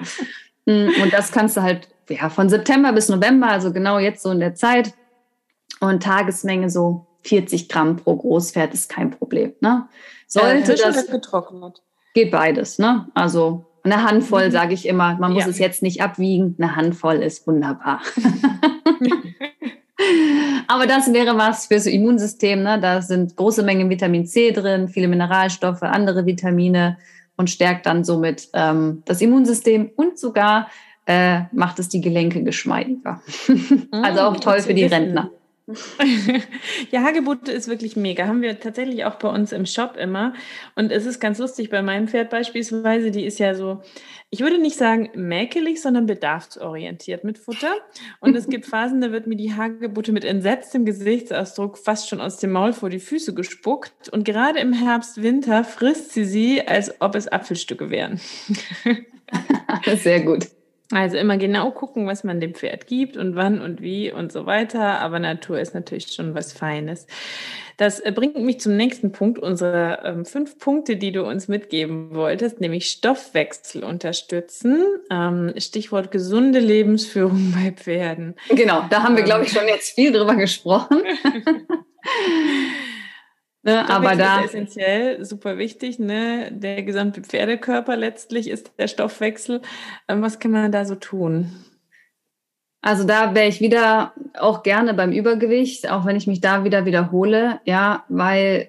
Mm, 0.65 0.89
und 1.01 1.11
das 1.11 1.31
kannst 1.31 1.57
du 1.57 1.61
halt 1.61 1.89
ja, 2.09 2.29
von 2.29 2.49
September 2.49 2.93
bis 2.93 3.09
November, 3.09 3.47
also 3.47 3.73
genau 3.73 3.99
jetzt 3.99 4.23
so 4.23 4.31
in 4.31 4.39
der 4.39 4.55
Zeit. 4.55 4.93
Und 5.79 6.03
Tagesmenge 6.03 6.69
so 6.69 7.07
40 7.23 7.69
Gramm 7.69 7.97
pro 7.97 8.15
Großpferd 8.15 8.73
ist 8.73 8.89
kein 8.89 9.11
Problem. 9.11 9.53
Ne? 9.61 9.87
Sollte 10.33 10.73
ja, 10.73 10.91
das 10.91 11.07
getrocknet. 11.07 11.81
Geht 12.13 12.31
beides. 12.31 12.79
Ne? 12.79 13.07
Also 13.13 13.65
eine 13.83 14.03
Handvoll, 14.03 14.47
mhm. 14.47 14.51
sage 14.51 14.73
ich 14.73 14.87
immer. 14.87 15.15
Man 15.17 15.33
muss 15.33 15.43
ja. 15.43 15.49
es 15.49 15.59
jetzt 15.59 15.83
nicht 15.83 16.01
abwiegen. 16.01 16.55
Eine 16.57 16.75
Handvoll 16.75 17.17
ist 17.17 17.45
wunderbar. 17.45 18.01
Aber 20.67 20.87
das 20.87 21.13
wäre 21.13 21.37
was 21.37 21.67
fürs 21.67 21.85
Immunsystem. 21.85 22.63
Ne? 22.63 22.79
Da 22.79 23.01
sind 23.01 23.37
große 23.37 23.61
Mengen 23.63 23.89
Vitamin 23.89 24.25
C 24.25 24.51
drin, 24.51 24.87
viele 24.87 25.07
Mineralstoffe, 25.07 25.83
andere 25.83 26.25
Vitamine 26.25 26.97
und 27.37 27.49
stärkt 27.49 27.85
dann 27.85 28.03
somit 28.03 28.49
ähm, 28.53 29.03
das 29.05 29.21
Immunsystem 29.21 29.91
und 29.95 30.17
sogar 30.17 30.67
äh, 31.05 31.41
macht 31.51 31.79
es 31.79 31.89
die 31.89 32.01
Gelenke 32.01 32.43
geschmeidiger. 32.43 33.21
also 33.91 34.21
auch 34.21 34.37
mm, 34.37 34.41
toll 34.41 34.61
für 34.61 34.73
die 34.73 34.85
Rentner. 34.85 35.29
ja, 36.91 37.03
Hagebutte 37.03 37.51
ist 37.53 37.69
wirklich 37.69 37.95
mega. 37.95 38.27
Haben 38.27 38.41
wir 38.41 38.59
tatsächlich 38.59 39.05
auch 39.05 39.15
bei 39.15 39.29
uns 39.29 39.53
im 39.53 39.65
Shop 39.65 39.95
immer. 39.95 40.33
Und 40.75 40.91
es 40.91 41.05
ist 41.05 41.21
ganz 41.21 41.39
lustig 41.39 41.69
bei 41.69 41.81
meinem 41.81 42.09
Pferd 42.09 42.29
beispielsweise. 42.29 43.11
Die 43.11 43.23
ist 43.23 43.39
ja 43.39 43.55
so, 43.55 43.81
ich 44.29 44.41
würde 44.41 44.57
nicht 44.57 44.75
sagen 44.75 45.09
mäkelig, 45.15 45.81
sondern 45.81 46.05
bedarfsorientiert 46.05 47.23
mit 47.23 47.37
Futter. 47.37 47.73
Und 48.19 48.35
es 48.35 48.49
gibt 48.49 48.65
Phasen, 48.73 48.99
da 48.99 49.13
wird 49.13 49.25
mir 49.25 49.37
die 49.37 49.53
Hagebutte 49.53 50.11
mit 50.11 50.25
entsetztem 50.25 50.83
Gesichtsausdruck 50.83 51.77
fast 51.77 52.09
schon 52.09 52.19
aus 52.19 52.37
dem 52.37 52.51
Maul 52.51 52.73
vor 52.73 52.89
die 52.89 52.99
Füße 52.99 53.33
gespuckt. 53.33 54.09
Und 54.09 54.25
gerade 54.25 54.59
im 54.59 54.73
Herbst, 54.73 55.23
Winter 55.23 55.63
frisst 55.63 56.11
sie 56.11 56.25
sie, 56.25 56.67
als 56.67 56.99
ob 56.99 57.15
es 57.15 57.29
Apfelstücke 57.29 57.89
wären. 57.89 58.19
Sehr 59.95 60.21
gut. 60.21 60.47
Also 60.95 61.17
immer 61.17 61.37
genau 61.37 61.71
gucken, 61.71 62.07
was 62.07 62.23
man 62.23 62.39
dem 62.39 62.53
Pferd 62.53 62.87
gibt 62.87 63.17
und 63.17 63.35
wann 63.35 63.61
und 63.61 63.81
wie 63.81 64.11
und 64.11 64.31
so 64.31 64.45
weiter. 64.45 64.99
Aber 64.99 65.19
Natur 65.19 65.59
ist 65.59 65.73
natürlich 65.73 66.07
schon 66.11 66.35
was 66.35 66.53
Feines. 66.53 67.07
Das 67.77 67.99
äh, 67.99 68.11
bringt 68.11 68.37
mich 68.37 68.59
zum 68.59 68.77
nächsten 68.77 69.11
Punkt 69.11 69.39
unserer 69.39 70.05
ähm, 70.05 70.25
fünf 70.25 70.59
Punkte, 70.59 70.95
die 70.95 71.11
du 71.11 71.25
uns 71.25 71.47
mitgeben 71.47 72.13
wolltest, 72.13 72.61
nämlich 72.61 72.85
Stoffwechsel 72.87 73.83
unterstützen. 73.83 74.83
Ähm, 75.09 75.53
Stichwort 75.57 76.11
gesunde 76.11 76.59
Lebensführung 76.59 77.51
bei 77.55 77.71
Pferden. 77.71 78.35
Genau, 78.49 78.85
da 78.89 79.03
haben 79.03 79.15
wir, 79.15 79.23
glaube 79.23 79.45
ich, 79.45 79.51
schon 79.51 79.67
jetzt 79.67 79.95
viel 79.95 80.11
drüber 80.11 80.35
gesprochen. 80.35 81.01
Ne, 83.65 83.89
aber 83.89 84.17
da 84.17 84.41
ist 84.41 84.53
essentiell, 84.53 85.23
super 85.23 85.57
wichtig. 85.57 85.97
Ne? 85.97 86.51
Der 86.51 86.83
gesamte 86.83 87.21
Pferdekörper 87.21 87.95
letztlich 87.95 88.49
ist 88.49 88.73
der 88.77 88.89
Stoffwechsel. 88.89 89.61
Ähm, 90.09 90.21
was 90.21 90.39
kann 90.39 90.51
man 90.51 90.71
da 90.71 90.83
so 90.83 90.95
tun? 90.95 91.51
Also 92.81 93.05
da 93.05 93.33
wäre 93.33 93.47
ich 93.47 93.61
wieder 93.61 94.11
auch 94.37 94.61
gerne 94.61 94.93
beim 94.93 95.13
Übergewicht, 95.13 95.89
auch 95.89 96.05
wenn 96.05 96.17
ich 96.17 96.27
mich 96.27 96.41
da 96.41 96.65
wieder 96.65 96.83
wiederhole, 96.83 97.61
ja, 97.63 98.03
weil 98.09 98.67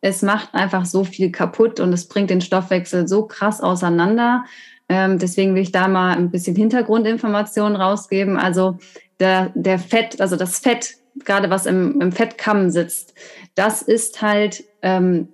es 0.00 0.22
macht 0.22 0.54
einfach 0.54 0.84
so 0.84 1.02
viel 1.02 1.32
kaputt 1.32 1.80
und 1.80 1.92
es 1.92 2.06
bringt 2.06 2.30
den 2.30 2.40
Stoffwechsel 2.40 3.08
so 3.08 3.26
krass 3.26 3.60
auseinander. 3.60 4.44
Ähm, 4.88 5.18
deswegen 5.18 5.56
will 5.56 5.62
ich 5.62 5.72
da 5.72 5.88
mal 5.88 6.16
ein 6.16 6.30
bisschen 6.30 6.54
Hintergrundinformationen 6.54 7.74
rausgeben. 7.74 8.36
Also 8.36 8.78
der, 9.18 9.50
der 9.56 9.80
Fett, 9.80 10.20
also 10.20 10.36
das 10.36 10.60
Fett, 10.60 10.94
gerade 11.24 11.50
was 11.50 11.66
im, 11.66 12.00
im 12.00 12.12
Fettkamm 12.12 12.70
sitzt, 12.70 13.14
das 13.54 13.82
ist 13.82 14.22
halt 14.22 14.64
ähm, 14.82 15.28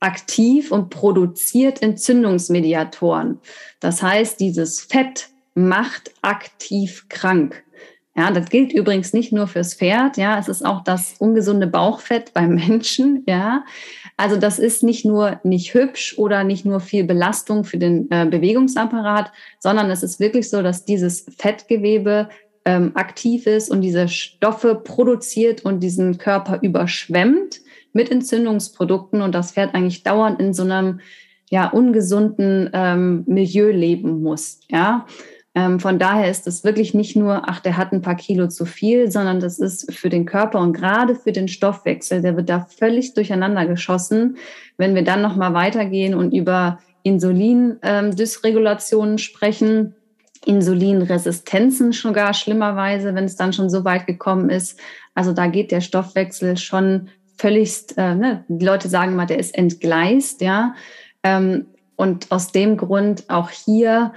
aktiv 0.00 0.70
und 0.70 0.90
produziert 0.90 1.82
Entzündungsmediatoren. 1.82 3.40
Das 3.80 4.02
heißt, 4.02 4.40
dieses 4.40 4.80
Fett 4.80 5.28
macht 5.54 6.12
aktiv 6.22 7.06
krank. 7.08 7.64
Ja, 8.18 8.32
das 8.32 8.50
gilt 8.50 8.72
übrigens 8.72 9.12
nicht 9.12 9.32
nur 9.32 9.46
fürs 9.46 9.74
Pferd. 9.74 10.16
Ja, 10.16 10.40
es 10.40 10.48
ist 10.48 10.66
auch 10.66 10.82
das 10.82 11.14
ungesunde 11.20 11.68
Bauchfett 11.68 12.34
beim 12.34 12.54
Menschen. 12.56 13.22
Ja, 13.28 13.64
also 14.16 14.36
das 14.36 14.58
ist 14.58 14.82
nicht 14.82 15.04
nur 15.04 15.40
nicht 15.44 15.72
hübsch 15.72 16.18
oder 16.18 16.42
nicht 16.42 16.64
nur 16.64 16.80
viel 16.80 17.04
Belastung 17.04 17.62
für 17.62 17.78
den 17.78 18.10
äh, 18.10 18.26
Bewegungsapparat, 18.26 19.30
sondern 19.60 19.88
es 19.90 20.02
ist 20.02 20.18
wirklich 20.18 20.50
so, 20.50 20.62
dass 20.62 20.84
dieses 20.84 21.26
Fettgewebe 21.38 22.28
ähm, 22.68 22.90
aktiv 22.92 23.46
ist 23.46 23.70
und 23.70 23.80
diese 23.80 24.08
Stoffe 24.08 24.74
produziert 24.74 25.64
und 25.64 25.80
diesen 25.80 26.18
Körper 26.18 26.58
überschwemmt 26.60 27.62
mit 27.94 28.10
Entzündungsprodukten 28.10 29.22
und 29.22 29.34
das 29.34 29.52
Pferd 29.52 29.74
eigentlich 29.74 30.02
dauernd 30.02 30.38
in 30.38 30.52
so 30.52 30.64
einem 30.64 31.00
ja 31.48 31.70
ungesunden 31.70 32.68
ähm, 32.74 33.24
Milieu 33.26 33.70
leben 33.70 34.22
muss. 34.22 34.60
Ja, 34.68 35.06
ähm, 35.54 35.80
von 35.80 35.98
daher 35.98 36.30
ist 36.30 36.46
es 36.46 36.62
wirklich 36.62 36.92
nicht 36.92 37.16
nur, 37.16 37.48
ach, 37.48 37.60
der 37.60 37.78
hat 37.78 37.92
ein 37.92 38.02
paar 38.02 38.16
Kilo 38.16 38.48
zu 38.48 38.66
viel, 38.66 39.10
sondern 39.10 39.40
das 39.40 39.58
ist 39.58 39.90
für 39.94 40.10
den 40.10 40.26
Körper 40.26 40.60
und 40.60 40.74
gerade 40.74 41.14
für 41.14 41.32
den 41.32 41.48
Stoffwechsel, 41.48 42.20
der 42.20 42.36
wird 42.36 42.50
da 42.50 42.66
völlig 42.68 43.14
durcheinander 43.14 43.64
geschossen. 43.64 44.36
Wenn 44.76 44.94
wir 44.94 45.04
dann 45.04 45.22
noch 45.22 45.36
mal 45.36 45.54
weitergehen 45.54 46.12
und 46.12 46.34
über 46.34 46.80
Insulindysregulationen 47.02 49.12
ähm, 49.12 49.18
sprechen, 49.18 49.94
Insulinresistenzen 50.46 51.92
schon 51.92 52.12
gar 52.12 52.34
schlimmerweise, 52.34 53.14
wenn 53.14 53.24
es 53.24 53.36
dann 53.36 53.52
schon 53.52 53.70
so 53.70 53.84
weit 53.84 54.06
gekommen 54.06 54.50
ist. 54.50 54.78
Also 55.14 55.32
da 55.32 55.46
geht 55.46 55.70
der 55.70 55.80
Stoffwechsel 55.80 56.56
schon 56.56 57.08
völligst, 57.36 57.96
äh, 57.96 58.14
ne, 58.14 58.44
die 58.48 58.64
Leute 58.64 58.88
sagen 58.88 59.16
mal, 59.16 59.26
der 59.26 59.38
ist 59.38 59.54
entgleist, 59.54 60.40
ja. 60.40 60.74
Ähm, 61.22 61.66
und 61.96 62.30
aus 62.30 62.52
dem 62.52 62.76
Grund 62.76 63.24
auch 63.28 63.50
hier 63.50 64.12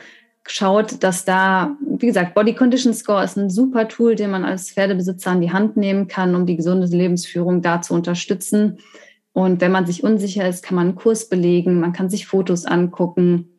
schaut, 0.48 1.04
dass 1.04 1.26
da, 1.26 1.76
wie 1.82 2.08
gesagt, 2.08 2.34
Body 2.34 2.54
Condition 2.54 2.94
Score 2.94 3.24
ist 3.24 3.38
ein 3.38 3.50
super 3.50 3.88
Tool, 3.88 4.16
den 4.16 4.32
man 4.32 4.44
als 4.44 4.72
Pferdebesitzer 4.72 5.32
an 5.32 5.42
die 5.42 5.52
Hand 5.52 5.78
nehmen 5.78 6.08
kann, 6.08 6.36
um 6.36 6.46
die 6.46 6.56
gesunde 6.56 6.88
Lebensführung 6.88 7.62
da 7.62 7.82
zu 7.82 7.94
unterstützen. 7.94 8.80
Und 9.34 9.62
wenn 9.62 9.72
man 9.72 9.86
sich 9.86 10.04
unsicher 10.04 10.48
ist, 10.48 10.64
kann 10.64 10.76
man 10.76 10.88
einen 10.90 10.96
Kurs 10.96 11.30
belegen, 11.30 11.80
man 11.80 11.94
kann 11.94 12.10
sich 12.10 12.28
Fotos 12.28 12.66
angucken 12.66 13.51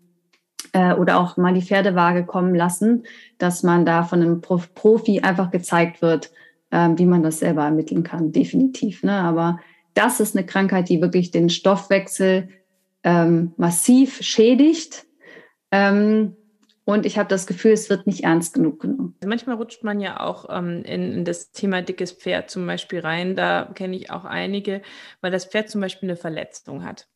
äh, 0.73 0.95
oder 0.95 1.21
auch 1.21 1.37
mal 1.37 1.55
die 1.55 1.63
Pferdewaage 1.63 2.25
kommen 2.25 2.55
lassen, 2.55 3.05
dass 3.39 3.63
man 3.63 3.85
da 3.85 4.03
von 4.03 4.23
einem 4.23 4.41
Profi 4.41 5.21
einfach 5.21 5.51
gezeigt 5.51 6.03
wird, 6.03 6.31
ähm, 6.71 6.99
wie 6.99 7.07
man 7.07 7.23
das 7.23 7.39
selber 7.39 7.65
ermitteln 7.65 8.03
kann, 8.03 8.33
definitiv. 8.33 9.03
Ne? 9.03 9.13
Aber 9.13 9.61
das 9.95 10.21
ist 10.21 10.37
eine 10.37 10.47
Krankheit, 10.47 10.89
die 10.89 11.03
wirklich 11.03 11.31
den 11.31 11.51
Stoffwechsel 11.51 12.49
ähm, 13.05 13.53
massiv 13.57 14.23
schädigt. 14.23 15.05
Ähm, 15.71 16.37
und 16.85 17.07
ich 17.07 17.17
habe 17.17 17.29
das 17.29 17.47
Gefühl, 17.47 17.73
es 17.73 17.91
wird 17.91 18.07
nicht 18.07 18.25
ernst 18.25 18.55
genug 18.55 18.81
genommen. 18.81 19.15
Manchmal 19.25 19.55
rutscht 19.55 19.85
man 19.85 20.01
ja 20.01 20.19
auch 20.19 20.47
ähm, 20.51 20.83
in, 20.85 21.13
in, 21.13 21.25
das 21.25 21.53
Thema 21.53 21.81
dickes 21.81 22.11
Pferd 22.11 22.51
zum 22.51 22.67
Beispiel 22.67 23.01
rein. 23.01 23.37
Da 23.37 23.71
kenne 23.75 23.95
ich 23.95 24.11
auch 24.11 24.25
einige, 24.25 24.83
weil 25.21 25.31
das 25.31 25.45
Pferd 25.45 25.71
zum 25.71 25.81
Beispiel 25.81 26.09
eine 26.09 26.17
Verletzung 26.17 26.85
hat 26.85 27.07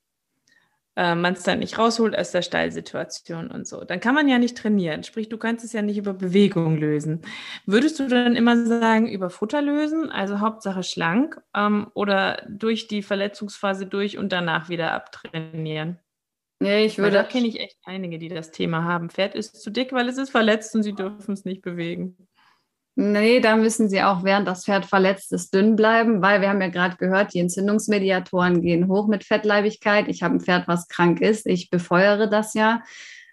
äh, 0.96 1.14
man 1.14 1.34
es 1.34 1.42
dann 1.42 1.58
nicht 1.58 1.78
rausholt 1.78 2.18
aus 2.18 2.32
der 2.32 2.42
Stallsituation 2.42 3.50
und 3.50 3.66
so. 3.66 3.84
Dann 3.84 4.00
kann 4.00 4.14
man 4.14 4.28
ja 4.28 4.38
nicht 4.38 4.56
trainieren. 4.56 5.04
Sprich, 5.04 5.28
du 5.28 5.36
kannst 5.36 5.64
es 5.64 5.72
ja 5.72 5.82
nicht 5.82 5.98
über 5.98 6.14
Bewegung 6.14 6.78
lösen. 6.78 7.20
Würdest 7.66 7.98
du 8.00 8.08
dann 8.08 8.34
immer 8.34 8.64
sagen, 8.64 9.06
über 9.08 9.30
Futter 9.30 9.62
lösen, 9.62 10.10
also 10.10 10.40
Hauptsache 10.40 10.82
schlank, 10.82 11.40
ähm, 11.54 11.88
oder 11.94 12.42
durch 12.48 12.88
die 12.88 13.02
Verletzungsphase 13.02 13.86
durch 13.86 14.16
und 14.18 14.32
danach 14.32 14.68
wieder 14.68 14.92
abtrainieren? 14.92 15.98
Nee, 16.58 16.86
ich 16.86 16.96
würde. 16.96 17.16
Weil 17.16 17.22
da 17.22 17.28
kenne 17.28 17.46
ich 17.48 17.60
echt 17.60 17.76
einige, 17.84 18.18
die 18.18 18.28
das 18.28 18.50
Thema 18.50 18.84
haben. 18.84 19.10
Pferd 19.10 19.34
ist 19.34 19.60
zu 19.60 19.70
dick, 19.70 19.92
weil 19.92 20.08
es 20.08 20.16
ist 20.16 20.30
verletzt 20.30 20.74
und 20.74 20.82
sie 20.82 20.94
dürfen 20.94 21.34
es 21.34 21.44
nicht 21.44 21.60
bewegen. 21.60 22.16
Nee, 22.98 23.40
da 23.40 23.56
müssen 23.56 23.90
sie 23.90 24.02
auch, 24.02 24.24
während 24.24 24.48
das 24.48 24.64
Pferd 24.64 24.86
verletzt 24.86 25.30
ist, 25.30 25.52
dünn 25.52 25.76
bleiben, 25.76 26.22
weil 26.22 26.40
wir 26.40 26.48
haben 26.48 26.62
ja 26.62 26.68
gerade 26.68 26.96
gehört, 26.96 27.34
die 27.34 27.40
Entzündungsmediatoren 27.40 28.62
gehen 28.62 28.88
hoch 28.88 29.06
mit 29.06 29.22
Fettleibigkeit. 29.22 30.08
Ich 30.08 30.22
habe 30.22 30.36
ein 30.36 30.40
Pferd, 30.40 30.66
was 30.66 30.88
krank 30.88 31.20
ist. 31.20 31.46
Ich 31.46 31.68
befeuere 31.68 32.26
das 32.26 32.54
ja. 32.54 32.82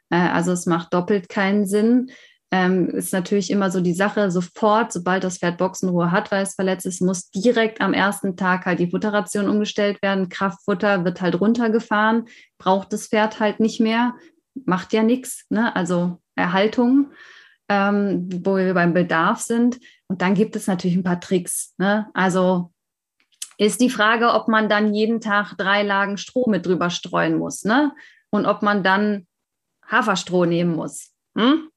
Äh, 0.10 0.18
also 0.18 0.52
es 0.52 0.66
macht 0.66 0.94
doppelt 0.94 1.30
keinen 1.30 1.66
Sinn. 1.66 2.12
Ähm, 2.52 2.90
ist 2.90 3.14
natürlich 3.14 3.50
immer 3.52 3.72
so 3.72 3.80
die 3.80 3.94
Sache, 3.94 4.32
sofort, 4.32 4.92
sobald 4.92 5.24
das 5.24 5.38
Pferd 5.38 5.58
Boxenruhe 5.58 6.12
hat, 6.12 6.30
weil 6.30 6.44
es 6.44 6.56
verletzt 6.56 6.86
ist, 6.86 7.02
muss 7.02 7.30
direkt 7.30 7.80
am 7.80 7.94
ersten 7.94 8.36
Tag 8.36 8.66
halt 8.66 8.80
die 8.80 8.92
Futterration 8.92 9.48
umgestellt 9.48 10.02
werden. 10.02 10.28
Kraftfutter 10.28 11.06
wird 11.06 11.22
halt 11.22 11.40
runtergefahren, 11.40 12.26
braucht 12.58 12.92
das 12.92 13.08
Pferd 13.08 13.40
halt 13.40 13.62
nicht 13.62 13.80
mehr, 13.80 14.16
macht 14.66 14.92
ja 14.92 15.04
nichts. 15.04 15.46
Ne? 15.50 15.74
Also 15.74 16.20
Erhaltung 16.36 17.12
ähm, 17.70 18.30
wo 18.44 18.58
wir 18.58 18.74
beim 18.74 18.94
Bedarf 18.94 19.42
sind. 19.42 19.80
Und 20.08 20.22
dann 20.22 20.36
gibt 20.36 20.56
es 20.56 20.68
natürlich 20.68 20.96
ein 20.96 21.04
paar 21.04 21.20
Tricks. 21.20 21.74
Ne? 21.78 22.08
Also 22.14 22.72
ist 23.58 23.82
die 23.82 23.90
Frage, 23.90 24.34
ob 24.34 24.48
man 24.48 24.70
dann 24.70 24.94
jeden 24.94 25.22
Tag 25.22 25.56
drei 25.58 25.84
Lagen 25.84 26.18
Stroh 26.18 26.50
mit 26.50 26.66
drüber 26.66 26.90
streuen 26.90 27.38
muss. 27.38 27.64
Ne? 27.64 27.92
Und 28.30 28.46
ob 28.46 28.62
man 28.62 28.84
dann 28.84 29.28
Haferstroh 29.88 30.46
nehmen 30.46 30.76
muss. 30.76 31.12
Hm? 31.38 31.70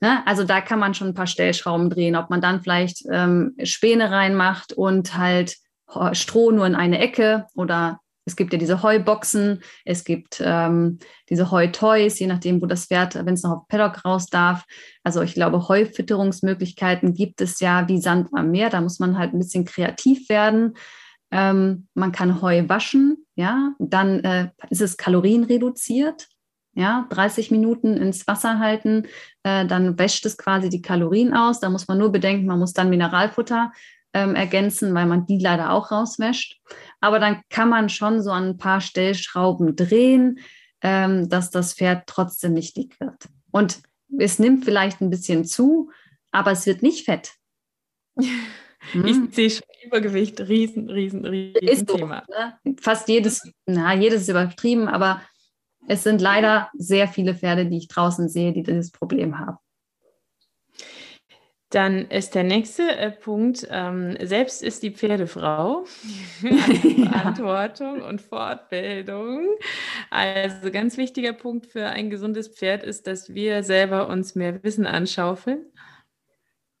Ne? 0.00 0.26
Also 0.26 0.44
da 0.44 0.60
kann 0.60 0.78
man 0.78 0.94
schon 0.94 1.08
ein 1.08 1.14
paar 1.14 1.26
Stellschrauben 1.26 1.90
drehen, 1.90 2.16
ob 2.16 2.30
man 2.30 2.40
dann 2.40 2.60
vielleicht 2.60 3.04
ähm, 3.10 3.54
Späne 3.62 4.10
reinmacht 4.10 4.72
und 4.72 5.16
halt 5.16 5.56
Stroh 6.12 6.50
nur 6.52 6.66
in 6.66 6.74
eine 6.74 6.98
Ecke 6.98 7.46
oder 7.54 8.00
es 8.24 8.36
gibt 8.36 8.52
ja 8.52 8.58
diese 8.58 8.82
Heuboxen, 8.82 9.62
es 9.84 10.04
gibt 10.04 10.40
ähm, 10.44 10.98
diese 11.28 11.50
Heutoys, 11.50 12.18
je 12.18 12.26
nachdem, 12.26 12.62
wo 12.62 12.66
das 12.66 12.86
Pferd, 12.86 13.14
wenn 13.14 13.34
es 13.34 13.42
noch 13.42 13.52
auf 13.52 13.68
Paddock 13.68 14.04
raus 14.04 14.26
darf. 14.26 14.64
Also 15.02 15.22
ich 15.22 15.34
glaube, 15.34 15.68
Heufütterungsmöglichkeiten 15.68 17.14
gibt 17.14 17.40
es 17.40 17.60
ja 17.60 17.88
wie 17.88 18.00
Sand 18.00 18.28
am 18.32 18.50
Meer. 18.50 18.70
Da 18.70 18.80
muss 18.80 19.00
man 19.00 19.18
halt 19.18 19.34
ein 19.34 19.38
bisschen 19.38 19.64
kreativ 19.64 20.28
werden. 20.28 20.74
Ähm, 21.32 21.88
man 21.94 22.12
kann 22.12 22.42
Heu 22.42 22.68
waschen, 22.68 23.26
ja, 23.34 23.72
dann 23.78 24.20
äh, 24.20 24.50
ist 24.70 24.82
es 24.82 24.96
kalorienreduziert. 24.96 26.28
Ja, 26.74 27.06
30 27.10 27.50
Minuten 27.50 27.98
ins 27.98 28.26
Wasser 28.26 28.58
halten, 28.58 29.06
äh, 29.42 29.66
dann 29.66 29.98
wäscht 29.98 30.24
es 30.24 30.38
quasi 30.38 30.70
die 30.70 30.80
Kalorien 30.80 31.34
aus. 31.34 31.60
Da 31.60 31.68
muss 31.68 31.86
man 31.86 31.98
nur 31.98 32.10
bedenken, 32.12 32.46
man 32.46 32.58
muss 32.58 32.72
dann 32.72 32.88
Mineralfutter 32.88 33.72
ähm, 34.14 34.34
ergänzen, 34.34 34.94
weil 34.94 35.06
man 35.06 35.26
die 35.26 35.38
leider 35.38 35.72
auch 35.72 35.90
rauswäscht. 35.90 36.60
Aber 37.00 37.18
dann 37.18 37.42
kann 37.48 37.68
man 37.68 37.88
schon 37.88 38.22
so 38.22 38.30
an 38.30 38.50
ein 38.50 38.58
paar 38.58 38.80
Stellschrauben 38.80 39.76
drehen, 39.76 40.38
ähm, 40.82 41.28
dass 41.28 41.50
das 41.50 41.74
Pferd 41.74 42.04
trotzdem 42.06 42.54
nicht 42.54 42.76
dick 42.76 42.98
wird. 43.00 43.28
Und 43.50 43.82
es 44.18 44.38
nimmt 44.38 44.64
vielleicht 44.64 45.00
ein 45.00 45.10
bisschen 45.10 45.44
zu, 45.44 45.90
aber 46.30 46.52
es 46.52 46.66
wird 46.66 46.82
nicht 46.82 47.04
fett. 47.04 47.34
Hm? 48.90 49.06
Ich 49.06 49.34
sehe 49.36 49.48
schon 49.48 49.62
Übergewicht, 49.84 50.40
riesen, 50.40 50.90
riesen, 50.90 51.24
riesen 51.24 51.62
ist 51.62 51.86
Thema. 51.86 52.24
So, 52.26 52.34
ne? 52.34 52.76
Fast 52.80 53.08
jedes, 53.08 53.48
na, 53.64 53.94
jedes 53.94 54.22
ist 54.22 54.28
übertrieben, 54.28 54.88
aber 54.88 55.22
es 55.86 56.02
sind 56.02 56.20
leider 56.20 56.68
sehr 56.74 57.08
viele 57.08 57.34
Pferde, 57.34 57.66
die 57.66 57.78
ich 57.78 57.88
draußen 57.88 58.28
sehe, 58.28 58.52
die 58.52 58.64
dieses 58.64 58.90
Problem 58.90 59.38
haben. 59.38 59.58
Dann 61.72 62.10
ist 62.10 62.34
der 62.34 62.44
nächste 62.44 62.82
äh, 62.82 63.10
Punkt, 63.10 63.66
ähm, 63.70 64.14
selbst 64.22 64.62
ist 64.62 64.82
die 64.82 64.90
Pferdefrau. 64.90 65.84
Verantwortung 66.40 68.02
und 68.02 68.20
Fortbildung. 68.20 69.46
Also 70.10 70.70
ganz 70.70 70.98
wichtiger 70.98 71.32
Punkt 71.32 71.64
für 71.66 71.86
ein 71.86 72.10
gesundes 72.10 72.48
Pferd 72.48 72.84
ist, 72.84 73.06
dass 73.06 73.32
wir 73.32 73.62
selber 73.62 74.08
uns 74.08 74.34
mehr 74.34 74.62
Wissen 74.62 74.86
anschaufeln. 74.86 75.64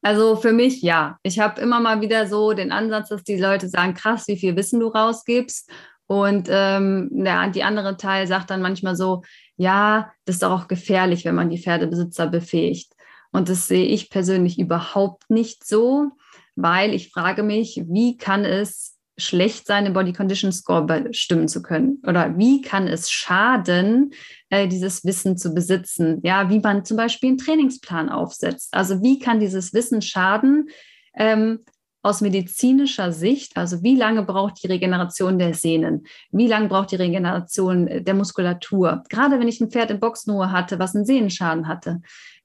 Also 0.02 0.36
für 0.36 0.52
mich 0.52 0.82
ja. 0.82 1.18
Ich 1.22 1.38
habe 1.38 1.60
immer 1.62 1.80
mal 1.80 2.02
wieder 2.02 2.26
so 2.26 2.52
den 2.52 2.70
Ansatz, 2.70 3.08
dass 3.08 3.24
die 3.24 3.38
Leute 3.38 3.68
sagen, 3.68 3.94
krass, 3.94 4.28
wie 4.28 4.36
viel 4.36 4.56
Wissen 4.56 4.78
du 4.78 4.88
rausgibst. 4.88 5.70
Und 6.06 6.48
ähm, 6.50 7.08
der, 7.12 7.48
die 7.48 7.62
andere 7.62 7.96
Teil 7.96 8.26
sagt 8.26 8.50
dann 8.50 8.60
manchmal 8.60 8.94
so, 8.94 9.22
ja, 9.56 10.12
das 10.26 10.36
ist 10.36 10.44
auch 10.44 10.68
gefährlich, 10.68 11.24
wenn 11.24 11.34
man 11.34 11.48
die 11.48 11.58
Pferdebesitzer 11.58 12.26
befähigt. 12.26 12.92
Und 13.32 13.48
das 13.48 13.66
sehe 13.66 13.86
ich 13.86 14.10
persönlich 14.10 14.58
überhaupt 14.58 15.30
nicht 15.30 15.66
so, 15.66 16.12
weil 16.54 16.94
ich 16.94 17.10
frage 17.10 17.42
mich, 17.42 17.82
wie 17.88 18.16
kann 18.16 18.44
es 18.44 18.98
schlecht 19.18 19.66
sein, 19.66 19.84
den 19.84 19.94
Body 19.94 20.12
Condition 20.12 20.52
Score 20.52 20.84
bestimmen 20.84 21.48
zu 21.48 21.62
können? 21.62 22.02
Oder 22.06 22.36
wie 22.38 22.62
kann 22.62 22.86
es 22.86 23.10
schaden, 23.10 24.12
äh, 24.50 24.68
dieses 24.68 25.04
Wissen 25.04 25.36
zu 25.36 25.54
besitzen? 25.54 26.20
Ja, 26.22 26.50
wie 26.50 26.60
man 26.60 26.84
zum 26.84 26.96
Beispiel 26.96 27.30
einen 27.30 27.38
Trainingsplan 27.38 28.08
aufsetzt. 28.08 28.72
Also 28.72 29.02
wie 29.02 29.18
kann 29.18 29.40
dieses 29.40 29.72
Wissen 29.74 30.02
schaden? 30.02 30.68
Ähm, 31.14 31.60
aus 32.04 32.20
medizinischer 32.20 33.12
Sicht, 33.12 33.56
also 33.56 33.82
wie 33.84 33.94
lange 33.94 34.24
braucht 34.24 34.60
die 34.62 34.66
Regeneration 34.66 35.38
der 35.38 35.54
Sehnen? 35.54 36.04
Wie 36.32 36.48
lange 36.48 36.66
braucht 36.66 36.90
die 36.90 36.96
Regeneration 36.96 37.86
der 37.86 38.14
Muskulatur? 38.14 39.04
Gerade 39.08 39.38
wenn 39.38 39.46
ich 39.46 39.60
ein 39.60 39.70
Pferd 39.70 39.92
in 39.92 40.00
Boxenruhe 40.00 40.50
hatte, 40.50 40.80
was 40.80 40.96
einen 40.96 41.06
Sehnenschaden 41.06 41.68
hatte, 41.68 42.00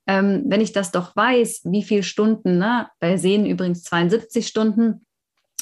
ähm, 0.08 0.44
wenn 0.48 0.62
ich 0.62 0.72
das 0.72 0.92
doch 0.92 1.16
weiß, 1.16 1.62
wie 1.66 1.84
viele 1.84 2.04
Stunden, 2.04 2.58
ne, 2.58 2.90
bei 3.00 3.18
Sehnen 3.18 3.46
übrigens 3.46 3.84
72 3.84 4.48
Stunden, 4.48 5.06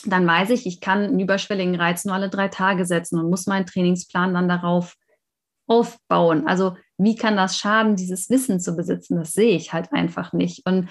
dann 0.05 0.27
weiß 0.27 0.51
ich, 0.51 0.67
ich 0.67 0.81
kann 0.81 0.99
einen 0.99 1.19
überschwelligen 1.19 1.75
Reiz 1.75 2.05
nur 2.05 2.13
alle 2.13 2.29
drei 2.29 2.47
Tage 2.47 2.85
setzen 2.85 3.19
und 3.19 3.29
muss 3.29 3.47
meinen 3.47 3.65
Trainingsplan 3.65 4.33
dann 4.33 4.47
darauf 4.47 4.95
aufbauen. 5.67 6.47
Also 6.47 6.75
wie 6.97 7.15
kann 7.15 7.35
das 7.35 7.57
schaden, 7.57 7.95
dieses 7.95 8.29
Wissen 8.29 8.59
zu 8.59 8.75
besitzen? 8.75 9.17
Das 9.17 9.33
sehe 9.33 9.55
ich 9.55 9.73
halt 9.73 9.91
einfach 9.91 10.31
nicht. 10.31 10.65
Und 10.65 10.89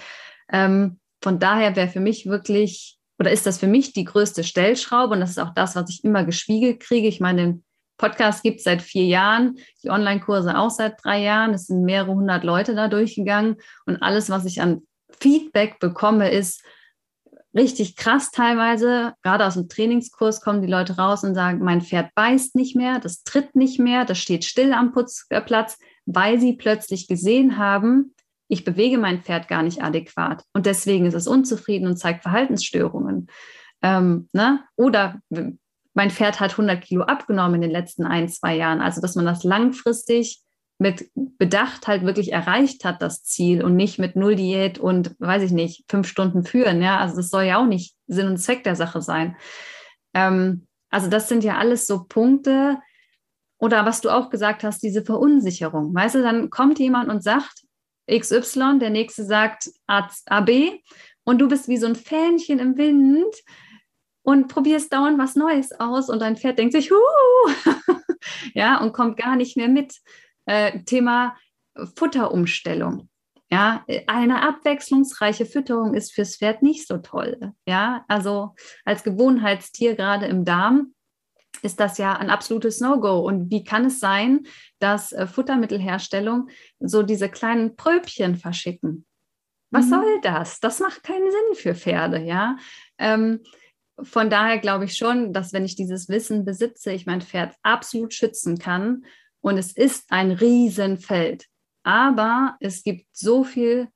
ähm, 0.51 0.99
von 1.23 1.39
daher 1.39 1.77
wäre 1.77 1.89
für 1.89 2.01
mich 2.01 2.27
wirklich, 2.27 2.99
oder 3.19 3.31
ist 3.31 3.47
das 3.47 3.59
für 3.59 3.69
mich 3.69 3.93
die 3.93 4.05
größte 4.05 4.43
Stellschraube? 4.43 5.15
Und 5.15 5.21
das 5.21 5.31
ist 5.31 5.39
auch 5.39 5.55
das, 5.55 5.77
was 5.77 5.89
ich 5.89 6.03
immer 6.03 6.25
gespiegelt 6.25 6.81
kriege. 6.81 7.07
Ich 7.07 7.21
meine, 7.21 7.63
Podcast 7.97 8.43
gibt 8.43 8.59
es 8.59 8.65
seit 8.65 8.83
vier 8.83 9.07
Jahren, 9.07 9.57
die 9.83 9.91
Online-Kurse 9.91 10.59
auch 10.59 10.71
seit 10.71 11.03
drei 11.05 11.23
Jahren. 11.23 11.55
Es 11.55 11.67
sind 11.67 11.85
mehrere 11.85 12.15
hundert 12.15 12.45
Leute 12.45 12.75
da 12.75 12.89
durchgegangen 12.89 13.57
und 13.87 14.03
alles, 14.03 14.31
was 14.31 14.45
ich 14.45 14.61
an 14.61 14.83
Feedback 15.21 15.79
bekomme, 15.79 16.31
ist 16.31 16.65
richtig 17.55 17.97
krass 17.97 18.31
teilweise. 18.31 19.15
Gerade 19.23 19.47
aus 19.47 19.55
dem 19.55 19.69
Trainingskurs 19.69 20.41
kommen 20.41 20.63
die 20.63 20.69
Leute 20.69 20.97
raus 20.97 21.23
und 21.23 21.35
sagen, 21.35 21.61
mein 21.61 21.81
Pferd 21.81 22.15
beißt 22.15 22.57
nicht 22.57 22.75
mehr, 22.75 22.99
das 22.99 23.23
tritt 23.23 23.55
nicht 23.55 23.79
mehr, 23.79 24.05
das 24.05 24.19
steht 24.19 24.45
still 24.45 24.73
am 24.73 24.93
Putzplatz, 24.93 25.79
weil 26.05 26.41
sie 26.41 26.55
plötzlich 26.55 27.07
gesehen 27.07 27.57
haben, 27.59 28.15
ich 28.49 28.65
bewege 28.65 28.99
mein 28.99 29.23
Pferd 29.23 29.49
gar 29.49 29.63
nicht 29.63 29.83
adäquat 29.83 30.45
und 30.53 30.67
deswegen 30.67 31.07
ist 31.07 31.15
es 31.15 31.27
unzufrieden 31.27 31.87
und 31.87 31.97
zeigt 31.97 32.23
Verhaltensstörungen. 32.23 33.29
Ähm, 33.83 34.29
ne? 34.33 34.61
Oder 34.77 35.21
mein 35.95 36.11
Pferd 36.11 36.41
hat 36.41 36.53
100 36.53 36.83
Kilo 36.83 37.05
abgenommen 37.05 37.57
in 37.57 37.61
den 37.63 37.71
letzten 37.71 38.05
ein, 38.05 38.29
zwei 38.29 38.57
Jahren. 38.57 38.81
Also, 38.81 39.01
dass 39.01 39.15
man 39.15 39.25
das 39.25 39.45
langfristig 39.45 40.41
mit 40.79 41.09
Bedacht 41.15 41.87
halt 41.87 42.03
wirklich 42.03 42.33
erreicht 42.33 42.85
hat, 42.85 43.01
das 43.01 43.23
Ziel 43.23 43.63
und 43.63 43.77
nicht 43.77 44.01
mit 44.01 44.17
Null 44.17 44.35
Diät 44.35 44.79
und, 44.79 45.15
weiß 45.21 45.45
ich 45.45 45.53
nicht, 45.53 45.85
fünf 45.89 46.09
Stunden 46.09 46.45
führen. 46.45 46.83
Ja, 46.83 46.99
also 46.99 47.17
das 47.17 47.31
soll 47.31 47.45
ja 47.45 47.59
auch 47.59 47.67
nicht 47.67 47.95
Sinn 48.09 48.27
und 48.27 48.39
Zweck 48.39 48.65
der 48.65 48.75
Sache 48.75 49.01
sein. 49.01 49.37
Ähm, 50.15 50.67
also, 50.91 51.09
das 51.09 51.29
sind 51.29 51.45
ja 51.45 51.59
alles 51.59 51.87
so 51.87 52.05
Punkte. 52.05 52.79
Oder 53.59 53.87
was 53.87 54.01
du 54.01 54.11
auch 54.11 54.31
gesagt 54.31 54.65
hast, 54.65 54.83
diese 54.83 55.05
Verunsicherung. 55.05 55.95
Weißt 55.95 56.17
du, 56.17 56.23
dann 56.23 56.51
kommt 56.51 56.81
jemand 56.81 57.09
und 57.09 57.23
sagt 57.23 57.63
XY, 58.11 58.79
der 58.81 58.91
nächste 58.91 59.25
sagt 59.25 59.71
AB 59.87 60.51
und 61.25 61.39
du 61.39 61.49
bist 61.49 61.69
wie 61.69 61.79
so 61.79 61.87
ein 61.87 61.97
Fähnchen 61.97 62.59
im 62.59 62.77
Wind 62.77 63.35
und 64.25 64.49
probierst 64.49 64.93
dauernd 64.93 65.19
was 65.19 65.37
Neues 65.37 65.79
aus 65.79 66.09
und 66.09 66.21
dein 66.21 66.37
Pferd 66.37 66.59
denkt 66.59 66.73
sich, 66.73 66.91
Huhu! 66.91 67.55
ja, 68.55 68.81
und 68.81 68.93
kommt 68.93 69.17
gar 69.17 69.37
nicht 69.37 69.57
mehr 69.57 69.69
mit. 69.69 69.95
Äh, 70.47 70.83
Thema 70.85 71.37
Futterumstellung. 71.97 73.09
Ja, 73.51 73.85
eine 74.07 74.43
abwechslungsreiche 74.43 75.47
Fütterung 75.47 75.95
ist 75.95 76.13
fürs 76.13 76.37
Pferd 76.37 76.63
nicht 76.63 76.89
so 76.89 76.99
toll. 76.99 77.53
Ja, 77.67 78.05
also 78.09 78.55
als 78.85 79.05
Gewohnheitstier 79.05 79.95
gerade 79.95 80.27
im 80.27 80.45
Darm 80.45 80.95
ist 81.63 81.79
das 81.79 81.99
ja 81.99 82.15
ein 82.15 82.31
absolutes 82.31 82.81
No-Go. 82.81 83.21
Und 83.21 83.51
wie 83.51 83.63
kann 83.63 83.87
es 83.87 84.01
sein, 84.01 84.47
dass 84.81 85.13
äh, 85.13 85.27
Futtermittelherstellung 85.27 86.49
so 86.81 87.03
diese 87.03 87.29
kleinen 87.29 87.77
Pröbchen 87.77 88.37
verschicken? 88.37 89.07
Was 89.71 89.87
mhm. 89.87 89.91
soll 89.91 90.21
das? 90.23 90.61
Das 90.61 90.81
macht 90.81 91.03
keinen 91.03 91.31
Sinn 91.31 91.55
für 91.55 91.75
Pferde, 91.75 92.23
ja. 92.23 92.57
Ähm, 92.99 93.41
von 94.03 94.31
daher 94.31 94.59
glaube 94.59 94.87
ich 94.87 94.97
schon, 94.97 95.33
dass 95.33 95.53
wenn 95.53 95.65
ich 95.65 95.77
dieses 95.77 96.09
Wissen 96.09 96.45
besitze, 96.45 96.93
ich 96.93 97.07
mein 97.07 97.21
Pferd 97.21 97.55
absolut 97.63 98.13
schützen 98.13 98.59
kann. 98.59 99.05
Und 99.41 99.59
es 99.59 99.73
ist 99.73 100.07
ein 100.11 100.31
Riesenfeld. 100.33 101.47
Aber 101.83 102.57
es 102.61 102.83
gibt 102.83 103.07
so 103.13 103.45
viele 103.45 103.89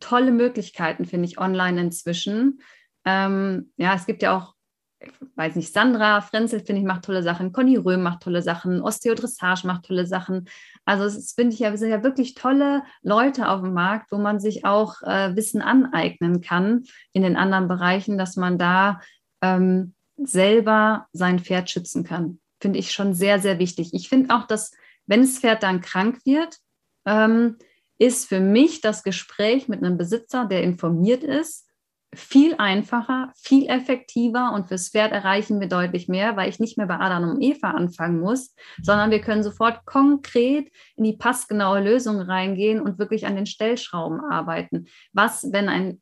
tolle 0.00 0.32
Möglichkeiten, 0.32 1.04
finde 1.04 1.26
ich, 1.26 1.38
online 1.38 1.80
inzwischen. 1.80 2.60
Ähm, 3.04 3.72
ja, 3.76 3.94
es 3.94 4.06
gibt 4.06 4.22
ja 4.22 4.36
auch, 4.36 4.54
ich 5.00 5.12
weiß 5.36 5.54
nicht, 5.54 5.72
Sandra 5.72 6.20
Frenzel, 6.20 6.58
finde 6.58 6.80
ich, 6.80 6.86
macht 6.86 7.04
tolle 7.04 7.22
Sachen. 7.22 7.52
Conny 7.52 7.76
Röhm 7.76 8.02
macht 8.02 8.24
tolle 8.24 8.42
Sachen. 8.42 8.82
Osteodressage 8.82 9.64
macht 9.64 9.84
tolle 9.84 10.04
Sachen. 10.04 10.48
Also, 10.84 11.04
es 11.04 11.32
finde 11.32 11.54
ich 11.54 11.60
ja, 11.60 11.74
sind 11.76 11.90
ja 11.90 12.02
wirklich 12.02 12.34
tolle 12.34 12.82
Leute 13.02 13.48
auf 13.48 13.62
dem 13.62 13.74
Markt, 13.74 14.10
wo 14.10 14.18
man 14.18 14.40
sich 14.40 14.64
auch 14.64 15.00
äh, 15.02 15.36
Wissen 15.36 15.62
aneignen 15.62 16.40
kann 16.40 16.82
in 17.12 17.22
den 17.22 17.36
anderen 17.36 17.68
Bereichen, 17.68 18.18
dass 18.18 18.36
man 18.36 18.58
da 18.58 19.00
ähm, 19.42 19.94
selber 20.16 21.06
sein 21.12 21.38
Pferd 21.38 21.70
schützen 21.70 22.04
kann. 22.04 22.40
Finde 22.60 22.78
ich 22.78 22.92
schon 22.92 23.14
sehr, 23.14 23.38
sehr 23.38 23.58
wichtig. 23.58 23.94
Ich 23.94 24.08
finde 24.08 24.34
auch, 24.34 24.46
dass 24.46 24.72
wenn 25.06 25.20
das 25.20 25.38
Pferd 25.38 25.62
dann 25.62 25.80
krank 25.80 26.18
wird, 26.24 26.58
ähm, 27.06 27.56
ist 27.98 28.28
für 28.28 28.40
mich 28.40 28.80
das 28.80 29.02
Gespräch 29.02 29.68
mit 29.68 29.82
einem 29.82 29.96
Besitzer, 29.96 30.44
der 30.46 30.62
informiert 30.62 31.24
ist, 31.24 31.68
viel 32.14 32.54
einfacher, 32.56 33.32
viel 33.36 33.68
effektiver 33.68 34.52
und 34.54 34.68
fürs 34.68 34.88
Pferd 34.88 35.12
erreichen 35.12 35.60
wir 35.60 35.68
deutlich 35.68 36.08
mehr, 36.08 36.36
weil 36.36 36.48
ich 36.48 36.58
nicht 36.58 36.78
mehr 36.78 36.86
bei 36.86 36.98
Adam 36.98 37.30
und 37.30 37.42
Eva 37.42 37.72
anfangen 37.72 38.20
muss, 38.20 38.54
sondern 38.82 39.10
wir 39.10 39.20
können 39.20 39.42
sofort 39.42 39.84
konkret 39.84 40.70
in 40.96 41.04
die 41.04 41.16
passgenaue 41.16 41.82
Lösung 41.82 42.20
reingehen 42.20 42.80
und 42.80 42.98
wirklich 42.98 43.26
an 43.26 43.36
den 43.36 43.46
Stellschrauben 43.46 44.20
arbeiten. 44.20 44.86
Was, 45.12 45.52
wenn 45.52 45.68
ein 45.68 46.00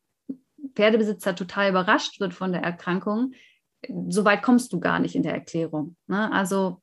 Pferdebesitzer 0.76 1.34
total 1.34 1.70
überrascht 1.70 2.20
wird 2.20 2.34
von 2.34 2.52
der 2.52 2.62
Erkrankung, 2.62 3.32
so 4.08 4.24
weit 4.24 4.42
kommst 4.42 4.72
du 4.72 4.80
gar 4.80 4.98
nicht 4.98 5.14
in 5.14 5.22
der 5.22 5.34
Erklärung. 5.34 5.96
Ne? 6.06 6.30
Also 6.32 6.82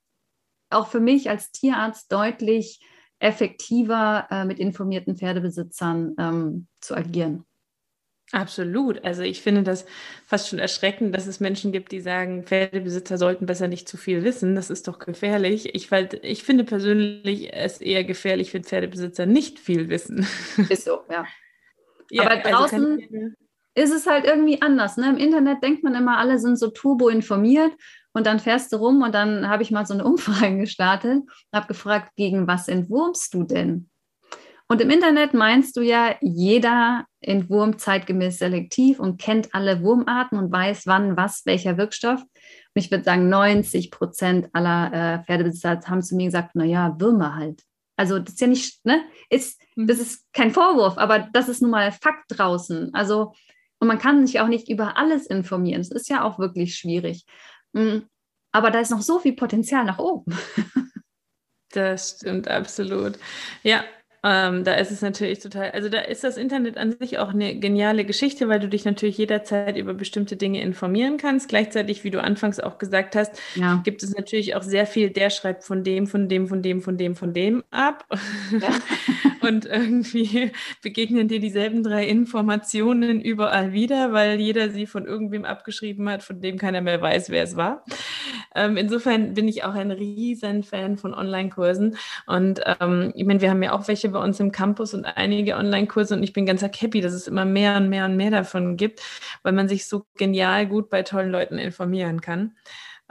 auch 0.70 0.88
für 0.88 1.00
mich 1.00 1.30
als 1.30 1.52
Tierarzt 1.52 2.12
deutlich 2.12 2.80
effektiver 3.20 4.28
äh, 4.32 4.46
mit 4.46 4.60
informierten 4.60 5.16
Pferdebesitzern 5.16 6.16
ähm, 6.18 6.68
zu 6.82 6.96
agieren. 6.96 7.46
Absolut. 8.32 9.04
Also 9.04 9.22
ich 9.22 9.42
finde 9.42 9.62
das 9.62 9.86
fast 10.26 10.50
schon 10.50 10.58
erschreckend, 10.58 11.14
dass 11.14 11.28
es 11.28 11.40
Menschen 11.40 11.72
gibt, 11.72 11.92
die 11.92 12.02
sagen, 12.02 12.44
Pferdebesitzer 12.44 13.18
sollten 13.18 13.46
besser 13.46 13.68
nicht 13.68 13.88
zu 13.88 13.96
viel 13.96 14.24
wissen. 14.24 14.56
Das 14.56 14.72
ist 14.72 14.88
doch 14.88 14.98
gefährlich. 14.98 15.76
Ich, 15.76 15.92
ich 15.92 16.44
finde 16.44 16.64
persönlich 16.64 17.54
es 17.54 17.80
eher 17.80 18.04
gefährlich, 18.04 18.54
wenn 18.54 18.64
Pferdebesitzer 18.64 19.28
nicht 19.28 19.60
viel 19.60 19.90
wissen. 19.90 20.26
Ist 20.70 20.86
so, 20.86 21.02
ja. 21.12 21.26
ja 22.10 22.24
Aber 22.24 22.32
also 22.32 22.50
draußen 22.50 22.92
also 22.94 23.43
ist 23.76 23.92
es 23.92 24.08
halt 24.08 24.26
irgendwie 24.26 24.62
anders. 24.62 24.98
Ne? 24.98 25.10
Im 25.10 25.18
Internet 25.18 25.64
denkt 25.64 25.84
man 25.84 25.96
immer, 25.96 26.18
alle 26.18 26.40
sind 26.40 26.58
so 26.58 26.70
turbo 26.70 27.10
informiert 27.10 27.72
und 28.14 28.28
dann 28.28 28.40
fährst 28.40 28.72
du 28.72 28.78
rum 28.78 29.02
und 29.02 29.14
dann 29.14 29.50
habe 29.50 29.64
ich 29.64 29.72
mal 29.72 29.86
so 29.86 29.94
eine 29.94 30.06
Umfrage 30.06 30.58
gestartet 30.58 31.22
und 31.22 31.54
habe 31.54 31.68
gefragt, 31.68 32.12
gegen 32.16 32.48
was 32.48 32.68
entwurmst 32.68 33.34
du 33.34 33.44
denn? 33.44 33.90
Und 34.70 34.82
im 34.82 34.90
Internet 34.90 35.34
meinst 35.34 35.76
du 35.76 35.82
ja, 35.82 36.16
jeder 36.22 37.06
entwurmt 37.20 37.82
zeitgemäß 37.82 38.40
selektiv 38.40 39.00
und 39.00 39.20
kennt 39.20 39.54
alle 39.54 39.84
Wurmarten 39.84 40.38
und 40.40 40.52
weiß, 40.52 40.88
wann 40.88 41.18
was, 41.18 41.46
welcher 41.46 41.78
Wirkstoff. 41.78 42.22
Und 42.22 42.82
ich 42.82 42.90
würde 42.90 43.04
sagen, 43.04 43.30
90 43.30 43.92
Prozent 43.92 44.50
aller 44.54 44.94
äh, 44.94 45.24
Pferdebesitzer 45.26 45.80
haben 45.86 46.02
zu 46.02 46.16
mir 46.16 46.26
gesagt, 46.26 46.56
naja, 46.56 46.96
Würmer 46.98 47.36
halt. 47.36 47.62
Also 47.98 48.18
das 48.18 48.34
ist 48.34 48.42
ja 48.42 48.48
nicht, 48.48 48.84
ne, 48.86 49.04
ist, 49.30 49.62
mhm. 49.76 49.88
das 49.88 50.00
ist 50.00 50.26
kein 50.34 50.52
Vorwurf, 50.52 50.98
aber 50.98 51.28
das 51.32 51.50
ist 51.50 51.62
nun 51.62 51.72
mal 51.72 51.92
Fakt 51.92 52.26
draußen. 52.30 52.94
Also, 52.94 53.34
und 53.84 53.88
man 53.88 54.00
kann 54.00 54.26
sich 54.26 54.40
auch 54.40 54.48
nicht 54.48 54.70
über 54.70 54.96
alles 54.96 55.28
informieren. 55.28 55.82
Das 55.82 55.92
ist 55.92 56.08
ja 56.08 56.24
auch 56.24 56.40
wirklich 56.40 56.78
schwierig. 56.78 57.26
Mm, 57.74 57.98
aber 58.54 58.72
da 58.72 58.80
ist 58.80 58.92
noch 58.92 59.02
so 59.02 59.20
viel 59.20 59.34
Potenzial 59.36 59.84
nach 59.84 60.00
oben. 60.00 60.36
Das 61.76 62.18
stimmt 62.18 62.48
absolut. 62.48 63.18
Ja, 63.64 63.84
ähm, 64.26 64.64
da 64.64 64.76
ist 64.76 64.90
es 64.90 65.02
natürlich 65.02 65.40
total, 65.40 65.72
also 65.72 65.90
da 65.90 66.00
ist 66.00 66.24
das 66.24 66.38
Internet 66.38 66.78
an 66.78 66.96
sich 66.98 67.20
auch 67.20 67.34
eine 67.34 67.56
geniale 67.60 68.06
Geschichte, 68.06 68.48
weil 68.48 68.62
du 68.62 68.70
dich 68.70 68.86
natürlich 68.86 69.18
jederzeit 69.18 69.76
über 69.76 69.94
bestimmte 69.94 70.38
Dinge 70.38 70.62
informieren 70.62 71.18
kannst. 71.18 71.50
Gleichzeitig, 71.50 72.06
wie 72.06 72.10
du 72.10 72.24
anfangs 72.24 72.62
auch 72.62 72.78
gesagt 72.78 73.18
hast, 73.18 73.38
ja. 73.56 73.82
gibt 73.84 74.02
es 74.02 74.16
natürlich 74.16 74.56
auch 74.56 74.64
sehr 74.64 74.86
viel, 74.86 75.10
der 75.10 75.30
schreibt 75.30 75.66
von 75.66 75.84
dem, 75.84 76.08
von 76.08 76.30
dem, 76.30 76.48
von 76.48 76.62
dem, 76.62 76.82
von 76.82 76.98
dem, 76.98 77.16
von 77.16 77.34
dem 77.34 77.64
ab. 77.70 78.06
Ja. 78.52 78.70
Und 79.42 79.66
irgendwie 79.66 80.52
begegnen 80.82 81.28
dir 81.28 81.42
dieselben 81.42 81.84
drei 81.84 82.08
Informationen 82.08 83.20
überall 83.20 83.74
wieder, 83.74 84.14
weil 84.14 84.40
jeder 84.40 84.70
sie 84.70 84.86
von 84.86 85.06
irgendwem 85.06 85.44
abgeschrieben 85.44 86.08
hat, 86.08 86.24
von 86.24 86.40
dem 86.40 86.58
keiner 86.58 86.80
mehr 86.80 87.02
weiß, 87.02 87.30
wer 87.30 87.44
es 87.44 87.58
war. 87.58 87.84
Ähm, 88.56 88.78
insofern 88.78 89.34
bin 89.34 89.50
ich 89.50 89.66
auch 89.66 89.74
ein 89.74 89.92
riesen 89.92 90.64
Fan 90.64 90.96
von 90.98 91.14
Online-Kursen. 91.14 91.98
Und 92.26 92.62
ähm, 92.80 93.12
ich 93.16 93.26
meine, 93.26 93.42
wir 93.42 93.50
haben 93.50 93.64
ja 93.64 93.74
auch 93.74 93.88
welche 93.90 94.13
bei 94.14 94.24
uns 94.24 94.40
im 94.40 94.52
Campus 94.52 94.94
und 94.94 95.06
einige 95.06 95.56
Online-Kurse 95.56 96.16
und 96.16 96.24
ich 96.24 96.34
bin 96.34 96.46
ganz 96.46 96.62
happy, 96.62 97.02
dass 97.02 97.14
es 97.14 97.28
immer 97.28 97.46
mehr 97.46 97.78
und 97.78 97.90
mehr 97.90 98.06
und 98.06 98.16
mehr 98.16 98.32
davon 98.32 98.78
gibt, 98.78 99.02
weil 99.44 99.54
man 99.54 99.68
sich 99.68 99.88
so 99.88 100.06
genial 100.16 100.68
gut 100.68 100.90
bei 100.90 101.04
tollen 101.04 101.32
Leuten 101.32 101.58
informieren 101.58 102.22
kann. 102.22 102.56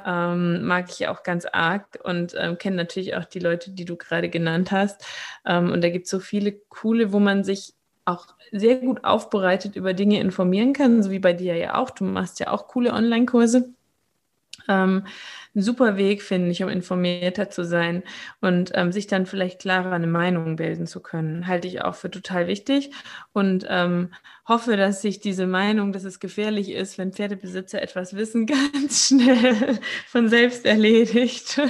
Ähm, 0.05 0.65
mag 0.65 0.87
ich 0.89 1.07
auch 1.09 1.23
ganz 1.23 1.45
arg 1.45 1.99
und 2.03 2.35
ähm, 2.39 2.59
kenne 2.59 2.77
natürlich 2.77 3.15
auch 3.15 3.25
die 3.25 3.39
Leute, 3.39 3.71
die 3.71 3.85
du 3.85 3.97
gerade 3.97 4.31
genannt 4.31 4.73
hast. 4.73 5.05
Ähm, 5.45 5.71
und 5.71 5.85
da 5.85 5.91
gibt 5.91 6.07
es 6.07 6.11
so 6.11 6.19
viele 6.19 6.53
coole, 6.53 7.13
wo 7.13 7.21
man 7.21 7.45
sich 7.45 7.75
auch 8.05 8.27
sehr 8.51 8.77
gut 8.77 9.05
aufbereitet 9.05 9.77
über 9.77 9.95
Dinge 9.95 10.19
informieren 10.19 10.73
kann, 10.73 11.03
so 11.03 11.11
wie 11.11 11.19
bei 11.19 11.33
dir 11.35 11.57
ja 11.57 11.77
auch. 11.77 11.91
Du 11.91 12.05
machst 12.05 12.41
ja 12.41 12.51
auch 12.51 12.69
coole 12.69 12.93
Online-Kurse. 12.93 13.73
Ähm, 14.69 15.07
ein 15.55 15.63
super 15.63 15.97
Weg, 15.97 16.23
finde 16.23 16.51
ich, 16.51 16.63
um 16.63 16.69
informierter 16.69 17.51
zu 17.51 17.65
sein 17.65 18.03
und 18.41 18.73
ähm, 18.75 18.91
sich 18.93 19.07
dann 19.07 19.27
vielleicht 19.27 19.61
klarer 19.61 19.93
eine 19.93 20.07
Meinung 20.07 20.57
bilden 20.57 20.87
zu 20.87 21.01
können. 21.01 21.47
Halte 21.47 21.69
ich 21.69 21.83
auch 21.83 21.95
für 21.95 22.11
total 22.11 22.47
wichtig 22.47 22.91
und 23.33 23.67
ähm, 23.69 24.13
hoffe, 24.49 24.77
dass 24.77 25.03
sich 25.03 25.21
diese 25.21 25.47
Meinung, 25.47 25.93
dass 25.93 26.05
es 26.05 26.21
gefährlich 26.21 26.71
ist, 26.71 26.97
wenn 26.99 27.13
Pferdebesitzer 27.13 27.83
etwas 27.83 28.17
wissen, 28.17 28.47
ganz 28.73 29.09
schnell 29.09 29.79
von 30.09 30.29
selbst 30.29 30.65
erledigt. 30.65 31.61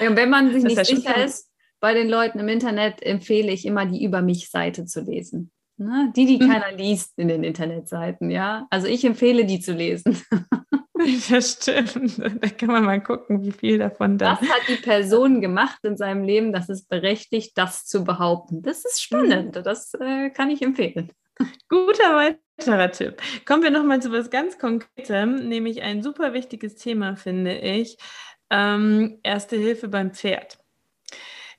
Ja, 0.00 0.08
und 0.08 0.16
wenn 0.16 0.30
man 0.30 0.52
sich 0.52 0.62
nicht 0.62 0.86
sicher 0.86 1.24
ist, 1.24 1.50
bei 1.80 1.94
den 1.94 2.08
Leuten 2.08 2.38
im 2.38 2.48
Internet 2.48 3.02
empfehle 3.02 3.52
ich 3.52 3.64
immer, 3.64 3.86
die 3.86 4.04
Über 4.04 4.22
mich-Seite 4.22 4.84
zu 4.84 5.00
lesen. 5.00 5.50
Ne? 5.76 6.12
Die, 6.16 6.26
die 6.26 6.40
hm. 6.40 6.48
keiner 6.48 6.72
liest 6.76 7.18
in 7.18 7.28
den 7.28 7.44
Internetseiten, 7.44 8.30
ja. 8.30 8.66
Also 8.70 8.88
ich 8.88 9.04
empfehle, 9.04 9.44
die 9.44 9.60
zu 9.60 9.72
lesen. 9.72 10.20
Das 11.30 11.52
stimmt. 11.52 12.18
Da 12.18 12.48
kann 12.48 12.68
man 12.68 12.84
mal 12.84 13.02
gucken, 13.02 13.42
wie 13.42 13.52
viel 13.52 13.78
davon 13.78 14.18
da. 14.18 14.38
Was 14.40 14.48
hat 14.48 14.68
die 14.68 14.76
Person 14.76 15.40
gemacht 15.40 15.78
in 15.82 15.96
seinem 15.96 16.24
Leben, 16.24 16.52
dass 16.52 16.68
es 16.68 16.84
berechtigt, 16.84 17.52
das 17.56 17.84
zu 17.86 18.04
behaupten? 18.04 18.62
Das 18.62 18.84
ist 18.84 19.02
spannend. 19.02 19.56
Mhm. 19.56 19.62
Das 19.62 19.94
äh, 19.94 20.30
kann 20.30 20.50
ich 20.50 20.62
empfehlen. 20.62 21.12
Guter 21.68 22.36
weiterer 22.58 22.90
Tipp. 22.90 23.22
Kommen 23.44 23.62
wir 23.62 23.70
nochmal 23.70 24.02
zu 24.02 24.10
was 24.10 24.30
ganz 24.30 24.58
Konkretem, 24.58 25.48
nämlich 25.48 25.82
ein 25.82 26.02
super 26.02 26.32
wichtiges 26.32 26.74
Thema, 26.74 27.16
finde 27.16 27.56
ich. 27.58 27.96
Ähm, 28.50 29.20
Erste 29.22 29.56
Hilfe 29.56 29.88
beim 29.88 30.12
Pferd. 30.12 30.58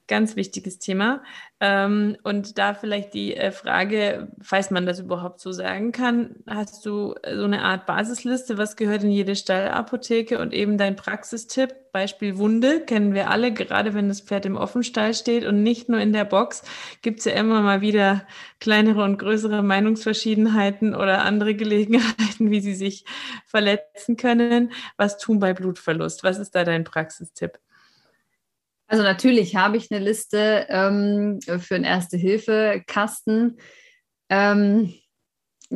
Ganz 0.09 0.35
wichtiges 0.35 0.79
Thema. 0.79 1.21
Ähm, 1.59 2.17
und 2.23 2.57
da 2.57 2.73
vielleicht 2.73 3.13
die 3.13 3.37
äh, 3.37 3.51
Frage, 3.51 4.31
falls 4.41 4.71
man 4.71 4.87
das 4.87 4.99
überhaupt 4.99 5.39
so 5.39 5.51
sagen 5.51 5.91
kann, 5.91 6.37
hast 6.47 6.83
du 6.83 7.13
äh, 7.21 7.35
so 7.35 7.43
eine 7.43 7.61
Art 7.61 7.85
Basisliste, 7.85 8.57
was 8.57 8.75
gehört 8.75 9.03
in 9.03 9.11
jede 9.11 9.35
Stallapotheke 9.35 10.39
und 10.39 10.51
eben 10.51 10.79
dein 10.79 10.95
Praxistipp, 10.95 11.75
Beispiel 11.91 12.39
Wunde, 12.39 12.81
kennen 12.81 13.13
wir 13.13 13.29
alle, 13.29 13.53
gerade 13.53 13.93
wenn 13.93 14.07
das 14.07 14.21
Pferd 14.21 14.47
im 14.47 14.57
Offenstall 14.57 15.13
steht 15.13 15.45
und 15.45 15.61
nicht 15.61 15.89
nur 15.89 15.99
in 15.99 16.11
der 16.11 16.25
Box, 16.25 16.63
gibt 17.03 17.19
es 17.19 17.25
ja 17.25 17.33
immer 17.33 17.61
mal 17.61 17.81
wieder 17.81 18.25
kleinere 18.59 19.03
und 19.03 19.19
größere 19.19 19.61
Meinungsverschiedenheiten 19.61 20.95
oder 20.95 21.23
andere 21.23 21.53
Gelegenheiten, 21.53 22.49
wie 22.49 22.61
sie 22.61 22.73
sich 22.73 23.05
verletzen 23.45 24.17
können. 24.17 24.71
Was 24.97 25.19
tun 25.19 25.39
bei 25.39 25.53
Blutverlust? 25.53 26.23
Was 26.23 26.39
ist 26.39 26.55
da 26.55 26.63
dein 26.63 26.83
Praxistipp? 26.83 27.59
Also 28.89 29.03
natürlich 29.03 29.55
habe 29.55 29.77
ich 29.77 29.89
eine 29.91 30.03
Liste 30.03 30.65
ähm, 30.67 31.39
für 31.59 31.75
einen 31.75 31.83
Erste-Hilfe-Kasten. 31.83 33.57
Ähm, 34.29 34.93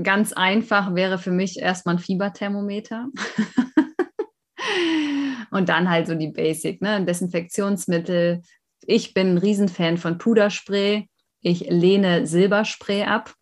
ganz 0.02 0.34
einfach 0.34 0.96
wäre 0.96 1.20
für 1.20 1.30
mich 1.30 1.60
erstmal 1.60 1.96
ein 1.96 2.00
Fieberthermometer. 2.00 3.10
Und 5.52 5.70
dann 5.70 5.92
halt 5.92 6.08
so 6.08 6.16
die 6.16 6.32
Basic, 6.32 6.82
ne? 6.82 7.06
Desinfektionsmittel. 7.06 8.42
Ich 8.88 9.14
bin 9.14 9.36
ein 9.36 9.38
Riesenfan 9.38 10.00
von 10.00 10.18
Puderspray. 10.18 11.08
Ich 11.42 11.70
lehne 11.70 12.26
Silberspray 12.26 13.04
ab. 13.04 13.36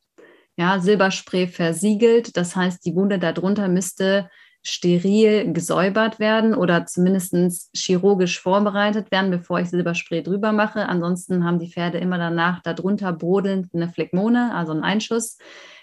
Ja, 0.57 0.81
Silberspray 0.81 1.47
versiegelt. 1.47 2.35
Das 2.35 2.57
heißt, 2.57 2.85
die 2.85 2.93
Wunde 2.93 3.19
darunter 3.19 3.69
müsste 3.69 4.29
steril 4.63 5.53
gesäubert 5.53 6.19
werden 6.19 6.53
oder 6.53 6.85
zumindest 6.85 7.35
chirurgisch 7.75 8.39
vorbereitet 8.39 9.11
werden, 9.11 9.31
bevor 9.31 9.59
ich 9.59 9.69
Silberspray 9.69 10.21
drüber 10.21 10.51
mache. 10.51 10.87
Ansonsten 10.87 11.43
haben 11.43 11.59
die 11.59 11.71
Pferde 11.71 11.97
immer 11.97 12.17
danach 12.17 12.61
darunter 12.61 13.11
brodelnd 13.13 13.73
eine 13.73 13.89
Phlegmone, 13.89 14.53
also 14.53 14.71
einen 14.71 14.83
Einschuss. 14.83 15.37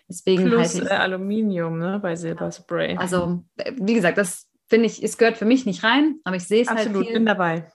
Deswegen 0.09 0.47
Plus 0.47 0.75
halt 0.75 0.85
ich, 0.85 0.91
äh, 0.91 0.95
Aluminium 0.95 1.79
ne, 1.79 1.99
bei 2.01 2.17
Silberspray. 2.17 2.97
Also, 2.97 3.43
wie 3.77 3.95
gesagt, 3.95 4.17
das 4.17 4.47
finde 4.69 4.87
ich, 4.87 5.03
es 5.03 5.19
gehört 5.19 5.37
für 5.37 5.45
mich 5.45 5.67
nicht 5.67 5.83
rein, 5.83 6.21
aber 6.25 6.37
ich 6.37 6.45
sehe 6.45 6.63
es 6.63 6.69
halt. 6.69 6.81
Absolut, 6.81 7.13
bin 7.13 7.27
dabei. 7.27 7.71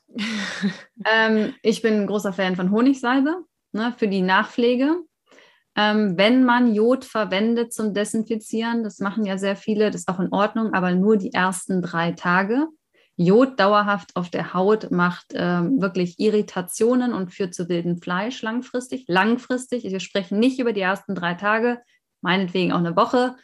ähm, 1.06 1.54
ich 1.62 1.82
bin 1.82 2.02
ein 2.02 2.08
großer 2.08 2.34
Fan 2.34 2.56
von 2.56 2.72
Honigsalbe 2.72 3.44
ne, 3.74 3.94
für 3.98 4.08
die 4.08 4.22
Nachpflege. 4.22 5.04
Ähm, 5.76 6.18
wenn 6.18 6.44
man 6.44 6.74
Jod 6.74 7.04
verwendet 7.04 7.74
zum 7.74 7.94
Desinfizieren, 7.94 8.84
das 8.84 9.00
machen 9.00 9.26
ja 9.26 9.38
sehr 9.38 9.56
viele, 9.56 9.90
das 9.90 10.02
ist 10.02 10.10
auch 10.10 10.20
in 10.20 10.32
Ordnung, 10.32 10.74
aber 10.74 10.92
nur 10.92 11.18
die 11.18 11.34
ersten 11.34 11.82
drei 11.82 12.12
Tage. 12.12 12.68
Jod 13.16 13.60
dauerhaft 13.60 14.16
auf 14.16 14.30
der 14.30 14.54
Haut 14.54 14.90
macht 14.92 15.28
ähm, 15.34 15.80
wirklich 15.80 16.20
Irritationen 16.20 17.14
und 17.14 17.34
führt 17.34 17.54
zu 17.54 17.70
wildem 17.70 18.02
Fleisch 18.02 18.42
langfristig. 18.42 19.06
Langfristig, 19.08 19.84
wir 19.84 20.00
sprechen 20.00 20.40
nicht 20.40 20.60
über 20.60 20.74
die 20.74 20.82
ersten 20.82 21.14
drei 21.14 21.36
Tage, 21.36 21.80
meinetwegen 22.22 22.72
auch 22.72 22.80
eine 22.80 22.96
Woche, 22.96 23.36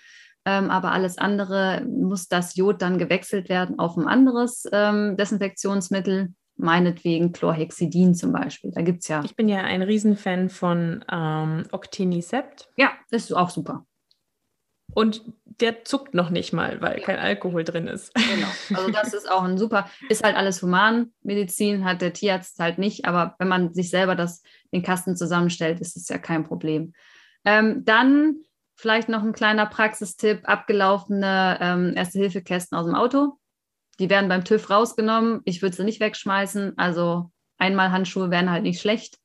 ähm, 0.46 0.72
aber 0.72 0.92
alles 0.92 1.18
andere 1.18 1.86
muss 1.86 2.28
das 2.28 2.56
Jod 2.56 2.82
dann 2.82 2.98
gewechselt 2.98 3.50
werden 3.50 3.78
auf 3.78 3.98
ein 3.98 4.08
anderes 4.08 4.66
ähm, 4.72 5.18
Desinfektionsmittel 5.18 6.34
meinetwegen 6.60 7.32
Chlorhexidin 7.32 8.14
zum 8.14 8.32
Beispiel. 8.32 8.72
Da 8.72 8.82
gibt 8.82 9.02
es 9.02 9.08
ja. 9.08 9.24
Ich 9.24 9.36
bin 9.36 9.50
ja 9.50 9.60
ein 9.62 9.82
Riesenfan 9.82 10.50
von 10.50 11.04
ähm, 11.12 11.64
Octinisept. 11.72 12.70
Ja, 12.78 12.92
das 13.10 13.26
ist 13.26 13.34
auch 13.34 13.50
super. 13.50 13.86
Und 14.94 15.24
der 15.46 15.84
zuckt 15.84 16.14
noch 16.14 16.30
nicht 16.30 16.52
mal, 16.54 16.82
weil 16.82 17.00
ja. 17.00 17.06
kein 17.06 17.20
Alkohol 17.20 17.64
drin 17.64 17.88
ist. 17.88 18.14
Genau. 18.14 18.48
Also 18.78 18.92
das 18.92 19.14
ist 19.14 19.30
auch 19.30 19.44
ein 19.44 19.58
super, 19.58 19.90
ist 20.10 20.24
halt 20.24 20.36
alles 20.36 20.62
Humanmedizin, 20.62 21.86
hat 21.86 22.02
der 22.02 22.14
Tierarzt 22.14 22.60
halt 22.60 22.78
nicht, 22.78 23.06
aber 23.06 23.36
wenn 23.40 23.48
man 23.48 23.74
sich 23.74 23.90
selber 23.90 24.16
das, 24.16 24.42
den 24.74 24.84
Kasten 24.84 25.16
zusammenstellt, 25.16 25.80
ist 25.80 25.96
es 25.96 26.08
ja 26.10 26.18
kein 26.18 26.44
Problem. 26.44 26.94
Ähm, 27.46 27.84
dann 27.86 28.38
vielleicht 28.76 29.10
noch 29.10 29.24
ein 29.24 29.34
kleiner 29.34 29.66
Praxistipp, 29.66 30.42
abgelaufene 30.44 31.58
ähm, 31.62 31.94
Erste-Hilfe-Kästen 31.96 32.78
aus 32.78 32.86
dem 32.86 32.96
Auto. 32.96 33.38
Die 34.00 34.10
werden 34.10 34.30
beim 34.30 34.44
TÜV 34.44 34.70
rausgenommen. 34.70 35.42
Ich 35.46 35.62
würde 35.62 35.76
sie 35.76 35.84
nicht 35.84 36.00
wegschmeißen. 36.00 36.78
Also 36.78 37.32
Einmalhandschuhe 37.58 38.32
wären 38.32 38.50
halt 38.50 38.64
nicht 38.64 38.82
schlecht. 38.82 39.20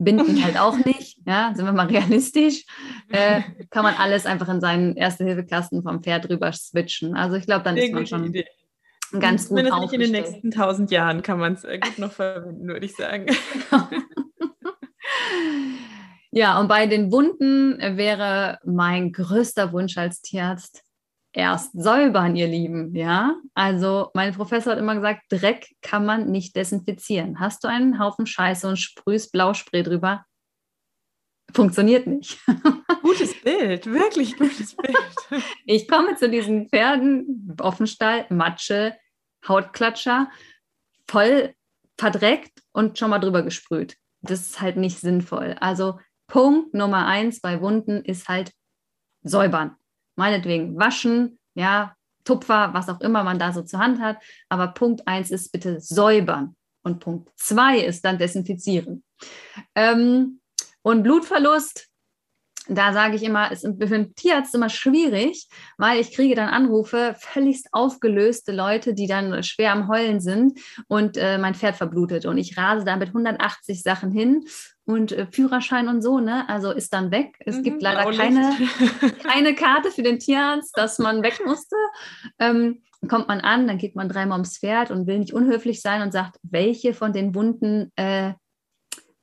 Binden 0.00 0.42
halt 0.42 0.58
auch 0.58 0.76
nicht, 0.84 1.18
ja, 1.26 1.52
sind 1.54 1.66
wir 1.66 1.72
mal 1.72 1.86
realistisch, 1.86 2.64
äh, 3.10 3.42
kann 3.70 3.84
man 3.84 3.94
alles 3.94 4.26
einfach 4.26 4.48
in 4.48 4.60
seinen 4.60 4.96
Erste-Hilfe-Kasten 4.96 5.82
vom 5.82 6.02
Pferd 6.02 6.28
rüber 6.30 6.52
switchen. 6.52 7.14
Also 7.14 7.36
ich 7.36 7.44
glaube, 7.44 7.64
dann 7.64 7.76
ist 7.76 7.92
man 7.92 8.06
schon 8.06 8.24
Idee. 8.24 8.46
ganz 9.18 9.48
gut 9.48 9.58
Zumindest 9.58 9.78
nicht 9.80 9.92
in 9.92 10.00
den 10.00 10.12
nächsten 10.12 10.50
tausend 10.50 10.90
Jahren 10.90 11.22
kann 11.22 11.38
man 11.38 11.52
es 11.52 11.64
äh, 11.64 11.78
gut 11.78 11.98
noch 11.98 12.12
verwenden, 12.12 12.66
würde 12.66 12.86
ich 12.86 12.96
sagen. 12.96 13.26
ja, 16.30 16.58
und 16.58 16.68
bei 16.68 16.86
den 16.86 17.12
Wunden 17.12 17.78
wäre 17.78 18.58
mein 18.64 19.12
größter 19.12 19.72
Wunsch 19.72 19.98
als 19.98 20.22
Tierarzt, 20.22 20.82
erst 21.32 21.72
säubern, 21.72 22.36
ihr 22.36 22.48
Lieben. 22.48 22.94
Ja, 22.94 23.36
also 23.54 24.10
mein 24.14 24.34
Professor 24.34 24.72
hat 24.72 24.78
immer 24.78 24.94
gesagt, 24.94 25.22
Dreck 25.30 25.74
kann 25.82 26.04
man 26.04 26.30
nicht 26.30 26.56
desinfizieren. 26.56 27.40
Hast 27.40 27.64
du 27.64 27.68
einen 27.68 27.98
Haufen 27.98 28.26
Scheiße 28.26 28.68
und 28.68 28.76
sprühst 28.76 29.32
Blauspray 29.32 29.82
drüber? 29.82 30.24
Funktioniert 31.52 32.06
nicht. 32.06 32.38
Gutes 33.02 33.34
Bild, 33.42 33.86
wirklich 33.86 34.36
gutes 34.36 34.76
Bild. 34.76 34.96
Ich 35.66 35.88
komme 35.88 36.16
zu 36.16 36.28
diesen 36.28 36.68
Pferden, 36.68 37.56
Offenstall, 37.60 38.26
Matsche, 38.30 38.96
Hautklatscher, 39.46 40.30
voll 41.08 41.54
verdreckt 41.98 42.62
und 42.72 42.98
schon 42.98 43.10
mal 43.10 43.18
drüber 43.18 43.42
gesprüht. 43.42 43.96
Das 44.22 44.40
ist 44.40 44.60
halt 44.60 44.76
nicht 44.76 44.98
sinnvoll. 44.98 45.56
Also 45.60 45.98
Punkt 46.28 46.74
Nummer 46.74 47.06
eins 47.06 47.40
bei 47.40 47.60
Wunden 47.60 48.04
ist 48.04 48.28
halt 48.28 48.52
säubern 49.22 49.76
meinetwegen 50.20 50.78
waschen, 50.78 51.38
ja, 51.54 51.94
Tupfer, 52.24 52.74
was 52.74 52.90
auch 52.90 53.00
immer 53.00 53.24
man 53.24 53.38
da 53.38 53.54
so 53.54 53.62
zur 53.62 53.80
Hand 53.80 54.00
hat. 54.00 54.18
Aber 54.50 54.68
Punkt 54.68 55.08
eins 55.08 55.30
ist 55.30 55.50
bitte 55.50 55.80
säubern. 55.80 56.54
Und 56.82 57.00
Punkt 57.00 57.30
zwei 57.36 57.78
ist 57.78 58.04
dann 58.04 58.18
desinfizieren. 58.18 59.02
Ähm, 59.74 60.40
und 60.82 61.02
Blutverlust, 61.02 61.88
da 62.68 62.92
sage 62.92 63.16
ich 63.16 63.22
immer, 63.22 63.50
ist 63.50 63.62
für 63.62 63.94
einen 63.94 64.14
Tierarzt 64.14 64.54
immer 64.54 64.68
schwierig, 64.68 65.48
weil 65.78 65.98
ich 66.00 66.14
kriege 66.14 66.34
dann 66.34 66.50
Anrufe, 66.50 67.16
völligst 67.18 67.68
aufgelöste 67.72 68.52
Leute, 68.52 68.92
die 68.92 69.06
dann 69.06 69.42
schwer 69.42 69.72
am 69.72 69.88
Heulen 69.88 70.20
sind 70.20 70.60
und 70.86 71.16
äh, 71.16 71.38
mein 71.38 71.54
Pferd 71.54 71.76
verblutet. 71.76 72.26
Und 72.26 72.36
ich 72.36 72.58
rase 72.58 72.84
da 72.84 72.96
mit 72.96 73.08
180 73.08 73.82
Sachen 73.82 74.12
hin 74.12 74.44
und 74.92 75.12
äh, 75.12 75.26
Führerschein 75.26 75.88
und 75.88 76.02
so, 76.02 76.20
ne? 76.20 76.48
Also 76.48 76.72
ist 76.72 76.92
dann 76.92 77.10
weg. 77.10 77.36
Es 77.40 77.58
mhm, 77.58 77.62
gibt 77.62 77.82
leider 77.82 78.10
keine, 78.12 78.52
keine 79.22 79.54
Karte 79.54 79.90
für 79.90 80.02
den 80.02 80.18
Tierarzt, 80.18 80.76
dass 80.76 80.98
man 80.98 81.22
weg 81.22 81.40
musste. 81.44 81.76
Ähm, 82.38 82.82
kommt 83.08 83.28
man 83.28 83.40
an, 83.40 83.66
dann 83.66 83.78
geht 83.78 83.96
man 83.96 84.08
dreimal 84.08 84.38
ums 84.38 84.58
Pferd 84.58 84.90
und 84.90 85.06
will 85.06 85.18
nicht 85.18 85.32
unhöflich 85.32 85.80
sein 85.80 86.02
und 86.02 86.12
sagt, 86.12 86.38
welche 86.42 86.92
von 86.92 87.12
den 87.12 87.34
Wunden, 87.34 87.90
äh, 87.96 88.34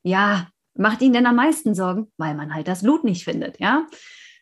ja, 0.03 0.47
macht 0.73 1.01
Ihnen 1.01 1.13
denn 1.13 1.27
am 1.27 1.35
meisten 1.35 1.75
Sorgen? 1.75 2.11
Weil 2.17 2.33
man 2.33 2.53
halt 2.53 2.67
das 2.67 2.81
Blut 2.81 3.03
nicht 3.03 3.23
findet, 3.23 3.59
ja? 3.59 3.85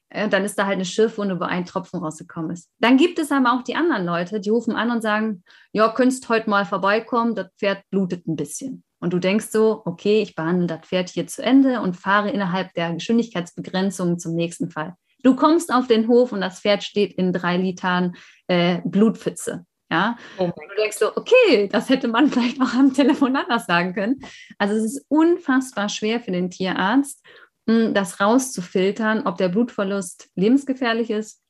Äh, 0.10 0.30
dann 0.30 0.46
ist 0.46 0.58
da 0.58 0.66
halt 0.66 0.76
eine 0.76 0.86
Schürfwunde, 0.86 1.40
wo 1.40 1.44
ein 1.44 1.66
Tropfen 1.66 2.00
rausgekommen 2.00 2.52
ist. 2.52 2.72
Dann 2.80 2.96
gibt 2.96 3.20
es 3.20 3.32
aber 3.32 3.54
auch 3.54 3.64
die 3.64 3.76
anderen 3.76 4.06
Leute, 4.06 4.40
die 4.40 4.50
rufen 4.50 4.76
an 4.76 4.90
und 4.90 5.02
sagen, 5.02 5.44
ja, 5.74 5.90
könntest 5.90 6.30
heute 6.30 6.50
mal 6.50 6.66
vorbeikommen, 6.66 7.36
das 7.36 7.48
Pferd 7.58 7.84
blutet 7.90 8.26
ein 8.28 8.38
bisschen. 8.38 8.85
Und 9.00 9.14
du 9.14 9.20
denkst 9.20 9.48
so, 9.52 9.82
okay, 9.86 10.22
ich 10.22 10.36
behandle 10.36 10.68
das 10.68 10.88
Pferd 10.88 11.10
hier 11.10 11.28
zu 11.28 11.44
Ende 11.44 11.82
und 11.82 11.96
fahre 11.96 12.32
innerhalb 12.32 12.74
der 12.74 12.94
Geschwindigkeitsbegrenzung 12.94 14.20
zum 14.20 14.36
nächsten 14.36 14.70
Fall. 14.70 14.96
Du 15.24 15.36
kommst 15.36 15.74
auf 15.74 15.88
den 15.88 16.08
Hof 16.08 16.32
und 16.32 16.42
das 16.42 16.60
Pferd 16.60 16.84
steht 16.84 17.14
in 17.14 17.34
drei 17.34 17.58
Litern 17.58 18.16
äh, 18.48 18.80
Blutpfütze. 18.86 19.66
Ja, 19.92 20.18
oh 20.40 20.46
und 20.46 20.54
du 20.56 20.76
denkst 20.78 20.98
so, 20.98 21.16
okay, 21.16 21.70
das 21.72 21.90
hätte 21.90 22.08
man 22.08 22.28
vielleicht 22.32 22.60
auch 22.62 22.74
am 22.74 22.94
Telefon 22.94 23.36
anders 23.36 23.66
sagen 23.66 23.94
können. 23.94 24.20
Also 24.58 24.76
es 24.76 24.84
ist 24.84 25.06
unfassbar 25.10 25.90
schwer 25.90 26.20
für 26.20 26.32
den 26.32 26.50
Tierarzt, 26.50 27.24
hm, 27.68 27.94
das 27.94 28.20
rauszufiltern, 28.20 29.26
ob 29.26 29.38
der 29.38 29.50
Blutverlust 29.50 30.30
lebensgefährlich 30.36 31.10
ist 31.10 31.42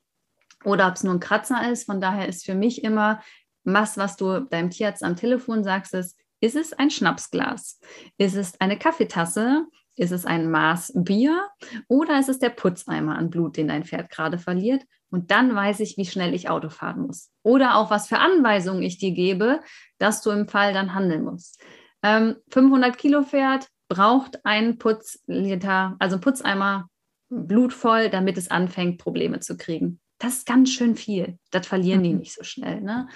oder 0.63 0.87
ob 0.87 0.95
es 0.95 1.03
nur 1.03 1.13
ein 1.13 1.19
Kratzer 1.19 1.69
ist. 1.71 1.85
Von 1.85 2.01
daher 2.01 2.27
ist 2.27 2.45
für 2.45 2.55
mich 2.55 2.83
immer 2.83 3.21
was, 3.63 3.97
was 3.97 4.15
du 4.15 4.41
deinem 4.41 4.69
Tierarzt 4.69 5.03
am 5.03 5.15
Telefon 5.15 5.63
sagst, 5.63 5.93
ist, 5.93 6.17
ist 6.39 6.55
es 6.55 6.73
ein 6.73 6.89
Schnapsglas? 6.89 7.79
Ist 8.17 8.35
es 8.35 8.59
eine 8.59 8.77
Kaffeetasse? 8.77 9.65
Ist 9.95 10.11
es 10.11 10.25
ein 10.25 10.51
Maß 10.51 10.93
Bier? 10.95 11.47
Oder 11.87 12.19
ist 12.19 12.29
es 12.29 12.39
der 12.39 12.49
Putzeimer 12.49 13.17
an 13.17 13.29
Blut, 13.29 13.57
den 13.57 13.69
dein 13.69 13.85
Pferd 13.85 14.09
gerade 14.09 14.37
verliert? 14.37 14.83
Und 15.09 15.31
dann 15.31 15.55
weiß 15.55 15.79
ich, 15.79 15.97
wie 15.97 16.05
schnell 16.05 16.33
ich 16.33 16.49
Auto 16.49 16.69
fahren 16.69 17.07
muss. 17.07 17.31
Oder 17.43 17.77
auch, 17.77 17.89
was 17.89 18.07
für 18.07 18.19
Anweisungen 18.19 18.83
ich 18.83 18.97
dir 18.97 19.11
gebe, 19.11 19.61
dass 19.97 20.21
du 20.21 20.31
im 20.31 20.47
Fall 20.47 20.73
dann 20.73 20.93
handeln 20.93 21.23
musst. 21.23 21.61
Ähm, 22.03 22.35
500 22.49 22.97
Kilo 22.97 23.23
Pferd 23.23 23.69
braucht 23.87 24.45
einen 24.45 24.77
Putzliter, 24.77 25.95
also 25.99 26.19
Putzeimer 26.19 26.89
blutvoll, 27.29 28.09
damit 28.09 28.37
es 28.37 28.51
anfängt, 28.51 28.99
Probleme 28.99 29.39
zu 29.39 29.57
kriegen. 29.57 29.99
Das 30.17 30.35
ist 30.35 30.45
ganz 30.45 30.71
schön 30.71 30.95
viel. 30.95 31.37
Das 31.51 31.67
verlieren 31.67 32.03
die 32.03 32.13
mhm. 32.13 32.19
nicht 32.19 32.33
so 32.33 32.43
schnell. 32.43 32.81
Ne? 32.81 33.07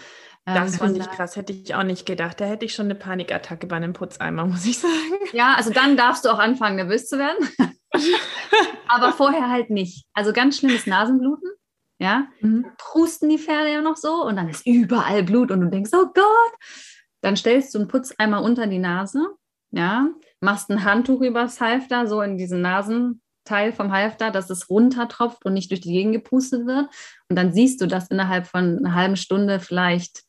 Das 0.45 0.73
ähm, 0.73 0.79
fand 0.79 0.97
ich 0.97 1.09
krass, 1.09 1.35
hätte 1.35 1.53
ich 1.53 1.75
auch 1.75 1.83
nicht 1.83 2.05
gedacht. 2.05 2.39
Da 2.39 2.45
hätte 2.45 2.65
ich 2.65 2.73
schon 2.73 2.85
eine 2.85 2.95
Panikattacke 2.95 3.67
bei 3.67 3.75
einem 3.75 3.93
Putzeimer, 3.93 4.45
muss 4.45 4.65
ich 4.65 4.79
sagen. 4.79 4.93
Ja, 5.33 5.55
also 5.55 5.71
dann 5.71 5.97
darfst 5.97 6.25
du 6.25 6.29
auch 6.29 6.39
anfangen, 6.39 6.77
nervös 6.77 7.07
zu 7.07 7.17
werden. 7.17 7.47
Aber 8.87 9.13
vorher 9.13 9.49
halt 9.49 9.69
nicht. 9.69 10.05
Also 10.13 10.33
ganz 10.33 10.57
schlimmes 10.57 10.87
Nasenbluten. 10.87 11.49
Ja, 12.01 12.27
mhm. 12.39 12.65
prusten 12.77 13.27
die 13.27 13.37
Pferde 13.37 13.71
ja 13.73 13.81
noch 13.81 13.97
so 13.97 14.23
und 14.23 14.37
dann 14.37 14.47
ist 14.47 14.65
überall 14.65 15.21
Blut 15.21 15.51
und 15.51 15.59
du 15.59 15.69
denkst, 15.69 15.91
oh 15.93 16.05
Gott. 16.13 16.53
Dann 17.21 17.35
stellst 17.35 17.73
du 17.75 17.79
einen 17.79 17.89
Putzeimer 17.89 18.41
unter 18.41 18.67
die 18.67 18.79
Nase, 18.79 19.27
ja, 19.71 20.07
machst 20.39 20.69
ein 20.69 20.85
Handtuch 20.85 21.19
übers 21.21 21.59
Halfter, 21.59 22.07
so 22.07 22.21
in 22.21 22.37
diesen 22.37 22.61
Nasenteil 23.49 23.73
vom 23.73 23.91
Halfter, 23.91 24.31
dass 24.31 24.49
es 24.49 24.69
runtertropft 24.69 25.45
und 25.45 25.53
nicht 25.53 25.71
durch 25.71 25.81
die 25.81 25.91
Gegend 25.91 26.13
gepustet 26.13 26.65
wird. 26.65 26.87
Und 27.29 27.35
dann 27.35 27.51
siehst 27.51 27.81
du, 27.81 27.87
dass 27.87 28.07
innerhalb 28.07 28.47
von 28.47 28.77
einer 28.77 28.93
halben 28.93 29.15
Stunde 29.15 29.59
vielleicht 29.59 30.23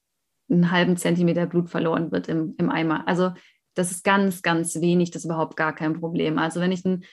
einen 0.50 0.70
halben 0.70 0.96
Zentimeter 0.96 1.46
Blut 1.46 1.70
verloren 1.70 2.10
wird 2.10 2.28
im, 2.28 2.54
im 2.58 2.70
Eimer. 2.70 3.06
Also 3.06 3.32
das 3.74 3.90
ist 3.90 4.04
ganz, 4.04 4.42
ganz 4.42 4.80
wenig, 4.80 5.10
das 5.10 5.22
ist 5.22 5.26
überhaupt 5.26 5.56
gar 5.56 5.74
kein 5.74 6.00
Problem. 6.00 6.38
Also 6.38 6.60
wenn 6.60 6.72
ich 6.72 6.84
ein 6.84 7.04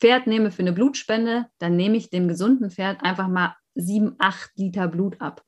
Pferd 0.00 0.26
nehme 0.26 0.50
für 0.50 0.62
eine 0.62 0.72
Blutspende, 0.72 1.46
dann 1.58 1.76
nehme 1.76 1.96
ich 1.96 2.10
dem 2.10 2.28
gesunden 2.28 2.70
Pferd 2.70 3.02
einfach 3.02 3.28
mal 3.28 3.54
sieben, 3.74 4.14
acht 4.18 4.50
Liter 4.56 4.88
Blut 4.88 5.20
ab. 5.20 5.42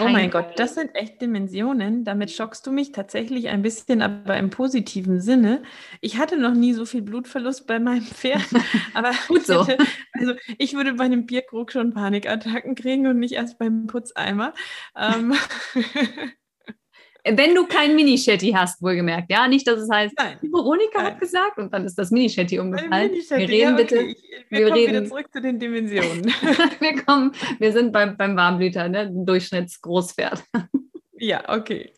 Oh 0.00 0.08
mein 0.08 0.30
Gott, 0.30 0.58
das 0.58 0.74
sind 0.74 0.94
echt 0.94 1.20
Dimensionen. 1.20 2.04
Damit 2.04 2.30
schockst 2.30 2.66
du 2.66 2.72
mich 2.72 2.92
tatsächlich 2.92 3.48
ein 3.48 3.62
bisschen, 3.62 4.02
aber 4.02 4.36
im 4.36 4.50
positiven 4.50 5.20
Sinne. 5.20 5.62
Ich 6.00 6.18
hatte 6.18 6.38
noch 6.38 6.54
nie 6.54 6.72
so 6.72 6.86
viel 6.86 7.02
Blutverlust 7.02 7.66
bei 7.66 7.78
meinem 7.78 8.02
Pferd, 8.02 8.42
aber 8.94 9.12
Gut 9.28 9.46
so. 9.46 9.66
Hätte, 9.66 9.84
also 10.12 10.34
ich 10.58 10.74
würde 10.74 10.94
bei 10.94 11.04
einem 11.04 11.26
Bierkrug 11.26 11.72
schon 11.72 11.92
Panikattacken 11.92 12.74
kriegen 12.74 13.06
und 13.06 13.18
nicht 13.18 13.34
erst 13.34 13.58
beim 13.58 13.86
Putzeimer. 13.86 14.54
Ähm, 14.96 15.34
Wenn 17.24 17.54
du 17.54 17.66
kein 17.66 17.94
Mini-Shetty 17.94 18.50
hast, 18.50 18.82
wohlgemerkt. 18.82 19.30
Ja, 19.30 19.46
nicht, 19.46 19.66
dass 19.68 19.80
es 19.80 19.88
heißt, 19.88 20.14
Nein. 20.18 20.38
Veronika 20.42 20.98
Nein. 20.98 21.06
hat 21.06 21.20
gesagt 21.20 21.58
und 21.58 21.72
dann 21.72 21.84
ist 21.84 21.96
das 21.96 22.10
Mini-Shetty 22.10 22.58
umgefallen. 22.58 23.12
Mini 23.12 23.30
wir 23.30 23.38
reden 23.38 23.54
ja, 23.54 23.74
okay. 23.74 23.82
bitte. 23.82 23.96
wir, 24.48 24.58
wir 24.58 24.66
kommen 24.66 24.72
reden, 24.72 24.92
wieder 24.92 25.06
zurück 25.06 25.32
zu 25.32 25.40
den 25.40 25.58
Dimensionen. 25.58 26.24
wir 26.80 27.02
kommen, 27.04 27.32
wir 27.58 27.72
sind 27.72 27.92
beim, 27.92 28.16
beim 28.16 28.36
Warmblüter, 28.36 28.88
ne? 28.88 29.10
Durchschnittsgroßpferd. 29.12 30.42
ja, 31.12 31.48
okay. 31.48 31.92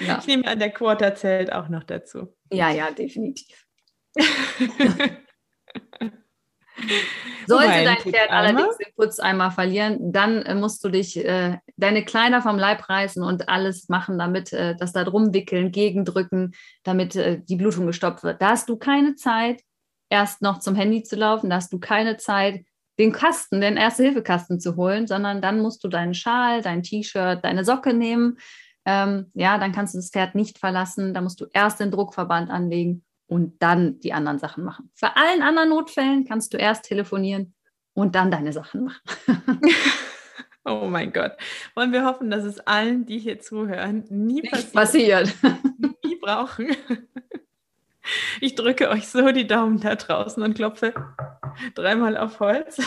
Ja. 0.00 0.18
Ich 0.18 0.26
nehme 0.26 0.46
an, 0.46 0.58
der 0.58 0.70
Quarter 0.70 1.14
zählt 1.14 1.52
auch 1.52 1.68
noch 1.68 1.84
dazu. 1.84 2.34
Ja, 2.50 2.70
ja, 2.70 2.90
definitiv. 2.90 3.66
Sollte 7.46 7.84
dein 7.84 7.96
Pferd 7.98 8.30
allerdings 8.30 8.76
den 8.78 8.92
Putzeimer 8.96 9.50
verlieren, 9.50 10.12
dann 10.12 10.42
äh, 10.42 10.54
musst 10.54 10.82
du 10.84 10.88
dich 10.88 11.16
äh, 11.24 11.58
deine 11.76 12.04
Kleider 12.04 12.42
vom 12.42 12.58
Leib 12.58 12.88
reißen 12.88 13.22
und 13.22 13.48
alles 13.48 13.88
machen, 13.88 14.18
damit 14.18 14.52
äh, 14.52 14.74
das 14.76 14.92
da 14.92 15.04
drum 15.04 15.32
wickeln, 15.34 15.70
gegendrücken, 15.70 16.54
damit 16.82 17.16
äh, 17.16 17.40
die 17.42 17.56
Blutung 17.56 17.86
gestoppt 17.86 18.22
wird. 18.22 18.40
Da 18.42 18.50
hast 18.50 18.68
du 18.68 18.76
keine 18.76 19.14
Zeit, 19.14 19.62
erst 20.10 20.42
noch 20.42 20.58
zum 20.58 20.74
Handy 20.74 21.02
zu 21.02 21.16
laufen, 21.16 21.50
da 21.50 21.56
hast 21.56 21.72
du 21.72 21.78
keine 21.78 22.16
Zeit, 22.16 22.64
den 22.98 23.12
Kasten, 23.12 23.60
den 23.60 23.76
Erste-Hilfe-Kasten 23.76 24.60
zu 24.60 24.76
holen, 24.76 25.06
sondern 25.06 25.42
dann 25.42 25.60
musst 25.60 25.82
du 25.82 25.88
deinen 25.88 26.14
Schal, 26.14 26.62
dein 26.62 26.82
T-Shirt, 26.82 27.44
deine 27.44 27.64
Socke 27.64 27.92
nehmen. 27.92 28.38
Ähm, 28.84 29.32
ja, 29.34 29.58
dann 29.58 29.72
kannst 29.72 29.94
du 29.94 29.98
das 29.98 30.10
Pferd 30.10 30.36
nicht 30.36 30.58
verlassen. 30.58 31.12
Da 31.12 31.20
musst 31.20 31.40
du 31.40 31.46
erst 31.52 31.80
den 31.80 31.90
Druckverband 31.90 32.50
anlegen 32.50 33.04
und 33.26 33.62
dann 33.62 34.00
die 34.00 34.12
anderen 34.12 34.38
Sachen 34.38 34.64
machen. 34.64 34.90
Für 34.94 35.16
allen 35.16 35.42
anderen 35.42 35.70
Notfällen 35.70 36.24
kannst 36.24 36.52
du 36.52 36.58
erst 36.58 36.84
telefonieren 36.84 37.54
und 37.94 38.14
dann 38.14 38.30
deine 38.30 38.52
Sachen 38.52 38.84
machen. 38.84 39.60
oh 40.64 40.86
mein 40.86 41.12
Gott. 41.12 41.32
Wollen 41.74 41.92
wir 41.92 42.04
hoffen, 42.04 42.30
dass 42.30 42.44
es 42.44 42.60
allen, 42.60 43.06
die 43.06 43.18
hier 43.18 43.40
zuhören, 43.40 44.04
nie 44.10 44.42
passiert. 44.42 44.72
passiert. 44.72 45.34
nie 46.04 46.16
brauchen. 46.16 46.76
Ich 48.40 48.54
drücke 48.54 48.90
euch 48.90 49.08
so 49.08 49.32
die 49.32 49.46
Daumen 49.46 49.80
da 49.80 49.94
draußen 49.94 50.42
und 50.42 50.54
klopfe 50.54 50.92
dreimal 51.74 52.16
auf 52.16 52.40
Holz. 52.40 52.82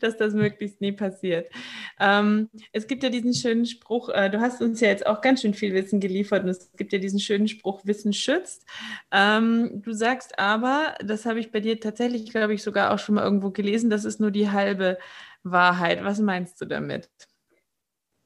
Dass 0.00 0.16
das 0.16 0.34
möglichst 0.34 0.80
nie 0.80 0.92
passiert. 0.92 1.50
Ähm, 1.98 2.48
es 2.72 2.86
gibt 2.86 3.02
ja 3.02 3.10
diesen 3.10 3.34
schönen 3.34 3.66
Spruch, 3.66 4.08
äh, 4.10 4.30
du 4.30 4.40
hast 4.40 4.62
uns 4.62 4.80
ja 4.80 4.88
jetzt 4.88 5.06
auch 5.06 5.20
ganz 5.20 5.42
schön 5.42 5.54
viel 5.54 5.74
Wissen 5.74 6.00
geliefert 6.00 6.44
und 6.44 6.50
es 6.50 6.70
gibt 6.76 6.92
ja 6.92 6.98
diesen 6.98 7.20
schönen 7.20 7.48
Spruch, 7.48 7.80
Wissen 7.84 8.12
schützt. 8.12 8.64
Ähm, 9.10 9.82
du 9.82 9.92
sagst 9.92 10.38
aber, 10.38 10.94
das 11.04 11.26
habe 11.26 11.40
ich 11.40 11.50
bei 11.50 11.60
dir 11.60 11.80
tatsächlich, 11.80 12.30
glaube 12.30 12.54
ich, 12.54 12.62
sogar 12.62 12.92
auch 12.92 12.98
schon 12.98 13.16
mal 13.16 13.24
irgendwo 13.24 13.50
gelesen, 13.50 13.90
das 13.90 14.04
ist 14.04 14.20
nur 14.20 14.30
die 14.30 14.50
halbe 14.50 14.98
Wahrheit. 15.42 16.04
Was 16.04 16.18
meinst 16.20 16.60
du 16.60 16.66
damit? 16.66 17.08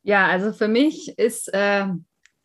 Ja, 0.03 0.27
also 0.27 0.53
für 0.53 0.69
mich 0.69 1.19
ist 1.19 1.53
äh, 1.55 1.87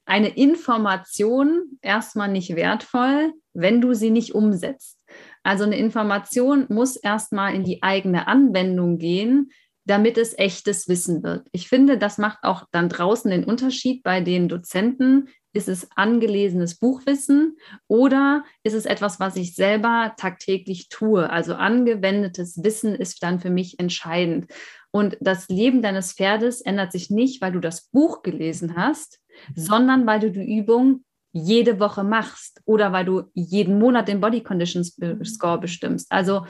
eine 0.05 0.29
Information 0.29 1.77
erstmal 1.81 2.29
nicht 2.29 2.55
wertvoll, 2.55 3.33
wenn 3.53 3.81
du 3.81 3.93
sie 3.93 4.11
nicht 4.11 4.33
umsetzt. 4.33 4.98
Also 5.43 5.63
eine 5.63 5.77
Information 5.77 6.65
muss 6.69 6.95
erstmal 6.95 7.55
in 7.55 7.63
die 7.63 7.81
eigene 7.83 8.27
Anwendung 8.27 8.97
gehen, 8.97 9.51
damit 9.85 10.17
es 10.17 10.37
echtes 10.37 10.87
Wissen 10.87 11.23
wird. 11.23 11.47
Ich 11.51 11.67
finde, 11.67 11.97
das 11.97 12.17
macht 12.17 12.39
auch 12.43 12.65
dann 12.71 12.89
draußen 12.89 13.31
den 13.31 13.43
Unterschied 13.43 14.03
bei 14.03 14.21
den 14.21 14.47
Dozenten. 14.47 15.29
Ist 15.51 15.67
es 15.67 15.89
angelesenes 15.95 16.77
Buchwissen 16.77 17.57
oder 17.87 18.43
ist 18.63 18.75
es 18.75 18.85
etwas, 18.85 19.19
was 19.19 19.35
ich 19.35 19.55
selber 19.55 20.13
tagtäglich 20.15 20.89
tue? 20.89 21.27
Also 21.27 21.55
angewendetes 21.55 22.63
Wissen 22.63 22.93
ist 22.93 23.23
dann 23.23 23.39
für 23.39 23.49
mich 23.49 23.79
entscheidend. 23.79 24.51
Und 24.91 25.17
das 25.21 25.47
Leben 25.49 25.81
deines 25.81 26.13
Pferdes 26.13 26.61
ändert 26.61 26.91
sich 26.91 27.09
nicht, 27.09 27.41
weil 27.41 27.51
du 27.51 27.59
das 27.59 27.87
Buch 27.87 28.21
gelesen 28.21 28.75
hast, 28.75 29.19
sondern 29.55 30.05
weil 30.05 30.19
du 30.19 30.31
die 30.31 30.55
Übung 30.57 31.03
jede 31.31 31.79
Woche 31.79 32.03
machst 32.03 32.61
oder 32.65 32.91
weil 32.91 33.05
du 33.05 33.23
jeden 33.33 33.77
Monat 33.79 34.07
den 34.07 34.21
Body 34.21 34.41
Condition 34.41 34.83
Score 34.83 35.59
bestimmst. 35.59 36.11
Also 36.11 36.45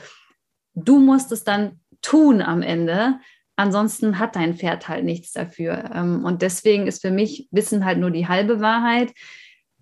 du 0.74 0.98
musst 0.98 1.32
es 1.32 1.44
dann 1.44 1.80
tun 2.02 2.40
am 2.40 2.62
Ende. 2.62 3.18
Ansonsten 3.56 4.18
hat 4.18 4.36
dein 4.36 4.54
Pferd 4.54 4.88
halt 4.88 5.04
nichts 5.04 5.32
dafür. 5.32 5.90
Ähm, 5.94 6.24
und 6.24 6.42
deswegen 6.42 6.86
ist 6.86 7.02
für 7.02 7.10
mich 7.10 7.48
Wissen 7.50 7.84
halt 7.84 7.98
nur 7.98 8.10
die 8.10 8.26
halbe 8.26 8.60
Wahrheit, 8.60 9.12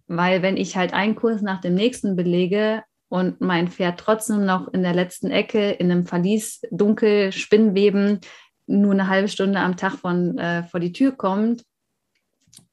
weil 0.07 0.43
wenn 0.43 0.57
ich 0.57 0.77
halt 0.77 0.93
einen 0.93 1.15
Kurs 1.15 1.43
nach 1.43 1.61
dem 1.61 1.75
nächsten 1.75 2.17
belege 2.17 2.83
und 3.09 3.41
mein 3.41 3.69
Pferd 3.69 4.01
trotzdem 4.01 4.45
noch 4.45 4.69
in 4.73 4.83
der 4.83 4.95
letzten 4.95 5.31
Ecke 5.31 5.71
in 5.71 5.91
einem 5.91 6.07
Verlies 6.07 6.61
dunkel 6.71 7.31
Spinnweben 7.33 8.21
nur 8.67 8.93
eine 8.93 9.09
halbe 9.09 9.29
Stunde 9.29 9.61
am 9.61 9.77
Tag 9.77 9.95
von, 9.95 10.37
äh, 10.39 10.65
vor 10.65 10.81
die 10.81 10.93
Tür 10.93 11.13
kommt, 11.13 11.63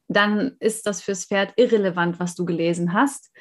dann 0.07 0.55
ist 0.59 0.85
das 0.85 1.01
fürs 1.01 1.25
Pferd 1.25 1.53
irrelevant, 1.55 2.19
was 2.19 2.35
du 2.35 2.45
gelesen 2.45 2.93
hast, 2.93 3.31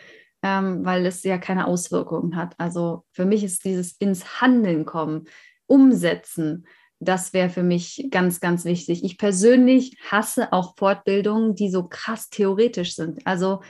ähm, 0.42 0.84
weil 0.84 1.04
es 1.06 1.22
ja 1.22 1.38
keine 1.38 1.66
Auswirkungen 1.66 2.36
hat. 2.36 2.54
Also 2.58 3.04
für 3.12 3.24
mich 3.24 3.44
ist 3.44 3.64
dieses 3.64 3.92
ins 3.92 4.40
Handeln 4.40 4.84
kommen, 4.84 5.24
umsetzen, 5.66 6.66
das 7.00 7.32
wäre 7.32 7.50
für 7.50 7.62
mich 7.62 8.08
ganz, 8.10 8.40
ganz 8.40 8.64
wichtig. 8.64 9.04
Ich 9.04 9.18
persönlich 9.18 9.96
hasse 10.10 10.52
auch 10.52 10.74
Fortbildungen, 10.76 11.54
die 11.54 11.70
so 11.70 11.84
krass 11.84 12.30
theoretisch 12.30 12.94
sind. 12.94 13.26
Also 13.26 13.60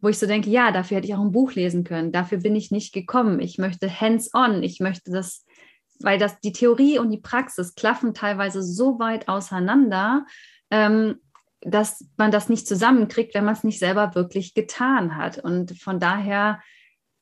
wo 0.00 0.08
ich 0.08 0.18
so 0.18 0.26
denke, 0.26 0.50
ja, 0.50 0.70
dafür 0.70 0.98
hätte 0.98 1.06
ich 1.08 1.14
auch 1.14 1.20
ein 1.20 1.32
Buch 1.32 1.54
lesen 1.54 1.82
können. 1.82 2.12
Dafür 2.12 2.38
bin 2.38 2.54
ich 2.54 2.70
nicht 2.70 2.92
gekommen. 2.92 3.40
Ich 3.40 3.56
möchte 3.56 3.88
hands-on. 3.88 4.62
Ich 4.62 4.78
möchte 4.78 5.10
das, 5.10 5.46
weil 6.00 6.18
das 6.18 6.38
die 6.40 6.52
Theorie 6.52 6.98
und 6.98 7.10
die 7.10 7.20
Praxis 7.20 7.74
klaffen 7.74 8.12
teilweise 8.12 8.62
so 8.62 8.98
weit 8.98 9.28
auseinander. 9.28 10.26
Ähm, 10.70 11.20
dass 11.64 12.04
man 12.16 12.30
das 12.30 12.48
nicht 12.48 12.66
zusammenkriegt, 12.66 13.34
wenn 13.34 13.44
man 13.44 13.54
es 13.54 13.64
nicht 13.64 13.78
selber 13.78 14.14
wirklich 14.14 14.54
getan 14.54 15.16
hat. 15.16 15.38
Und 15.38 15.78
von 15.78 15.98
daher, 15.98 16.60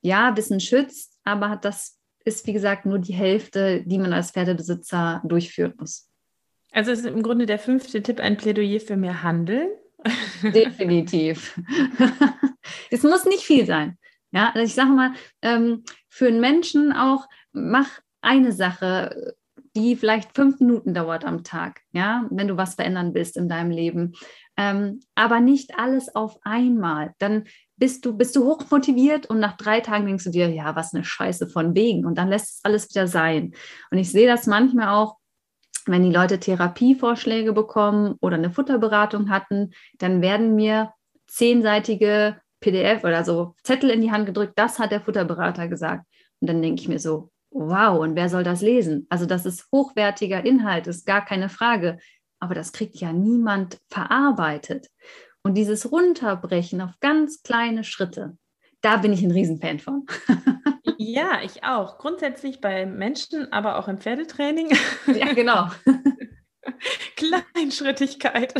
ja, 0.00 0.36
Wissen 0.36 0.60
schützt, 0.60 1.18
aber 1.24 1.56
das 1.56 1.98
ist, 2.24 2.46
wie 2.46 2.52
gesagt, 2.52 2.86
nur 2.86 2.98
die 2.98 3.14
Hälfte, 3.14 3.82
die 3.84 3.98
man 3.98 4.12
als 4.12 4.32
Pferdebesitzer 4.32 5.22
durchführen 5.24 5.74
muss. 5.78 6.08
Also 6.72 6.90
ist 6.90 7.04
im 7.04 7.22
Grunde 7.22 7.46
der 7.46 7.58
fünfte 7.58 8.02
Tipp 8.02 8.20
ein 8.20 8.36
Plädoyer 8.36 8.80
für 8.80 8.96
mehr 8.96 9.22
Handeln. 9.22 9.68
Definitiv. 10.42 11.60
es 12.90 13.02
muss 13.02 13.24
nicht 13.24 13.42
viel 13.42 13.66
sein. 13.66 13.98
Ja, 14.32 14.50
also 14.54 14.60
ich 14.60 14.74
sage 14.74 14.90
mal, 14.90 15.12
ähm, 15.42 15.84
für 16.08 16.26
einen 16.26 16.40
Menschen 16.40 16.92
auch, 16.92 17.28
mach 17.52 18.00
eine 18.22 18.52
Sache, 18.52 19.34
die 19.74 19.96
vielleicht 19.96 20.34
fünf 20.34 20.60
Minuten 20.60 20.94
dauert 20.94 21.24
am 21.24 21.44
Tag, 21.44 21.80
ja, 21.92 22.26
wenn 22.30 22.48
du 22.48 22.56
was 22.56 22.74
verändern 22.74 23.14
willst 23.14 23.36
in 23.36 23.48
deinem 23.48 23.70
Leben. 23.70 24.12
Ähm, 24.56 25.00
aber 25.14 25.40
nicht 25.40 25.78
alles 25.78 26.14
auf 26.14 26.38
einmal. 26.42 27.14
Dann 27.18 27.44
bist 27.76 28.04
du, 28.04 28.16
bist 28.16 28.36
du 28.36 28.44
hochmotiviert 28.44 29.26
und 29.26 29.40
nach 29.40 29.56
drei 29.56 29.80
Tagen 29.80 30.06
denkst 30.06 30.24
du 30.24 30.30
dir, 30.30 30.50
ja, 30.50 30.76
was 30.76 30.94
eine 30.94 31.04
Scheiße 31.04 31.48
von 31.48 31.74
wegen. 31.74 32.04
Und 32.04 32.18
dann 32.18 32.28
lässt 32.28 32.58
es 32.58 32.60
alles 32.64 32.90
wieder 32.90 33.08
sein. 33.08 33.54
Und 33.90 33.98
ich 33.98 34.10
sehe 34.10 34.26
das 34.26 34.46
manchmal 34.46 34.88
auch, 34.88 35.16
wenn 35.86 36.04
die 36.04 36.14
Leute 36.14 36.38
Therapievorschläge 36.38 37.52
bekommen 37.52 38.16
oder 38.20 38.36
eine 38.36 38.50
Futterberatung 38.50 39.30
hatten, 39.30 39.72
dann 39.98 40.22
werden 40.22 40.54
mir 40.54 40.92
zehnseitige 41.26 42.36
PDF 42.60 43.02
oder 43.02 43.24
so 43.24 43.56
Zettel 43.64 43.90
in 43.90 44.00
die 44.00 44.12
Hand 44.12 44.26
gedrückt, 44.26 44.52
das 44.56 44.78
hat 44.78 44.92
der 44.92 45.00
Futterberater 45.00 45.66
gesagt. 45.66 46.06
Und 46.40 46.48
dann 46.48 46.62
denke 46.62 46.80
ich 46.80 46.88
mir 46.88 47.00
so, 47.00 47.31
wow, 47.52 47.98
und 48.00 48.16
wer 48.16 48.28
soll 48.28 48.44
das 48.44 48.60
lesen? 48.60 49.06
Also 49.10 49.26
das 49.26 49.46
ist 49.46 49.68
hochwertiger 49.72 50.44
Inhalt, 50.44 50.86
ist 50.86 51.06
gar 51.06 51.24
keine 51.24 51.48
Frage. 51.48 51.98
Aber 52.40 52.54
das 52.54 52.72
kriegt 52.72 52.96
ja 52.96 53.12
niemand 53.12 53.78
verarbeitet. 53.88 54.88
Und 55.44 55.54
dieses 55.54 55.90
Runterbrechen 55.90 56.80
auf 56.80 56.98
ganz 57.00 57.42
kleine 57.42 57.84
Schritte, 57.84 58.36
da 58.80 58.96
bin 58.96 59.12
ich 59.12 59.22
ein 59.22 59.30
Riesenfan 59.30 59.78
von. 59.78 60.06
ja, 60.98 61.40
ich 61.44 61.64
auch. 61.64 61.98
Grundsätzlich 61.98 62.60
bei 62.60 62.86
Menschen, 62.86 63.52
aber 63.52 63.78
auch 63.78 63.88
im 63.88 63.98
Pferdetraining. 63.98 64.70
ja, 65.06 65.32
genau. 65.32 65.68
Kleinschrittigkeit. 67.16 68.54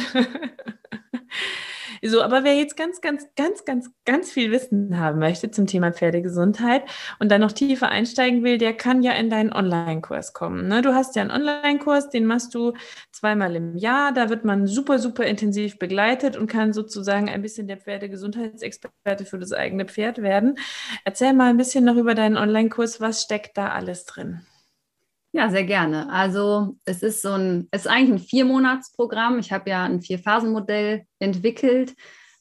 So, 2.05 2.21
aber 2.21 2.43
wer 2.43 2.57
jetzt 2.57 2.77
ganz, 2.77 3.01
ganz, 3.01 3.29
ganz, 3.37 3.65
ganz, 3.65 3.89
ganz 4.05 4.33
viel 4.33 4.51
Wissen 4.51 4.99
haben 4.99 5.21
möchte 5.21 5.53
zum 5.53 5.69
Thema 5.69 5.93
Pferdegesundheit 5.93 6.83
und 7.21 7.31
dann 7.31 7.41
noch 7.41 7.53
tiefer 7.53 7.91
einsteigen 7.91 8.43
will, 8.43 8.59
der 8.59 8.75
kann 8.77 9.05
ja 9.05 9.13
in 9.13 9.31
deinen 9.31 9.53
Online-Kurs 9.53 10.33
kommen. 10.33 10.67
Ne? 10.67 10.83
Du 10.83 10.95
hast 10.95 11.15
ja 11.15 11.23
einen 11.23 11.31
Online-Kurs, 11.31 12.11
den 12.11 12.27
machst 12.27 12.57
du 12.57 12.73
zweimal 13.13 13.55
im 13.55 13.77
Jahr. 13.77 14.13
Da 14.13 14.31
wird 14.31 14.45
man 14.45 14.67
super, 14.67 14.99
super 14.99 15.25
intensiv 15.25 15.79
begleitet 15.79 16.37
und 16.37 16.49
kann 16.49 16.73
sozusagen 16.73 17.29
ein 17.29 17.41
bisschen 17.41 17.69
der 17.69 17.77
Pferdegesundheitsexperte 17.77 19.25
für 19.25 19.39
das 19.39 19.53
eigene 19.53 19.85
Pferd 19.85 20.23
werden. 20.23 20.59
Erzähl 21.05 21.33
mal 21.35 21.51
ein 21.51 21.57
bisschen 21.57 21.85
noch 21.85 21.97
über 21.97 22.17
deinen 22.17 22.37
Online-Kurs. 22.37 23.01
Was 23.01 23.23
steckt 23.23 23.57
da 23.57 23.69
alles 23.69 24.07
drin? 24.07 24.41
Ja, 25.35 25.49
sehr 25.51 25.65
gerne. 25.65 26.11
Also 26.11 26.77
es 26.85 27.03
ist 27.03 27.23
so 27.23 27.33
ein, 27.33 27.67
es 27.71 27.83
ist 27.83 27.87
eigentlich 27.87 28.23
ein 28.23 28.27
Viermonatsprogramm. 28.29 29.39
Ich 29.39 29.51
habe 29.51 29.71
ja 29.71 29.85
ein 29.85 30.03
Vier-Phasen-Modell 30.03 31.07
entwickelt. 31.21 31.95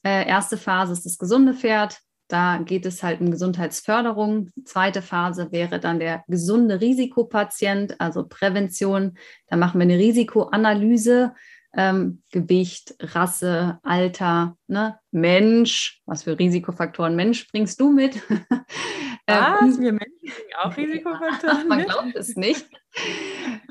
Äh, 0.04 0.28
erste 0.28 0.58
Phase 0.58 0.92
ist 0.92 1.06
das 1.06 1.16
gesunde 1.16 1.54
Pferd. 1.54 1.98
Da 2.28 2.58
geht 2.58 2.84
es 2.84 3.02
halt 3.02 3.20
um 3.20 3.30
Gesundheitsförderung. 3.30 4.50
Zweite 4.64 5.00
Phase 5.00 5.52
wäre 5.52 5.80
dann 5.80 6.00
der 6.00 6.22
gesunde 6.28 6.80
Risikopatient, 6.82 7.98
also 7.98 8.26
Prävention. 8.26 9.16
Da 9.48 9.56
machen 9.56 9.80
wir 9.80 9.84
eine 9.84 9.98
Risikoanalyse, 9.98 11.34
ähm, 11.74 12.22
Gewicht, 12.30 12.94
Rasse, 13.00 13.78
Alter, 13.82 14.56
ne? 14.66 14.98
Mensch, 15.10 16.02
was 16.04 16.24
für 16.24 16.38
Risikofaktoren 16.38 17.16
Mensch 17.16 17.48
bringst 17.48 17.80
du 17.80 17.90
mit? 17.90 18.20
Was? 19.26 19.76
Ähm, 19.76 19.80
wir 19.80 19.92
Menschen 19.92 20.08
bringen 20.20 20.54
auch 20.62 20.76
Risikofaktoren 20.76 21.68
Man 21.68 21.84
glaubt 21.84 22.14
es 22.14 22.36
nicht. 22.36 22.68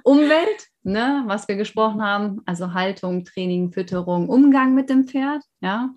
Umwelt, 0.03 0.67
ne, 0.83 1.23
was 1.27 1.47
wir 1.47 1.55
gesprochen 1.55 2.01
haben, 2.01 2.41
also 2.45 2.73
Haltung, 2.73 3.25
Training, 3.25 3.71
Fütterung, 3.71 4.29
Umgang 4.29 4.73
mit 4.73 4.89
dem 4.89 5.07
Pferd, 5.07 5.43
ja. 5.61 5.89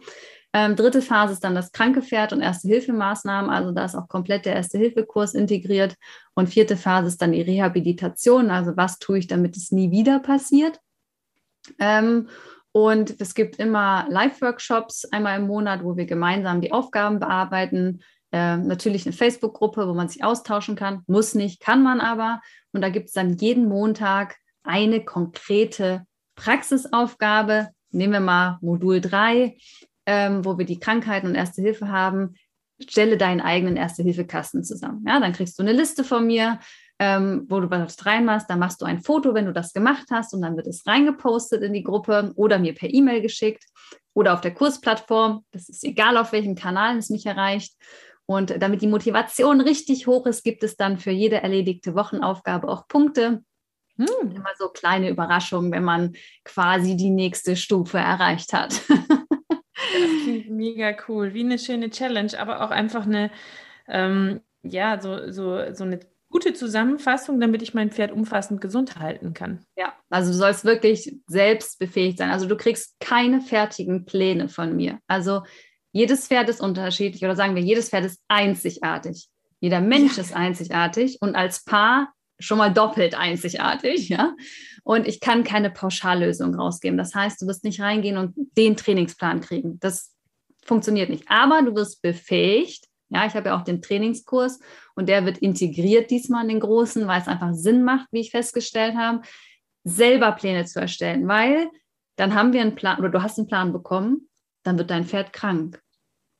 Ähm, 0.57 0.77
dritte 0.77 1.03
Phase 1.03 1.33
ist 1.33 1.43
dann 1.43 1.57
das 1.57 1.73
kranke 1.73 2.01
Pferd 2.01 2.33
und 2.33 2.41
Erste-Hilfemaßnahmen, 2.41 3.51
also 3.51 3.73
da 3.73 3.87
ist 3.87 3.97
auch 3.97 4.07
komplett 4.07 4.45
der 4.47 4.55
Erste-Hilfe-Kurs 4.55 5.35
integriert. 5.35 5.97
Und 6.35 6.49
vierte 6.49 6.77
Phase 6.77 7.09
ist 7.09 7.21
dann 7.21 7.33
die 7.33 7.43
Rehabilitation, 7.43 8.51
also 8.51 8.77
was 8.77 9.01
tue 9.01 9.19
ich, 9.19 9.27
damit 9.27 9.57
es 9.57 9.73
nie 9.73 9.91
wieder 9.91 10.21
passiert. 10.21 10.79
Ähm, 11.81 12.29
und 12.71 13.21
es 13.21 13.35
gibt 13.35 13.57
immer 13.57 14.07
Live-Workshops 14.09 15.07
einmal 15.07 15.41
im 15.41 15.49
Monat, 15.49 15.83
wo 15.83 15.97
wir 15.97 16.07
gemeinsam 16.07 16.61
die 16.61 16.73
Aufgaben 16.73 17.19
bearbeiten 17.19 18.01
äh, 18.35 18.57
natürlich 18.57 19.07
eine 19.07 19.13
Facebook-Gruppe, 19.13 19.87
wo 19.87 19.95
man 19.95 20.09
sich 20.09 20.25
austauschen 20.25 20.75
kann. 20.75 21.05
Muss 21.07 21.37
nicht, 21.37 21.61
kann 21.61 21.85
man 21.85 22.01
aber. 22.01 22.41
Und 22.73 22.81
da 22.81 22.89
gibt 22.89 23.07
es 23.07 23.13
dann 23.13 23.37
jeden 23.37 23.69
Montag 23.69 24.35
eine 24.65 25.05
konkrete 25.05 26.05
Praxisaufgabe. 26.35 27.69
Nehmen 27.91 28.13
wir 28.13 28.19
mal 28.19 28.59
Modul 28.61 29.01
3, 29.01 29.57
ähm, 30.07 30.45
wo 30.45 30.59
wir 30.59 30.67
die 30.67 30.81
Krankheiten 30.81 31.29
und 31.29 31.37
Erste 31.37 31.63
Hilfe 31.63 31.91
haben. 31.91 32.35
Stelle 32.83 33.17
deinen 33.19 33.41
eigenen 33.41 33.77
Erste-Hilfe-Kasten 33.77 34.65
zusammen. 34.65 35.05
Ja, 35.07 35.21
dann 35.21 35.33
kriegst 35.33 35.57
du 35.57 35.63
eine 35.63 35.73
Liste 35.73 36.03
von 36.03 36.27
mir, 36.27 36.59
ähm, 36.99 37.47
wo 37.49 37.61
du 37.61 37.71
was 37.71 38.05
reinmachst. 38.05 38.51
Dann 38.51 38.59
machst 38.59 38.83
du 38.83 38.85
ein 38.85 39.01
Foto, 39.01 39.33
wenn 39.35 39.47
du 39.47 39.53
das 39.53 39.73
gemacht 39.73 40.09
hast, 40.11 40.35
und 40.35 40.43
dann 40.43 40.57
wird 40.57 40.67
es 40.67 40.85
reingepostet 40.89 41.63
in 41.63 41.73
die 41.73 41.85
Gruppe 41.85 42.33
oder 42.35 42.59
mir 42.59 42.75
per 42.75 42.93
E-Mail 42.93 43.23
geschickt 43.23 43.65
oder 44.13 44.35
auf 44.35 44.41
der 44.41 44.55
Kursplattform. 44.55 45.45
Das 45.53 45.69
ist 45.69 45.85
egal, 45.85 46.17
auf 46.17 46.33
welchem 46.33 46.57
Kanal 46.57 46.99
es 46.99 47.11
mich 47.11 47.27
erreicht. 47.27 47.77
Und 48.27 48.63
damit 48.63 48.81
die 48.83 48.87
Motivation 48.87 49.61
richtig 49.61 50.07
hoch 50.07 50.27
ist, 50.27 50.45
gibt 50.45 50.63
es 50.63 50.77
dann 50.77 50.99
für 50.99 51.11
jede 51.11 51.43
erledigte 51.43 51.95
Wochenaufgabe 51.95 52.69
auch 52.69 52.89
Punkte. 52.89 53.43
Hm. 53.97 54.33
Immer 54.35 54.51
so 54.59 54.69
kleine 54.69 55.11
Überraschungen, 55.11 55.71
wenn 55.71 55.85
man 55.85 56.15
quasi 56.43 56.97
die 56.97 57.11
nächste 57.11 57.55
Stufe 57.57 57.99
erreicht 57.99 58.53
hat. 58.53 58.81
das 58.89 60.23
klingt 60.25 60.51
mega 60.51 60.97
cool, 61.09 61.35
wie 61.35 61.45
eine 61.45 61.59
schöne 61.59 61.91
Challenge, 61.91 62.33
aber 62.39 62.65
auch 62.65 62.71
einfach 62.71 63.07
eine, 63.07 63.31
ähm, 63.89 64.41
ja, 64.63 65.01
so, 65.01 65.31
so, 65.31 65.73
so 65.75 65.85
eine 65.85 66.01
gute 66.31 66.55
Zusammenfassung, 66.55 67.39
damit 67.39 67.63
ich 67.63 67.75
mein 67.75 67.93
Pferd 67.93 68.11
umfassend 68.11 68.61
gesund 68.61 68.99
halten 68.99 69.35
kann. 69.35 69.65
Ja, 69.77 69.93
also 70.11 70.33
du 70.33 70.37
sollst 70.37 70.65
wirklich 70.65 71.17
selbst 71.29 71.79
befähigt 71.79 72.19
sein. 72.19 72.31
Also 72.31 72.47
du 72.47 72.57
kriegst 72.57 72.99
keine 72.99 73.41
fertigen 73.41 74.05
Pläne 74.05 74.49
von 74.49 74.75
mir. 74.75 74.99
Also 75.07 75.43
jedes 75.95 76.27
Pferd 76.27 76.49
ist 76.49 76.61
unterschiedlich 76.61 77.25
oder 77.25 77.37
sagen 77.37 77.55
wir, 77.55 77.63
jedes 77.63 77.91
Pferd 77.91 78.05
ist 78.05 78.21
einzigartig. 78.27 79.29
Jeder 79.61 79.81
Mensch 79.81 80.17
ja. 80.17 80.25
ist 80.25 80.35
einzigartig 80.35 81.19
und 81.21 81.37
als 81.37 81.65
Paar 81.65 82.13
schon 82.41 82.59
mal 82.59 82.75
doppelt 82.75 83.15
einzigartig, 83.15 84.09
ja. 84.09 84.35
Und 84.83 85.07
ich 85.07 85.21
kann 85.21 85.45
keine 85.45 85.71
Pauschallösung 85.71 86.57
rausgeben. 86.57 86.99
Das 86.99 87.15
heißt, 87.15 87.41
du 87.41 87.47
wirst 87.47 87.63
nicht 87.63 87.81
reingehen 87.81 88.19
und 88.19 88.35
den 88.59 88.77
Trainingsplan 88.77 89.41
kriegen. 89.41 89.79
Das 89.79 90.13
funktioniert 90.65 91.11
nicht. 91.11 91.25
Aber 91.29 91.63
du 91.63 91.77
wirst 91.77 92.03
befähigt, 92.03 92.87
ja, 93.09 93.25
ich 93.25 93.35
habe 93.35 93.51
ja 93.51 93.57
auch 93.57 93.63
den 93.63 93.81
Trainingskurs 93.81 94.59
und 94.97 95.09
der 95.09 95.25
wird 95.25 95.39
integriert 95.39 96.11
diesmal 96.11 96.43
in 96.43 96.49
den 96.49 96.61
großen, 96.61 97.07
weil 97.07 97.21
es 97.21 97.29
einfach 97.29 97.55
Sinn 97.55 97.85
macht, 97.85 98.09
wie 98.11 98.21
ich 98.21 98.33
festgestellt 98.33 98.97
habe, 98.97 99.23
selber 99.85 100.33
Pläne 100.33 100.65
zu 100.65 100.81
erstellen, 100.81 101.29
weil 101.29 101.71
dann 102.17 102.35
haben 102.35 102.53
wir 102.53 102.63
einen 102.63 102.75
Plan 102.75 102.99
oder 102.99 103.11
du 103.11 103.23
hast 103.23 103.39
einen 103.39 103.47
Plan 103.47 103.73
bekommen, 103.73 104.29
dann 104.65 104.77
wird 104.77 104.91
dein 104.91 105.05
Pferd 105.05 105.33
krank. 105.33 105.81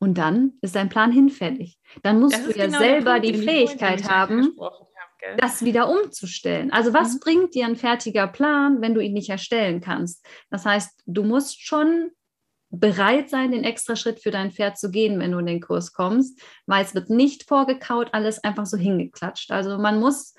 Und 0.05 0.19
dann 0.19 0.53
ist 0.61 0.77
dein 0.77 0.91
Plan 0.91 1.11
hinfällig. 1.13 1.79
Dann 2.03 2.21
musst 2.21 2.37
du 2.45 2.51
ja 2.51 2.67
genau 2.67 2.79
selber 2.79 3.13
Punkt, 3.13 3.27
die 3.27 3.39
Fähigkeit 3.39 4.07
haben, 4.07 4.55
das 5.39 5.65
wieder 5.65 5.89
umzustellen. 5.89 6.71
Also 6.75 6.93
was 6.93 7.15
mhm. 7.15 7.21
bringt 7.21 7.55
dir 7.55 7.65
ein 7.65 7.77
fertiger 7.77 8.27
Plan, 8.27 8.83
wenn 8.83 8.93
du 8.93 9.01
ihn 9.01 9.15
nicht 9.15 9.31
erstellen 9.31 9.81
kannst? 9.81 10.23
Das 10.51 10.67
heißt, 10.67 11.05
du 11.07 11.23
musst 11.23 11.67
schon 11.67 12.11
bereit 12.69 13.31
sein, 13.31 13.53
den 13.53 13.65
extra 13.65 13.97
Schritt 13.97 14.21
für 14.21 14.31
dein 14.31 14.51
Pferd 14.51 14.77
zu 14.77 14.91
gehen, 14.91 15.19
wenn 15.21 15.33
du 15.33 15.39
in 15.39 15.47
den 15.47 15.63
Kurs 15.63 15.95
kommst, 15.95 16.39
weil 16.67 16.85
es 16.85 16.95
wird 16.95 17.09
nicht 17.09 17.49
vorgekaut, 17.49 18.11
alles 18.13 18.45
einfach 18.45 18.67
so 18.67 18.77
hingeklatscht. 18.77 19.53
Also 19.53 19.79
man 19.79 20.01
muss 20.01 20.35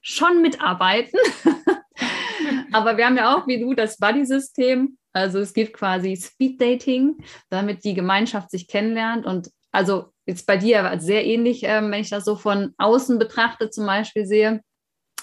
schon 0.00 0.42
mitarbeiten. 0.42 1.20
Aber 2.72 2.96
wir 2.96 3.06
haben 3.06 3.16
ja 3.16 3.36
auch 3.36 3.46
wie 3.46 3.60
du 3.60 3.72
das 3.72 3.98
Buddy-System. 3.98 4.98
Also 5.16 5.38
es 5.38 5.54
gibt 5.54 5.72
quasi 5.72 6.14
Speed-Dating, 6.14 7.16
damit 7.48 7.84
die 7.84 7.94
Gemeinschaft 7.94 8.50
sich 8.50 8.68
kennenlernt. 8.68 9.24
Und 9.24 9.50
also 9.72 10.12
jetzt 10.26 10.46
bei 10.46 10.58
dir 10.58 10.94
sehr 10.98 11.24
ähnlich, 11.24 11.62
ähm, 11.62 11.90
wenn 11.90 12.02
ich 12.02 12.10
das 12.10 12.26
so 12.26 12.36
von 12.36 12.74
außen 12.76 13.18
betrachte, 13.18 13.70
zum 13.70 13.86
Beispiel 13.86 14.26
sehe, 14.26 14.60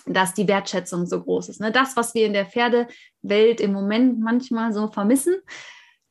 dass 0.08 0.34
die 0.34 0.48
Wertschätzung 0.48 1.06
so 1.06 1.22
groß 1.22 1.50
ist. 1.50 1.62
Ne? 1.62 1.72
Das, 1.72 1.96
was 1.96 2.16
wir 2.16 2.26
in 2.26 2.34
der 2.34 2.48
Pferdewelt 2.48 3.62
im 3.62 3.72
Moment 3.72 4.20
manchmal 4.20 4.74
so 4.74 4.88
vermissen, 4.88 5.36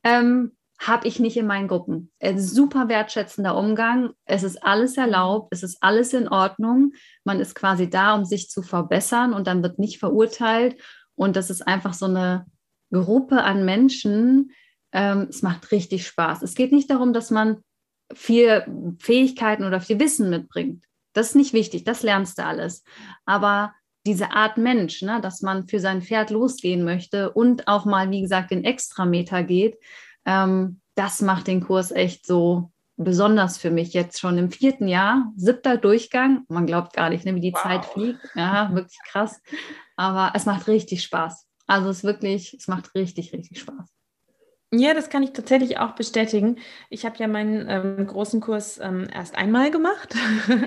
ähm, 0.05 0.57
habe 0.81 1.09
ich 1.09 1.19
nicht 1.19 1.37
in 1.37 1.47
meinen 1.49 1.67
Gruppen. 1.67 2.13
Ein 2.21 2.41
super 2.41 2.89
wertschätzender 2.89 3.57
Umgang. 3.57 4.11
Es 4.27 4.45
ist 4.45 4.63
alles 4.63 4.97
erlaubt, 4.97 5.49
es 5.51 5.65
ist 5.65 5.79
alles 5.81 6.13
in 6.13 6.29
Ordnung. 6.29 6.93
Man 7.25 7.41
ist 7.41 7.57
quasi 7.57 7.91
da, 7.91 8.15
um 8.15 8.25
sich 8.25 8.49
zu 8.49 8.63
verbessern 8.63 9.33
und 9.33 9.49
dann 9.49 9.65
wird 9.65 9.81
nicht 9.81 9.99
verurteilt. 9.99 10.81
Und 11.17 11.35
das 11.35 11.51
ist 11.51 11.67
einfach 11.67 11.95
so 11.95 12.07
eine 12.07 12.47
Gruppe 12.93 13.43
an 13.43 13.65
Menschen. 13.65 14.53
Ähm, 14.93 15.27
es 15.29 15.43
macht 15.43 15.73
richtig 15.73 16.07
Spaß. 16.07 16.43
Es 16.43 16.55
geht 16.55 16.73
nicht 16.73 16.91
darum, 16.91 17.13
dass 17.13 17.31
man 17.31 17.63
viel 18.15 18.65
Fähigkeiten 18.99 19.65
oder 19.65 19.81
viel 19.81 19.99
Wissen 19.99 20.31
mitbringt. 20.31 20.85
Das 21.15 21.29
ist 21.29 21.37
nicht 21.37 21.53
wichtig, 21.53 21.85
das 21.85 22.03
lernst 22.03 22.39
du 22.39 22.45
alles. 22.45 22.85
Aber 23.25 23.75
diese 24.07 24.33
Art 24.33 24.59
Mensch, 24.59 25.03
ne, 25.03 25.21
dass 25.21 25.43
man 25.43 25.69
für 25.69 25.81
sein 25.81 26.03
Pferd 26.03 26.31
losgehen 26.31 26.85
möchte 26.85 27.31
und 27.31 27.69
auch 27.69 27.85
mal, 27.85 28.11
wie 28.11 28.23
gesagt, 28.23 28.51
den 28.51 28.65
Extrameter 28.65 29.43
geht, 29.43 29.77
ähm, 30.25 30.81
das 30.95 31.23
macht 31.23 31.47
den 31.47 31.63
Kurs 31.63 31.91
echt 31.91 32.27
so 32.27 32.71
besonders 32.97 33.59
für 33.59 33.71
mich 33.71 33.93
jetzt 33.95 34.21
schon 34.21 34.39
im 34.39 34.51
vierten 34.51 34.89
Jahr, 34.89 35.33
siebter 35.37 35.77
Durchgang. 35.77 36.45
Man 36.49 36.67
glaubt 36.67 36.95
gar 36.95 37.11
nicht, 37.11 37.25
ne, 37.25 37.35
wie 37.35 37.41
die 37.41 37.53
wow. 37.53 37.63
Zeit 37.63 37.85
fliegt. 37.85 38.21
Ja, 38.35 38.71
wirklich 38.75 38.99
krass. 39.07 39.41
Aber 39.97 40.33
es 40.35 40.47
macht 40.47 40.69
richtig 40.69 41.03
Spaß. 41.03 41.47
Also 41.73 41.89
es 41.89 42.05
wirklich, 42.05 42.53
es 42.53 42.69
macht 42.69 42.95
richtig, 42.95 43.33
richtig 43.33 43.61
Spaß. 43.61 43.89
Ja, 44.75 44.93
das 44.93 45.09
kann 45.09 45.23
ich 45.23 45.33
tatsächlich 45.33 45.79
auch 45.79 45.93
bestätigen. 45.93 46.59
Ich 46.91 47.07
habe 47.07 47.17
ja 47.17 47.29
meinen 47.29 47.67
ähm, 47.67 48.07
großen 48.07 48.43
Kurs 48.43 48.79
ähm, 48.79 49.09
erst 49.11 49.37
einmal 49.37 49.71
gemacht 49.71 50.15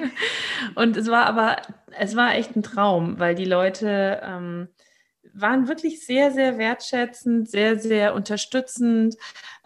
und 0.76 0.98
es 0.98 1.08
war 1.08 1.28
aber, 1.28 1.58
es 2.00 2.16
war 2.16 2.34
echt 2.34 2.56
ein 2.56 2.64
Traum, 2.64 3.20
weil 3.20 3.36
die 3.36 3.46
Leute 3.46 4.20
ähm, 4.24 4.68
waren 5.36 5.68
wirklich 5.68 6.06
sehr, 6.06 6.32
sehr 6.32 6.58
wertschätzend, 6.58 7.50
sehr, 7.50 7.78
sehr 7.78 8.16
unterstützend. 8.16 9.16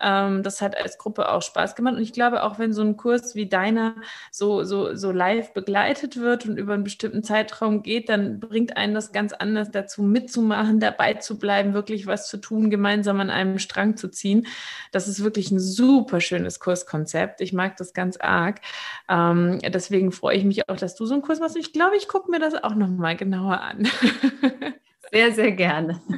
Ähm, 0.01 0.43
das 0.43 0.61
hat 0.61 0.76
als 0.78 0.97
Gruppe 0.97 1.30
auch 1.30 1.41
Spaß 1.41 1.76
gemacht. 1.76 1.95
Und 1.95 2.01
ich 2.01 2.13
glaube, 2.13 2.43
auch 2.43 2.57
wenn 2.57 2.74
so 2.74 2.82
ein 2.82 2.97
Kurs 2.97 3.36
wie 3.36 3.47
deiner 3.47 3.95
so, 4.32 4.63
so, 4.63 4.95
so 4.95 5.11
live 5.11 5.53
begleitet 5.53 6.17
wird 6.17 6.45
und 6.47 6.57
über 6.57 6.74
einen 6.74 6.84
bestimmten 6.84 7.24
Zeitraum 7.24 7.84
geht, 7.84 8.09
dann 8.09 8.39
bringt 8.39 8.78
einen 8.78 8.93
das 8.95 9.11
ganz 9.11 9.32
anders 9.34 9.70
dazu, 9.72 10.01
mitzumachen, 10.01 10.80
dabei 10.80 11.15
zu 11.15 11.38
bleiben, 11.38 11.74
wirklich 11.74 12.07
was 12.07 12.28
zu 12.28 12.38
tun, 12.38 12.70
gemeinsam 12.70 13.20
an 13.20 13.30
einem 13.30 13.59
Strang 13.59 13.95
zu 13.95 14.09
ziehen. 14.09 14.47
Das 14.91 15.07
ist 15.07 15.24
wirklich 15.24 15.51
ein 15.51 15.59
super 15.59 16.20
schönes 16.22 16.59
Kurskonzept. 16.59 17.41
Ich 17.41 17.53
mag 17.53 17.78
das 17.78 17.93
ganz 17.93 18.17
arg. 18.17 18.61
Ähm, 19.07 19.59
deswegen 19.67 20.11
freue 20.11 20.38
ich 20.38 20.45
mich 20.45 20.67
auch, 20.70 20.78
dass 20.78 20.95
du 20.95 21.05
so 21.05 21.13
einen 21.13 21.24
Kurs 21.24 21.39
machst. 21.39 21.57
Ich 21.57 21.74
glaube, 21.74 21.95
ich 21.95 22.07
gucke 22.07 22.32
mir 22.32 22.39
das 22.39 22.55
auch 22.55 22.76
nochmal 22.76 23.15
genauer 23.15 23.61
an. 23.61 23.88
Sehr, 25.12 25.32
sehr 25.32 25.51
gerne. 25.51 26.01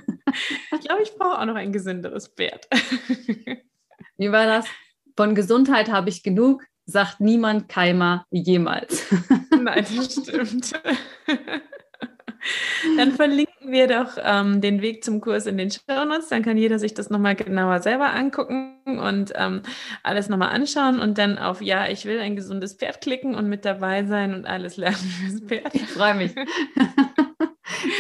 Ich 0.74 0.88
glaube, 0.88 1.04
ich 1.04 1.14
brauche 1.18 1.39
auch 1.39 1.46
noch 1.46 1.56
ein 1.56 1.74
gesünderes 1.74 2.30
Pferd. 2.30 2.66
Wie 4.18 4.32
war 4.32 4.46
das? 4.46 4.66
Von 5.18 5.36
Gesundheit 5.36 5.92
habe 5.92 6.08
ich 6.08 6.24
genug, 6.24 6.64
sagt 6.86 7.20
niemand 7.20 7.68
Keimer 7.68 8.26
jemals. 8.32 9.06
Nein, 9.52 9.86
das 9.94 10.14
stimmt. 10.14 10.72
Dann 12.98 13.12
verlinken 13.12 13.72
wir 13.72 13.88
doch 13.88 14.18
ähm, 14.24 14.62
den 14.62 14.82
Weg 14.82 15.04
zum 15.04 15.22
Kurs 15.22 15.46
in 15.46 15.58
den 15.58 15.70
Shownotes. 15.70 16.30
Dann 16.30 16.44
kann 16.44 16.58
jeder 16.58 16.80
sich 16.80 16.94
das 16.94 17.10
nochmal 17.10 17.36
genauer 17.36 17.82
selber 17.82 18.14
angucken 18.14 18.78
und 18.86 19.34
ähm, 19.36 19.62
alles 20.04 20.30
nochmal 20.30 20.50
anschauen 20.50 21.00
und 21.00 21.18
dann 21.18 21.38
auf 21.38 21.62
Ja, 21.62 21.88
ich 21.88 22.06
will 22.06 22.20
ein 22.20 22.36
gesundes 22.36 22.74
Pferd 22.74 23.02
klicken 23.02 23.36
und 23.36 23.50
mit 23.50 23.66
dabei 23.66 24.06
sein 24.06 24.34
und 24.34 24.46
alles 24.46 24.78
lernen 24.78 24.96
fürs 24.96 25.42
Pferd. 25.42 25.76
Ich 25.76 25.88
freue 25.88 26.16
mich. 26.16 26.34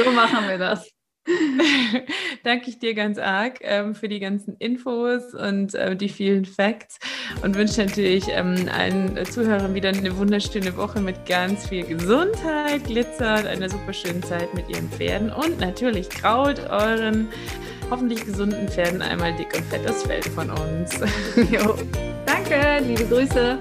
So 0.03 0.11
machen 0.11 0.47
wir 0.47 0.57
das. 0.57 0.89
Danke 2.43 2.69
ich 2.69 2.79
dir 2.79 2.95
ganz 2.95 3.19
arg 3.19 3.59
ähm, 3.61 3.93
für 3.93 4.09
die 4.09 4.19
ganzen 4.19 4.55
Infos 4.57 5.35
und 5.35 5.75
äh, 5.75 5.95
die 5.95 6.09
vielen 6.09 6.45
Facts 6.45 6.97
und 7.43 7.55
wünsche 7.55 7.85
natürlich 7.85 8.25
ähm, 8.29 8.67
allen 8.75 9.23
Zuhörern 9.25 9.75
wieder 9.75 9.89
eine 9.89 10.17
wunderschöne 10.17 10.75
Woche 10.75 10.99
mit 10.99 11.27
ganz 11.27 11.67
viel 11.67 11.85
Gesundheit, 11.85 12.85
Glitzer 12.85 13.39
und 13.39 13.45
einer 13.45 13.69
super 13.69 13.93
schönen 13.93 14.23
Zeit 14.23 14.51
mit 14.55 14.67
ihren 14.69 14.89
Pferden 14.89 15.31
und 15.31 15.59
natürlich 15.59 16.09
kraut 16.09 16.59
euren 16.71 17.27
hoffentlich 17.91 18.25
gesunden 18.25 18.67
Pferden 18.67 19.03
einmal 19.03 19.35
dick 19.35 19.55
und 19.55 19.65
fett 19.65 19.87
das 19.87 20.01
Feld 20.03 20.25
von 20.25 20.49
uns. 20.49 20.99
Danke, 22.25 22.83
liebe 22.83 23.05
Grüße. 23.05 23.59